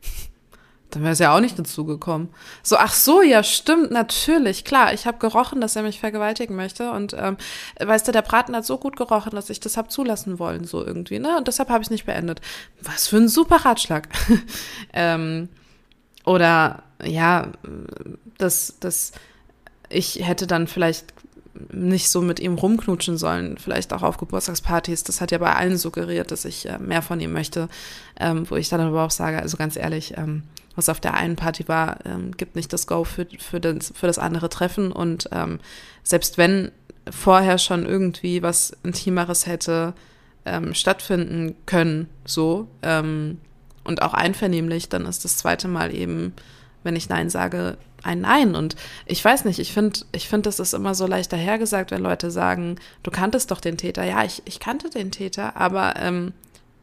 Dann 0.92 1.04
wäre 1.04 1.14
es 1.14 1.20
ja 1.20 1.36
auch 1.36 1.40
nicht 1.40 1.58
dazu 1.58 1.86
gekommen. 1.86 2.30
So, 2.64 2.78
ach 2.78 2.94
so, 2.94 3.22
ja, 3.22 3.44
stimmt, 3.44 3.92
natürlich, 3.92 4.66
klar. 4.66 4.94
Ich 4.94 5.06
habe 5.06 5.20
gerochen, 5.20 5.62
dass 5.62 5.76
er 5.76 5.84
mich 5.84 6.00
vergewaltigen 6.00 6.56
möchte. 6.56 6.92
Und 6.92 7.16
ähm, 7.18 7.38
weißt 7.80 8.08
du, 8.08 8.12
der 8.12 8.24
Braten 8.24 8.56
hat 8.56 8.66
so 8.66 8.78
gut 8.78 8.96
gerochen, 8.96 9.32
dass 9.32 9.50
ich 9.50 9.60
das 9.60 9.78
habe 9.78 9.90
zulassen 9.90 10.40
wollen, 10.40 10.66
so 10.66 10.86
irgendwie, 10.86 11.20
ne? 11.20 11.38
Und 11.38 11.48
deshalb 11.48 11.70
habe 11.70 11.84
ich 11.84 11.92
nicht 11.92 12.06
beendet. 12.06 12.42
Was 12.82 13.08
für 13.08 13.18
ein 13.18 13.30
super 13.30 13.58
Ratschlag. 13.58 14.08
ähm, 14.94 15.50
oder 16.26 16.84
ja, 17.04 17.52
dass 18.38 18.76
das 18.80 19.14
ich 19.90 20.26
hätte 20.26 20.48
dann 20.48 20.68
vielleicht 20.68 21.14
nicht 21.72 22.10
so 22.10 22.22
mit 22.22 22.40
ihm 22.40 22.56
rumknutschen 22.56 23.18
sollen, 23.18 23.58
vielleicht 23.58 23.94
auch 23.94 24.04
auf 24.04 24.18
Geburtstagspartys. 24.18 25.04
Das 25.04 25.22
hat 25.22 25.32
ja 25.32 25.38
bei 25.38 25.54
allen 25.54 25.78
suggeriert, 25.78 26.32
dass 26.32 26.46
ich 26.46 26.68
äh, 26.68 26.78
mehr 26.80 27.02
von 27.02 27.20
ihm 27.20 27.34
möchte, 27.34 27.70
ähm, 28.20 28.50
wo 28.50 28.56
ich 28.56 28.70
dann 28.70 28.82
aber 28.82 29.04
auch 29.04 29.12
sage, 29.12 29.40
also 29.40 29.58
ganz 29.58 29.76
ehrlich, 29.76 30.18
ähm, 30.18 30.44
was 30.76 30.90
auf 30.90 31.00
der 31.00 31.16
einen 31.16 31.36
Party 31.36 31.68
war, 31.68 31.98
ähm, 32.06 32.32
gibt 32.38 32.56
nicht 32.56 32.72
das 32.72 32.88
Go 32.88 33.04
für, 33.04 33.28
für, 33.40 33.60
das, 33.60 33.92
für 33.96 34.08
das 34.08 34.20
andere 34.20 34.50
Treffen 34.50 34.92
und 34.92 35.30
ähm, 35.32 35.60
selbst 36.04 36.38
wenn 36.38 36.72
vorher 37.10 37.58
schon 37.58 37.86
irgendwie 37.86 38.42
was 38.42 38.76
Intimeres 38.84 39.46
hätte 39.46 39.94
ähm, 40.46 40.74
stattfinden 40.74 41.56
können, 41.66 42.08
so 42.26 42.68
ähm, 42.82 43.40
und 43.84 44.02
auch 44.02 44.14
einvernehmlich, 44.14 44.90
dann 44.90 45.06
ist 45.06 45.26
das 45.26 45.38
zweite 45.38 45.68
Mal 45.68 45.94
eben, 45.94 46.34
wenn 46.84 46.96
ich 46.96 47.10
Nein 47.10 47.30
sage, 47.30 47.78
ein 48.04 48.22
Nein. 48.22 48.56
Und 48.56 48.76
ich 49.06 49.24
weiß 49.24 49.46
nicht, 49.46 49.60
ich 49.60 49.74
finde, 49.74 50.00
ich 50.12 50.28
finde, 50.28 50.44
das 50.44 50.60
ist 50.60 50.74
immer 50.74 50.96
so 50.96 51.08
leicht 51.08 51.32
dahergesagt, 51.32 51.92
wenn 51.92 52.02
Leute 52.02 52.32
sagen, 52.32 52.78
du 53.04 53.12
kanntest 53.12 53.52
doch 53.52 53.62
den 53.62 53.78
Täter. 53.78 54.04
Ja, 54.04 54.24
ich, 54.24 54.42
ich 54.46 54.60
kannte 54.60 54.90
den 54.90 55.12
Täter, 55.12 55.56
aber 55.56 55.96
ähm, 55.98 56.34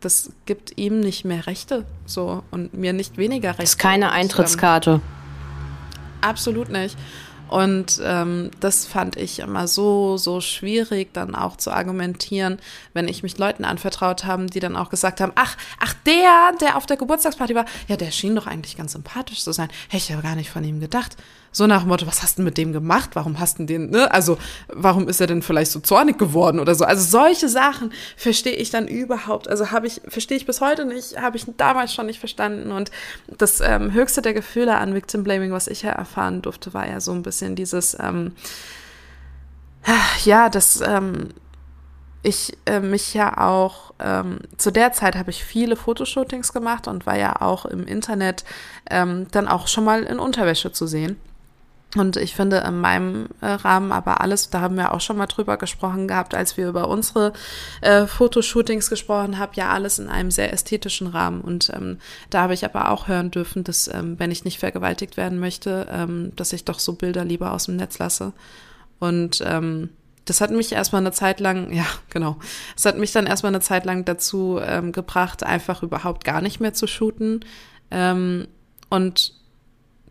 das 0.01 0.31
gibt 0.45 0.77
ihm 0.77 1.01
nicht 1.01 1.25
mehr 1.25 1.47
Rechte 1.47 1.85
so 2.05 2.43
und 2.51 2.75
mir 2.75 2.93
nicht 2.93 3.17
weniger 3.17 3.51
Rechte. 3.51 3.63
Das 3.63 3.71
ist 3.71 3.79
keine 3.79 4.13
Eintrittskarte. 4.13 4.95
Und, 4.95 5.01
ähm, 5.01 5.17
absolut 6.21 6.69
nicht. 6.69 6.97
Und 7.49 8.01
ähm, 8.03 8.51
das 8.61 8.87
fand 8.87 9.17
ich 9.17 9.39
immer 9.39 9.69
so, 9.69 10.17
so 10.17 10.41
schwierig, 10.41 11.13
dann 11.13 11.35
auch 11.35 11.57
zu 11.57 11.71
argumentieren, 11.71 12.59
wenn 12.93 13.09
ich 13.09 13.23
mich 13.23 13.39
Leuten 13.39 13.65
anvertraut 13.65 14.25
habe, 14.25 14.47
die 14.47 14.61
dann 14.61 14.77
auch 14.77 14.91
gesagt 14.91 15.21
haben, 15.21 15.33
ach, 15.37 15.57
ach, 15.79 15.95
der, 16.07 16.53
der 16.61 16.77
auf 16.77 16.87
der 16.87 16.97
Geburtstagsparty 16.97 17.55
war, 17.55 17.67
ja, 17.89 17.97
der 17.97 18.11
schien 18.11 18.35
doch 18.35 18.47
eigentlich 18.47 18.77
ganz 18.77 18.93
sympathisch 18.93 19.43
zu 19.43 19.53
sein. 19.53 19.69
Hätte 19.89 20.05
ich 20.05 20.09
ja 20.09 20.21
gar 20.21 20.35
nicht 20.35 20.51
von 20.51 20.65
ihm 20.65 20.81
gedacht. 20.81 21.17
So 21.57 21.67
nach 21.67 21.85
dem 21.85 21.89
Motto, 21.89 22.07
was 22.07 22.23
hast 22.23 22.39
du 22.39 22.43
mit 22.43 22.59
dem 22.59 22.75
gemacht? 22.75 23.13
Warum 23.15 23.41
hast 23.41 23.59
du 23.59 23.65
den, 23.65 23.89
ne? 23.89 24.13
Also, 24.13 24.37
warum 24.69 25.09
ist 25.09 25.23
er 25.23 25.27
denn 25.27 25.41
vielleicht 25.41 25.71
so 25.71 25.81
zornig 25.81 26.19
geworden 26.19 26.61
oder 26.61 26.75
so? 26.75 26.85
Also 26.85 27.03
solche 27.03 27.49
Sachen 27.49 27.95
verstehe 28.15 28.53
ich 28.53 28.69
dann 28.69 28.87
überhaupt. 28.87 29.49
Also 29.49 29.71
habe 29.71 29.87
ich, 29.87 30.03
verstehe 30.07 30.37
ich 30.37 30.45
bis 30.45 30.61
heute 30.61 30.85
nicht, 30.85 31.19
habe 31.19 31.39
ich 31.39 31.47
damals 31.57 31.95
schon 31.95 32.05
nicht 32.05 32.21
verstanden. 32.21 32.73
Und 32.73 32.91
das 33.39 33.63
ähm, 33.63 33.95
höchste 33.95 34.21
der 34.21 34.35
Gefühle 34.35 34.77
an 34.77 34.93
Victim 34.93 35.25
Blaming, 35.25 35.51
was 35.51 35.67
ich 35.67 35.81
ja 35.81 35.93
erfahren 35.93 36.43
durfte, 36.43 36.75
war 36.75 36.87
ja 36.87 37.01
so 37.01 37.13
ein 37.13 37.23
bisschen 37.23 37.57
dieses, 37.57 37.97
ähm, 37.99 38.33
ja, 40.27 40.51
das, 40.51 40.83
ähm, 40.83 41.31
ich 42.23 42.53
äh, 42.67 42.81
mich 42.81 43.15
ja 43.15 43.39
auch, 43.39 43.95
ähm, 43.99 44.41
zu 44.59 44.71
der 44.71 44.93
Zeit 44.93 45.17
habe 45.17 45.31
ich 45.31 45.43
viele 45.43 45.77
Fotoshootings 45.77 46.53
gemacht 46.53 46.87
und 46.87 47.07
war 47.07 47.17
ja 47.17 47.41
auch 47.41 47.65
im 47.65 47.87
Internet 47.87 48.45
ähm, 48.91 49.27
dann 49.31 49.49
auch 49.49 49.69
schon 49.69 49.85
mal 49.85 50.03
in 50.03 50.19
Unterwäsche 50.19 50.71
zu 50.71 50.87
sehen. 50.87 51.17
Und 51.97 52.17
ich 52.17 52.35
finde 52.35 52.59
in 52.59 52.81
meinem 52.81 53.29
äh, 53.41 53.47
Rahmen 53.47 53.91
aber 53.91 54.21
alles, 54.21 54.51
da 54.51 54.61
haben 54.61 54.77
wir 54.77 54.93
auch 54.93 55.01
schon 55.01 55.17
mal 55.17 55.27
drüber 55.27 55.57
gesprochen 55.57 56.09
gehabt, 56.09 56.35
als 56.35 56.57
wir 56.57 56.69
über 56.69 56.89
unsere 56.89 57.33
äh, 57.81 58.07
Fotoshootings 58.07 58.91
gesprochen 58.91 59.39
haben, 59.39 59.53
ja 59.55 59.71
alles 59.71 59.99
in 59.99 60.09
einem 60.09 60.31
sehr 60.31 60.53
ästhetischen 60.53 61.07
Rahmen. 61.07 61.41
Und 61.41 61.71
ähm, 61.75 61.99
da 62.31 62.43
habe 62.43 62.55
ich 62.55 62.65
aber 62.65 62.91
auch 62.91 63.09
hören 63.09 63.31
dürfen, 63.31 63.65
dass 63.65 63.89
ähm, 63.89 64.19
wenn 64.19 64.31
ich 64.31 64.45
nicht 64.45 64.59
vergewaltigt 64.59 65.17
werden 65.17 65.39
möchte, 65.39 65.87
ähm, 65.91 66.33
dass 66.37 66.53
ich 66.53 66.65
doch 66.65 66.79
so 66.79 66.93
Bilder 66.93 67.25
lieber 67.25 67.53
aus 67.53 67.65
dem 67.65 67.77
Netz 67.77 67.99
lasse. 67.99 68.33
Und 68.99 69.43
ähm, 69.47 69.91
das 70.27 70.41
hat 70.41 70.51
mich 70.51 70.73
erstmal 70.73 71.01
eine 71.01 71.13
Zeit 71.13 71.41
lang, 71.41 71.73
ja, 71.73 71.87
genau, 72.11 72.37
das 72.75 72.85
hat 72.85 72.99
mich 72.99 73.13
dann 73.13 73.27
erstmal 73.27 73.53
eine 73.53 73.61
Zeit 73.61 73.87
lang 73.87 74.05
dazu 74.05 74.61
ähm, 74.63 74.93
gebracht, 74.93 75.45
einfach 75.45 75.83
überhaupt 75.83 76.25
gar 76.25 76.43
nicht 76.43 76.61
mehr 76.61 76.75
zu 76.75 76.87
shooten. 76.87 77.41
Ähm, 77.91 78.49
und 78.91 79.33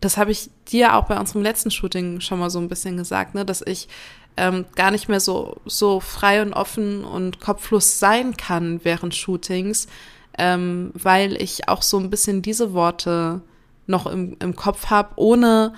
das 0.06 0.18
habe 0.18 0.32
ich 0.32 0.50
dir 0.68 0.96
auch 0.96 1.06
bei 1.06 1.20
unserem 1.20 1.42
letzten 1.42 1.72
Shooting 1.72 2.22
schon 2.22 2.40
mal 2.40 2.50
so 2.50 2.60
ein 2.60 2.70
bisschen 2.70 2.96
gesagt, 2.96 3.36
ne, 3.36 3.44
dass 3.44 3.62
ich 3.66 3.88
ähm, 4.38 4.66
gar 4.76 4.92
nicht 4.92 5.10
mehr 5.10 5.20
so, 5.20 5.58
so 5.66 6.00
frei 6.00 6.42
und 6.42 6.54
offen 6.54 7.04
und 7.04 7.40
kopflos 7.40 8.00
sein 8.00 8.38
kann 8.38 8.82
während 8.84 9.16
Shootings, 9.16 9.88
ähm, 10.38 10.92
weil 10.94 11.42
ich 11.42 11.70
auch 11.70 11.82
so 11.82 11.98
ein 11.98 12.10
bisschen 12.10 12.42
diese 12.42 12.74
Worte 12.74 13.42
noch 13.88 14.06
im, 14.06 14.38
im 14.40 14.56
Kopf 14.56 14.88
habe, 14.88 15.14
ohne 15.16 15.74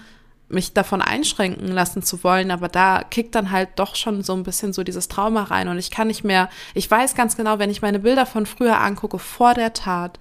mich 0.49 0.73
davon 0.73 1.01
einschränken 1.01 1.67
lassen 1.67 2.03
zu 2.03 2.23
wollen, 2.23 2.51
aber 2.51 2.69
da 2.69 3.03
kickt 3.03 3.35
dann 3.35 3.51
halt 3.51 3.69
doch 3.75 3.95
schon 3.95 4.23
so 4.23 4.33
ein 4.33 4.43
bisschen 4.43 4.71
so 4.71 4.83
dieses 4.83 5.09
Trauma 5.09 5.43
rein. 5.43 5.67
Und 5.67 5.77
ich 5.77 5.91
kann 5.91 6.07
nicht 6.07 6.23
mehr, 6.23 6.49
ich 6.73 6.89
weiß 6.89 7.15
ganz 7.15 7.35
genau, 7.35 7.59
wenn 7.59 7.69
ich 7.69 7.81
meine 7.81 7.99
Bilder 7.99 8.25
von 8.25 8.45
früher 8.45 8.79
angucke, 8.79 9.19
vor 9.19 9.53
der 9.53 9.73
Tat, 9.73 10.19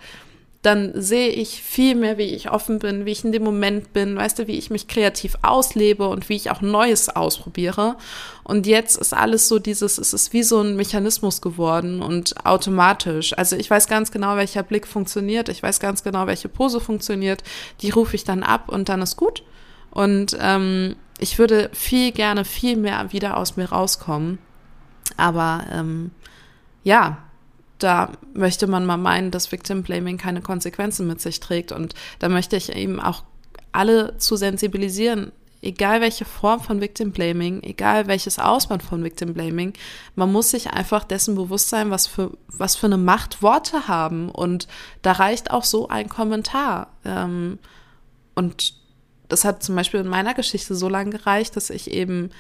dann 0.67 1.01
sehe 1.01 1.29
ich 1.29 1.63
viel 1.63 1.95
mehr, 1.95 2.19
wie 2.19 2.25
ich 2.25 2.51
offen 2.51 2.81
bin, 2.81 3.07
wie 3.07 3.13
ich 3.13 3.25
in 3.25 3.31
dem 3.31 3.45
Moment 3.45 3.93
bin, 3.93 4.17
weißt 4.17 4.41
du, 4.41 4.49
wie 4.49 4.59
ich 4.59 4.69
mich 4.69 4.89
kreativ 4.89 5.37
auslebe 5.43 6.09
und 6.09 6.29
wie 6.29 6.35
ich 6.35 6.51
auch 6.51 6.61
Neues 6.61 7.09
ausprobiere. 7.09 7.97
Und 8.43 8.67
jetzt 8.67 8.97
ist 8.97 9.15
alles 9.15 9.47
so 9.47 9.61
dieses, 9.61 9.97
es 9.97 10.13
ist 10.13 10.33
wie 10.33 10.43
so 10.43 10.61
ein 10.61 10.75
Mechanismus 10.75 11.41
geworden 11.41 12.03
und 12.03 12.45
automatisch. 12.45 13.39
Also 13.39 13.55
ich 13.55 13.71
weiß 13.71 13.87
ganz 13.87 14.11
genau, 14.11 14.35
welcher 14.35 14.65
Blick 14.65 14.89
funktioniert, 14.89 15.49
ich 15.49 15.63
weiß 15.63 15.79
ganz 15.79 16.03
genau, 16.03 16.27
welche 16.27 16.49
Pose 16.49 16.81
funktioniert, 16.81 17.45
die 17.81 17.91
rufe 17.91 18.17
ich 18.17 18.25
dann 18.25 18.43
ab 18.43 18.69
und 18.69 18.89
dann 18.89 19.03
ist 19.03 19.17
gut. 19.17 19.45
Und 19.93 20.37
ähm, 20.41 20.97
ich 21.21 21.39
würde 21.39 21.71
viel 21.75 22.11
gerne 22.11 22.45
viel 22.45 22.77
mehr 22.77 23.13
wieder 23.13 23.37
aus 23.37 23.57
mir 23.57 23.71
rauskommen. 23.71 24.41
Aber 25.17 25.65
ähm, 25.73 26.11
ja, 26.83 27.19
da 27.79 28.13
möchte 28.33 28.67
man 28.67 28.87
mal 28.87 28.97
meinen, 28.97 29.31
dass 29.31 29.53
Victim 29.53 29.83
Blaming 29.83 30.17
keine 30.17 30.41
Konsequenzen 30.41 31.07
mit 31.07 31.21
sich 31.21 31.41
trägt. 31.41 31.73
Und 31.73 31.95
da 32.19 32.29
möchte 32.29 32.57
ich 32.57 32.75
eben 32.75 33.01
auch 33.01 33.25
alle 33.73 34.17
zu 34.17 34.37
sensibilisieren, 34.37 35.33
egal 35.63 36.01
welche 36.01 36.25
Form 36.25 36.61
von 36.61 36.81
Victim 36.81 37.13
Blaming, 37.13 37.63
egal 37.63 38.07
welches 38.07 38.39
Ausband 38.39 38.83
von 38.83 39.03
Victim 39.05 39.35
Blaming, 39.35 39.75
man 40.15 40.33
muss 40.33 40.51
sich 40.51 40.71
einfach 40.71 41.05
dessen 41.05 41.35
bewusst 41.35 41.69
sein, 41.69 41.91
was 41.91 42.07
für, 42.07 42.37
was 42.49 42.77
für 42.77 42.87
eine 42.87 42.99
Macht 42.99 43.43
Worte 43.43 43.89
haben. 43.89 44.31
Und 44.31 44.69
da 45.03 45.13
reicht 45.13 45.51
auch 45.51 45.65
so 45.65 45.89
ein 45.89 46.09
Kommentar. 46.09 46.89
Ähm, 47.05 47.59
und 48.35 48.75
das 49.29 49.45
hat 49.45 49.63
zum 49.63 49.75
Beispiel 49.75 50.01
in 50.01 50.09
meiner 50.09 50.35
Geschichte 50.35 50.75
so 50.75 50.89
lange 50.89 51.11
gereicht, 51.11 51.57
dass 51.57 51.71
ich 51.71 51.91
eben 51.91 52.31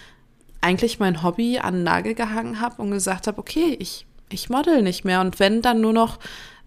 eigentlich 0.60 0.98
mein 0.98 1.22
Hobby 1.22 1.58
an 1.58 1.74
den 1.74 1.82
Nagel 1.84 2.14
gehangen 2.14 2.60
habe 2.60 2.80
und 2.80 2.90
gesagt 2.90 3.26
habe, 3.26 3.38
okay, 3.38 3.76
ich 3.78 4.05
ich 4.28 4.50
model 4.50 4.82
nicht 4.82 5.04
mehr 5.04 5.20
und 5.20 5.38
wenn 5.38 5.62
dann 5.62 5.80
nur 5.80 5.92
noch 5.92 6.18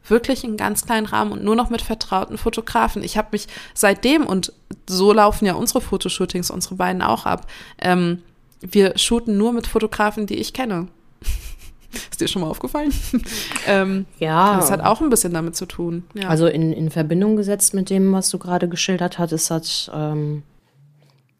wirklich 0.07 0.43
in 0.43 0.57
ganz 0.57 0.85
kleinen 0.85 1.05
Rahmen 1.05 1.31
und 1.31 1.43
nur 1.43 1.55
noch 1.55 1.69
mit 1.69 1.81
vertrauten 1.81 2.37
Fotografen. 2.37 3.03
Ich 3.03 3.17
habe 3.17 3.29
mich 3.31 3.47
seitdem 3.73 4.25
und 4.25 4.53
so 4.87 5.13
laufen 5.13 5.45
ja 5.45 5.53
unsere 5.53 5.81
Fotoshootings, 5.81 6.51
unsere 6.51 6.75
beiden 6.75 7.01
auch 7.01 7.25
ab. 7.25 7.47
Ähm, 7.79 8.23
wir 8.61 8.97
shooten 8.97 9.37
nur 9.37 9.53
mit 9.53 9.67
Fotografen, 9.67 10.25
die 10.25 10.37
ich 10.37 10.53
kenne. 10.53 10.87
Ist 12.11 12.21
dir 12.21 12.27
schon 12.27 12.41
mal 12.41 12.49
aufgefallen? 12.49 12.93
ähm, 13.67 14.05
ja. 14.19 14.55
Das 14.55 14.71
hat 14.71 14.81
auch 14.81 15.01
ein 15.01 15.09
bisschen 15.09 15.33
damit 15.33 15.55
zu 15.55 15.65
tun. 15.65 16.03
Ja. 16.13 16.29
Also 16.29 16.47
in, 16.47 16.73
in 16.73 16.89
Verbindung 16.91 17.35
gesetzt 17.35 17.73
mit 17.73 17.89
dem, 17.89 18.11
was 18.11 18.29
du 18.29 18.37
gerade 18.37 18.67
geschildert 18.67 19.19
hattest, 19.19 19.51
hat 19.51 19.91
ähm, 19.93 20.43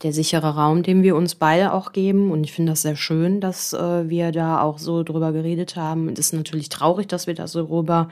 der 0.02 0.14
sichere 0.14 0.56
Raum, 0.56 0.84
den 0.84 1.04
wir 1.04 1.16
uns 1.16 1.36
beide 1.36 1.74
auch 1.74 1.92
geben. 1.92 2.32
Und 2.32 2.44
ich 2.44 2.54
finde 2.54 2.72
das 2.72 2.84
sehr 2.84 2.96
schön, 2.96 3.42
dass 3.42 3.74
äh, 3.74 4.10
wir 4.10 4.32
da 4.32 4.62
auch 4.62 4.78
so 4.78 5.04
drüber 5.04 5.32
geredet 5.32 5.76
haben. 5.76 6.08
Und 6.08 6.18
es 6.18 6.28
ist 6.28 6.34
natürlich 6.34 6.70
traurig, 6.70 7.08
dass 7.08 7.28
wir 7.28 7.34
da 7.34 7.48
so 7.48 7.66
drüber 7.66 8.10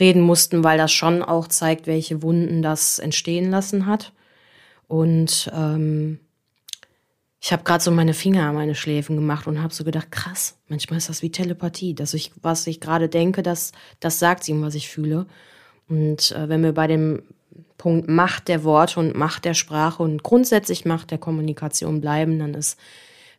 reden 0.00 0.22
mussten, 0.22 0.64
weil 0.64 0.78
das 0.78 0.92
schon 0.92 1.22
auch 1.22 1.48
zeigt, 1.48 1.86
welche 1.86 2.22
Wunden 2.22 2.62
das 2.62 2.98
entstehen 2.98 3.50
lassen 3.50 3.86
hat. 3.86 4.12
Und 4.88 5.50
ähm, 5.54 6.18
ich 7.40 7.52
habe 7.52 7.64
gerade 7.64 7.82
so 7.82 7.90
meine 7.90 8.14
Finger 8.14 8.48
an 8.48 8.54
meine 8.54 8.74
Schläfen 8.74 9.16
gemacht 9.16 9.46
und 9.46 9.62
habe 9.62 9.74
so 9.74 9.84
gedacht, 9.84 10.12
krass, 10.12 10.58
manchmal 10.68 10.98
ist 10.98 11.08
das 11.08 11.22
wie 11.22 11.30
Telepathie, 11.30 11.92
dass 11.94 12.14
ich, 12.14 12.30
was 12.40 12.66
ich 12.66 12.80
gerade 12.80 13.08
denke, 13.08 13.42
das, 13.42 13.72
das 14.00 14.18
sagt 14.18 14.48
ihm, 14.48 14.62
was 14.62 14.74
ich 14.74 14.88
fühle. 14.88 15.26
Und 15.88 16.30
äh, 16.32 16.48
wenn 16.48 16.62
wir 16.62 16.72
bei 16.72 16.86
dem 16.86 17.22
Punkt 17.78 18.08
Macht 18.08 18.48
der 18.48 18.64
Worte 18.64 19.00
und 19.00 19.16
Macht 19.16 19.44
der 19.44 19.54
Sprache 19.54 20.02
und 20.02 20.22
grundsätzlich 20.22 20.84
Macht 20.84 21.10
der 21.10 21.18
Kommunikation 21.18 22.00
bleiben, 22.00 22.38
dann 22.38 22.54
ist 22.54 22.78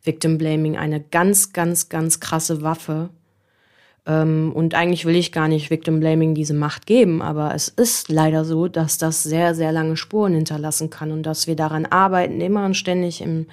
Victim 0.02 0.38
Blaming 0.38 0.76
eine 0.76 1.00
ganz, 1.00 1.52
ganz, 1.52 1.88
ganz 1.88 2.20
krasse 2.20 2.62
Waffe. 2.62 3.10
Ähm, 4.06 4.52
und 4.54 4.74
eigentlich 4.74 5.06
will 5.06 5.16
ich 5.16 5.32
gar 5.32 5.48
nicht 5.48 5.70
Victim 5.70 6.00
Blaming 6.00 6.34
diese 6.34 6.54
Macht 6.54 6.86
geben, 6.86 7.22
aber 7.22 7.54
es 7.54 7.68
ist 7.68 8.10
leider 8.10 8.44
so, 8.44 8.68
dass 8.68 8.98
das 8.98 9.22
sehr, 9.22 9.54
sehr 9.54 9.72
lange 9.72 9.96
Spuren 9.96 10.34
hinterlassen 10.34 10.90
kann 10.90 11.10
und 11.10 11.22
dass 11.22 11.46
wir 11.46 11.56
daran 11.56 11.86
arbeiten, 11.86 12.40
immer 12.40 12.66
und 12.66 12.76
ständig 12.76 13.22
in 13.22 13.46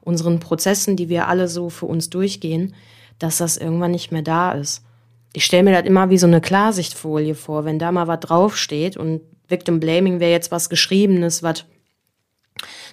unseren 0.00 0.40
Prozessen, 0.40 0.96
die 0.96 1.10
wir 1.10 1.28
alle 1.28 1.48
so 1.48 1.68
für 1.68 1.86
uns 1.86 2.08
durchgehen, 2.08 2.74
dass 3.18 3.38
das 3.38 3.58
irgendwann 3.58 3.90
nicht 3.90 4.10
mehr 4.10 4.22
da 4.22 4.52
ist. 4.52 4.82
Ich 5.34 5.44
stelle 5.44 5.64
mir 5.64 5.72
das 5.72 5.86
immer 5.86 6.08
wie 6.08 6.16
so 6.18 6.26
eine 6.26 6.40
Klarsichtfolie 6.40 7.34
vor, 7.34 7.66
wenn 7.66 7.78
da 7.78 7.92
mal 7.92 8.08
was 8.08 8.20
draufsteht 8.20 8.96
und 8.96 9.20
Victim 9.48 9.80
Blaming 9.80 10.20
wäre 10.20 10.30
jetzt 10.30 10.50
was 10.50 10.68
Geschriebenes, 10.68 11.42
was 11.42 11.64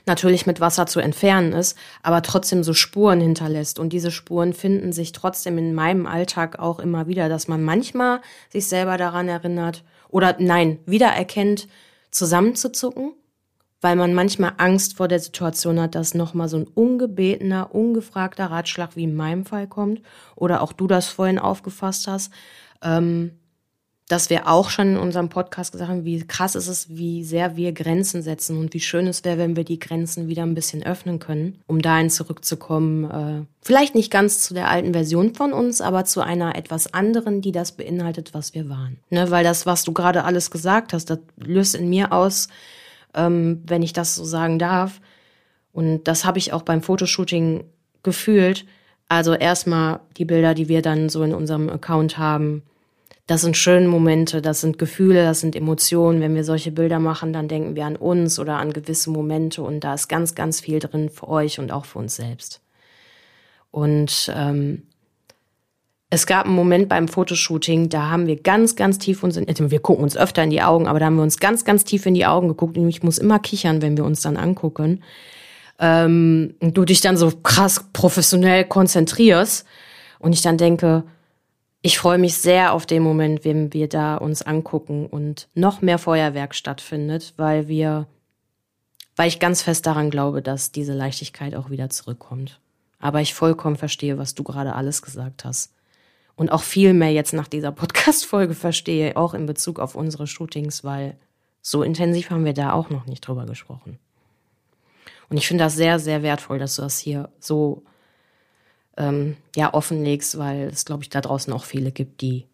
natürlich 0.06 0.46
mit 0.46 0.60
Wasser 0.60 0.86
zu 0.86 1.00
entfernen 1.00 1.54
ist, 1.54 1.78
aber 2.04 2.22
trotzdem 2.22 2.64
so 2.64 2.74
Spuren 2.74 3.20
hinterlässt. 3.22 3.80
Und 3.80 3.94
diese 3.94 4.12
Spuren 4.12 4.54
finden 4.54 4.94
sich 4.94 5.12
trotzdem 5.12 5.58
in 5.58 5.74
meinem 5.74 6.06
Alltag 6.06 6.60
auch 6.60 6.80
immer 6.80 7.08
wieder, 7.08 7.30
dass 7.30 7.48
man 7.48 7.64
manchmal 7.64 8.22
sich 8.50 8.68
selber 8.68 8.98
daran 8.98 9.28
erinnert 9.28 9.84
oder 10.10 10.36
nein, 10.40 10.80
wiedererkennt, 10.86 11.68
zusammenzuzucken, 12.12 13.14
weil 13.82 13.96
man 13.96 14.14
manchmal 14.14 14.54
Angst 14.58 14.96
vor 14.96 15.08
der 15.08 15.20
Situation 15.20 15.80
hat, 15.80 15.96
dass 15.96 16.14
nochmal 16.14 16.48
so 16.48 16.58
ein 16.58 16.68
ungebetener, 16.68 17.76
ungefragter 17.76 18.46
Ratschlag 18.46 18.96
wie 18.96 19.04
in 19.04 19.16
meinem 19.16 19.46
Fall 19.46 19.68
kommt 19.68 20.02
oder 20.36 20.62
auch 20.62 20.72
du 20.72 20.88
das 20.88 21.08
vorhin 21.08 21.40
aufgefasst 21.40 22.08
hast. 22.08 22.32
Ähm, 22.82 23.32
dass 24.08 24.30
wir 24.30 24.48
auch 24.48 24.70
schon 24.70 24.94
in 24.94 24.98
unserem 24.98 25.30
Podcast 25.30 25.72
gesagt 25.72 25.90
haben, 25.90 26.06
wie 26.06 26.26
krass 26.26 26.54
ist 26.54 26.68
es, 26.68 26.90
wie 26.90 27.24
sehr 27.24 27.56
wir 27.56 27.72
Grenzen 27.72 28.22
setzen 28.22 28.58
und 28.60 28.74
wie 28.76 28.80
schön 28.80 29.08
es 29.08 29.24
wäre, 29.24 29.40
wenn 29.40 29.56
wir 29.56 29.64
die 29.64 29.80
Grenzen 29.80 30.28
wieder 30.28 30.44
ein 30.44 30.54
bisschen 30.54 30.86
öffnen 30.86 31.18
können, 31.18 31.60
um 31.66 31.82
dahin 31.82 32.12
zurückzukommen. 32.12 33.10
Äh, 33.10 33.46
vielleicht 33.64 33.96
nicht 33.96 34.12
ganz 34.12 34.44
zu 34.44 34.54
der 34.54 34.70
alten 34.70 34.94
Version 34.94 35.34
von 35.34 35.54
uns, 35.54 35.82
aber 35.82 36.06
zu 36.06 36.22
einer 36.22 36.56
etwas 36.56 36.94
anderen, 36.94 37.42
die 37.42 37.52
das 37.52 37.72
beinhaltet, 37.72 38.36
was 38.36 38.54
wir 38.54 38.70
waren. 38.70 38.98
Ne, 39.10 39.32
weil 39.32 39.44
das, 39.44 39.66
was 39.66 39.84
du 39.84 39.92
gerade 39.92 40.24
alles 40.24 40.52
gesagt 40.52 40.94
hast, 40.94 41.10
das 41.10 41.20
löst 41.38 41.74
in 41.74 41.90
mir 41.90 42.12
aus, 42.12 42.48
ähm, 43.16 43.64
wenn 43.66 43.82
ich 43.82 43.94
das 43.94 44.14
so 44.14 44.24
sagen 44.24 44.60
darf. 44.60 45.02
Und 45.74 46.04
das 46.04 46.26
habe 46.26 46.38
ich 46.38 46.54
auch 46.54 46.62
beim 46.62 46.84
Fotoshooting 46.84 47.64
gefühlt. 48.04 48.66
Also 49.10 49.34
erstmal 49.34 50.00
die 50.18 50.26
Bilder, 50.26 50.54
die 50.54 50.70
wir 50.70 50.84
dann 50.84 51.10
so 51.10 51.24
in 51.24 51.34
unserem 51.34 51.70
Account 51.70 52.20
haben, 52.20 52.62
das 53.28 53.42
sind 53.42 53.58
schöne 53.58 53.88
Momente, 53.88 54.42
das 54.42 54.62
sind 54.62 54.78
Gefühle, 54.78 55.24
das 55.24 55.40
sind 55.40 55.56
Emotionen. 55.56 56.22
Wenn 56.22 56.36
wir 56.36 56.44
solche 56.44 56.72
Bilder 56.72 57.00
machen, 57.00 57.34
dann 57.34 57.48
denken 57.48 57.76
wir 57.76 57.86
an 57.86 57.96
uns 57.96 58.38
oder 58.38 58.58
an 58.58 58.72
gewisse 58.72 59.10
Momente 59.10 59.64
und 59.64 59.80
da 59.80 59.96
ist 59.96 60.08
ganz, 60.08 60.36
ganz 60.36 60.62
viel 60.62 60.80
drin 60.80 61.10
für 61.10 61.28
euch 61.28 61.60
und 61.60 61.72
auch 61.72 61.86
für 61.86 62.00
uns 62.00 62.16
selbst. 62.16 62.62
Und 63.72 64.32
ähm, 64.36 64.84
es 66.12 66.28
gab 66.28 66.46
einen 66.46 66.56
Moment 66.56 66.88
beim 66.88 67.08
Fotoshooting, 67.08 67.90
da 67.90 68.10
haben 68.10 68.28
wir 68.28 68.36
ganz, 68.42 68.76
ganz 68.76 69.00
tief 69.00 69.24
uns, 69.24 69.38
in, 69.38 69.72
wir 69.72 69.80
gucken 69.80 70.04
uns 70.04 70.16
öfter 70.16 70.44
in 70.44 70.52
die 70.52 70.62
Augen, 70.62 70.88
aber 70.88 71.00
da 71.00 71.08
haben 71.08 71.16
wir 71.16 71.24
uns 71.24 71.40
ganz, 71.40 71.66
ganz 71.66 71.84
tief 71.84 72.06
in 72.06 72.14
die 72.14 72.28
Augen 72.28 72.48
geguckt 72.48 72.78
und 72.78 72.88
ich 72.88 73.02
muss 73.02 73.18
immer 73.18 73.40
kichern, 73.40 73.82
wenn 73.82 73.98
wir 73.98 74.06
uns 74.06 74.22
dann 74.22 74.38
angucken. 74.38 75.04
Ähm, 75.80 76.54
und 76.60 76.78
du 76.78 76.86
dich 76.86 77.02
dann 77.02 77.18
so 77.18 77.32
krass 77.32 77.86
professionell 77.92 78.66
konzentrierst 78.66 79.66
und 80.20 80.32
ich 80.32 80.44
dann 80.44 80.58
denke, 80.58 81.04
ich 81.86 82.00
freue 82.00 82.18
mich 82.18 82.34
sehr 82.38 82.74
auf 82.74 82.88
den 82.88 83.04
Moment, 83.04 83.46
wenn 83.46 83.72
wir 83.72 83.88
da 83.88 84.16
uns 84.16 84.42
angucken 84.42 85.06
und 85.06 85.50
noch 85.54 85.84
mehr 85.84 86.00
Feuerwerk 86.00 86.56
stattfindet, 86.56 87.36
weil 87.38 87.68
wir, 87.68 88.08
weil 89.16 89.28
ich 89.28 89.40
ganz 89.40 89.62
fest 89.62 89.86
daran 89.86 90.10
glaube, 90.10 90.42
dass 90.42 90.72
diese 90.72 90.94
Leichtigkeit 90.94 91.54
auch 91.54 91.70
wieder 91.70 91.92
zurückkommt. 91.92 92.60
Aber 92.98 93.22
ich 93.22 93.36
vollkommen 93.36 93.76
verstehe, 93.76 94.18
was 94.18 94.34
du 94.34 94.42
gerade 94.42 94.74
alles 94.74 95.04
gesagt 95.04 95.46
hast. 95.46 95.76
Und 96.36 96.52
auch 96.52 96.64
viel 96.64 96.96
mehr 96.96 97.12
jetzt 97.12 97.34
nach 97.34 97.48
dieser 97.48 97.72
Podcast-Folge 97.72 98.56
verstehe, 98.56 99.16
auch 99.16 99.36
in 99.36 99.46
Bezug 99.46 99.78
auf 99.78 99.94
unsere 99.94 100.26
Shootings, 100.26 100.84
weil 100.84 101.16
so 101.62 101.84
intensiv 101.84 102.32
haben 102.32 102.46
wir 102.46 102.54
da 102.54 102.74
auch 102.74 102.90
noch 102.90 103.06
nicht 103.06 103.22
drüber 103.22 103.46
gesprochen. 103.46 104.00
Und 105.30 105.38
ich 105.38 105.48
finde 105.48 105.66
das 105.66 105.76
sehr, 105.76 106.00
sehr 106.00 106.24
wertvoll, 106.24 106.58
dass 106.58 106.78
du 106.78 106.82
das 106.82 106.98
hier 106.98 107.30
so 107.40 107.84
ähm, 108.98 109.38
ja 109.56 109.74
offenlegst, 109.74 110.38
weil 110.38 110.68
es, 110.68 110.86
glaube 110.86 111.04
ich, 111.04 111.10
da 111.10 111.22
draußen 111.22 111.52
auch 111.54 111.66
viele 111.66 111.92
gibt, 111.92 112.22
die 112.22 112.46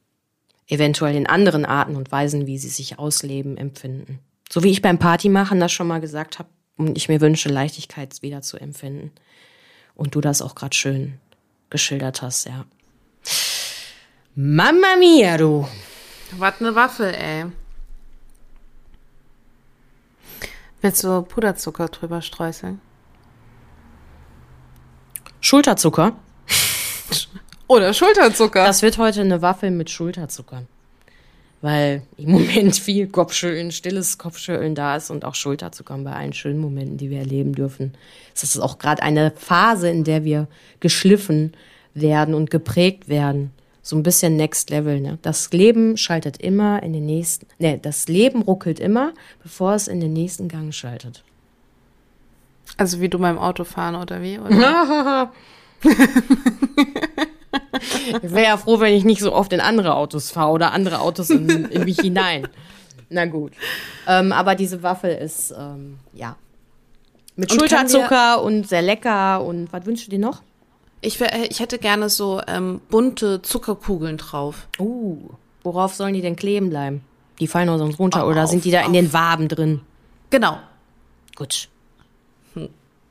eventuell 0.67 1.15
in 1.15 1.27
anderen 1.27 1.65
Arten 1.65 1.95
und 1.95 2.11
Weisen, 2.11 2.47
wie 2.47 2.57
sie 2.57 2.69
sich 2.69 2.97
ausleben, 2.97 3.57
empfinden. 3.57 4.19
So 4.49 4.63
wie 4.63 4.71
ich 4.71 4.81
beim 4.81 4.99
Partymachen 4.99 5.59
das 5.59 5.71
schon 5.71 5.87
mal 5.87 6.01
gesagt 6.01 6.39
habe 6.39 6.49
und 6.77 6.97
ich 6.97 7.09
mir 7.09 7.21
wünsche, 7.21 7.49
Leichtigkeit 7.49 8.21
wieder 8.21 8.41
zu 8.41 8.57
empfinden. 8.57 9.11
Und 9.95 10.15
du 10.15 10.21
das 10.21 10.41
auch 10.41 10.55
gerade 10.55 10.75
schön 10.75 11.19
geschildert 11.69 12.21
hast, 12.21 12.47
ja. 12.47 12.65
Mamma 14.35 14.95
mia, 14.97 15.37
du. 15.37 15.67
Was 16.37 16.59
ne 16.61 16.73
Waffe, 16.73 17.15
ey. 17.15 17.45
Willst 20.81 21.03
du 21.03 21.21
Puderzucker 21.21 21.89
drüber 21.89 22.21
streuseln? 22.21 22.81
Schulterzucker. 25.41 26.15
Oder 27.71 27.93
Schulterzucker. 27.93 28.65
Das 28.65 28.81
wird 28.81 28.97
heute 28.97 29.21
eine 29.21 29.41
Waffel 29.41 29.71
mit 29.71 29.89
Schulterzucker. 29.89 30.63
Weil 31.61 32.01
im 32.17 32.31
Moment 32.31 32.75
viel 32.75 33.07
Kopfschütteln, 33.07 33.71
stilles 33.71 34.17
Kopfschütteln 34.17 34.75
da 34.75 34.97
ist 34.97 35.09
und 35.09 35.23
auch 35.23 35.35
Schulterzucker 35.35 35.97
bei 35.99 36.11
allen 36.11 36.33
schönen 36.33 36.59
Momenten, 36.59 36.97
die 36.97 37.09
wir 37.09 37.19
erleben 37.19 37.55
dürfen. 37.55 37.93
Es 38.35 38.43
ist 38.43 38.59
auch 38.59 38.77
gerade 38.77 39.01
eine 39.01 39.31
Phase, 39.37 39.89
in 39.89 40.03
der 40.03 40.25
wir 40.25 40.49
geschliffen 40.81 41.53
werden 41.93 42.33
und 42.33 42.49
geprägt 42.51 43.07
werden. 43.07 43.51
So 43.81 43.95
ein 43.95 44.03
bisschen 44.03 44.35
Next 44.35 44.69
Level, 44.69 44.99
ne? 44.99 45.17
Das 45.21 45.53
Leben 45.53 45.95
schaltet 45.95 46.41
immer 46.41 46.83
in 46.83 46.91
den 46.91 47.05
nächsten, 47.05 47.47
ne, 47.57 47.79
das 47.81 48.09
Leben 48.09 48.41
ruckelt 48.41 48.81
immer, 48.81 49.13
bevor 49.43 49.75
es 49.75 49.87
in 49.87 50.01
den 50.01 50.11
nächsten 50.11 50.49
Gang 50.49 50.73
schaltet. 50.73 51.23
also 52.75 52.99
wie 52.99 53.07
du 53.07 53.17
beim 53.17 53.37
Autofahren 53.39 53.95
oder 53.95 54.21
wie? 54.21 54.39
Oder? 54.39 55.31
Ich 58.21 58.31
wäre 58.31 58.45
ja 58.45 58.57
froh, 58.57 58.79
wenn 58.79 58.93
ich 58.93 59.03
nicht 59.03 59.21
so 59.21 59.33
oft 59.33 59.51
in 59.53 59.59
andere 59.59 59.95
Autos 59.95 60.31
fahre 60.31 60.51
oder 60.51 60.71
andere 60.71 60.99
Autos 60.99 61.29
in, 61.29 61.49
in 61.65 61.83
mich 61.83 61.99
hinein. 61.99 62.47
Na 63.09 63.25
gut. 63.25 63.51
Ähm, 64.07 64.31
aber 64.31 64.55
diese 64.55 64.83
Waffel 64.83 65.13
ist, 65.13 65.53
ähm, 65.57 65.99
ja. 66.13 66.37
Mit 67.35 67.51
Und 67.51 67.59
Schulterzucker 67.59 68.41
und 68.41 68.67
sehr 68.67 68.81
lecker. 68.81 69.43
Und 69.43 69.71
was 69.73 69.85
wünschst 69.85 70.07
du 70.07 70.11
dir 70.11 70.19
noch? 70.19 70.41
Ich, 71.01 71.19
wär, 71.19 71.49
ich 71.49 71.59
hätte 71.59 71.77
gerne 71.77 72.09
so 72.09 72.41
ähm, 72.47 72.79
bunte 72.89 73.41
Zuckerkugeln 73.41 74.17
drauf. 74.17 74.67
Uh, 74.79 75.17
worauf 75.63 75.93
sollen 75.93 76.13
die 76.13 76.21
denn 76.21 76.35
kleben 76.35 76.69
bleiben? 76.69 77.03
Die 77.39 77.47
fallen 77.47 77.67
doch 77.67 77.77
sonst 77.77 77.99
runter 77.99 78.27
oder 78.27 78.47
sind 78.47 78.63
die 78.65 78.71
da 78.71 78.81
in 78.85 78.93
den 78.93 79.11
Waben 79.13 79.47
drin? 79.47 79.81
Genau. 80.29 80.57
Gut. 81.35 81.69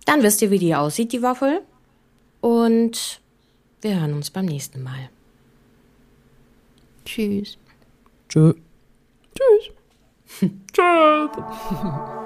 Dann 0.07 0.23
wisst 0.23 0.41
ihr, 0.43 0.51
wie 0.51 0.59
die 0.59 0.75
aussieht, 0.75 1.13
die 1.13 1.23
Waffel. 1.23 1.61
Und 2.41 3.21
wir 3.83 4.01
hören 4.01 4.15
uns 4.15 4.31
beim 4.31 4.47
nächsten 4.47 4.83
Mal. 4.83 5.11
Tschüss. 7.05 7.59
Tschö. 8.29 8.55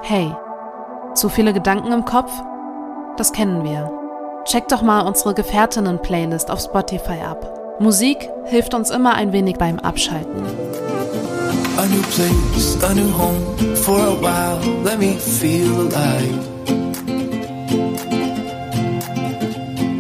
Hey, 0.03 0.35
zu 1.15 1.31
viele 1.31 1.55
Gedanken 1.55 1.91
im 1.93 2.05
Kopf? 2.05 2.31
Das 3.17 3.33
kennen 3.33 3.65
wir. 3.65 3.91
Check 4.45 4.69
doch 4.69 4.83
mal 4.83 5.01
unsere 5.07 5.33
Gefährtinnen-Playlist 5.35 6.51
auf 6.51 6.61
Spotify 6.61 7.21
ab. 7.25 7.81
Musik 7.81 8.29
hilft 8.45 8.75
uns 8.75 8.91
immer 8.91 9.15
ein 9.15 9.33
wenig 9.33 9.57
beim 9.57 9.79
Abschalten. 9.79 10.45
A 11.77 11.87
new 11.87 12.03
place, 12.15 12.79
a 12.85 12.95
new 12.95 13.11
home 13.19 13.77
for 13.77 13.99
a 13.99 14.15
while. 14.21 14.61
Let 14.85 14.99
me 14.99 15.15
feel 15.15 15.73
alive. 15.81 16.39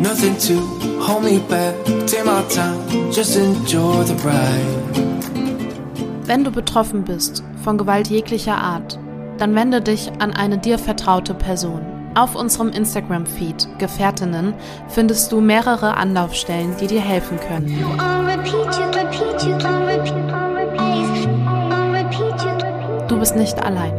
Nothing 0.01 0.37
to 0.39 0.84
hold 1.07 1.25
me 1.25 1.39
back. 1.49 1.75
Take 2.07 2.25
my 2.25 2.43
time, 2.49 2.79
just 3.13 3.37
enjoy 3.37 4.05
the 4.05 4.15
ride. 4.25 5.05
Wenn 6.27 6.45
du 6.45 6.51
betroffen 6.51 7.05
bist 7.05 7.45
von 7.63 7.77
Gewalt 7.77 8.09
jeglicher 8.09 8.57
Art, 8.57 8.99
dann 9.39 9.55
wende 9.55 9.81
dich 9.81 10.11
an 10.21 10.33
eine 10.33 10.59
dir 10.59 10.79
vertraute 10.79 11.35
Person. 11.35 11.81
Auf 12.15 12.35
unserem 12.37 12.69
Instagram-Feed 12.69 13.79
Gefährtinnen 13.79 14.55
findest 14.89 15.33
du 15.33 15.41
mehrere 15.41 15.97
Anlaufstellen, 15.97 16.75
die 16.81 16.87
dir 16.87 17.01
helfen 17.01 17.39
können. 17.41 17.67
Du 23.09 23.19
bist 23.19 23.37
nicht 23.37 23.63
allein. 23.63 23.93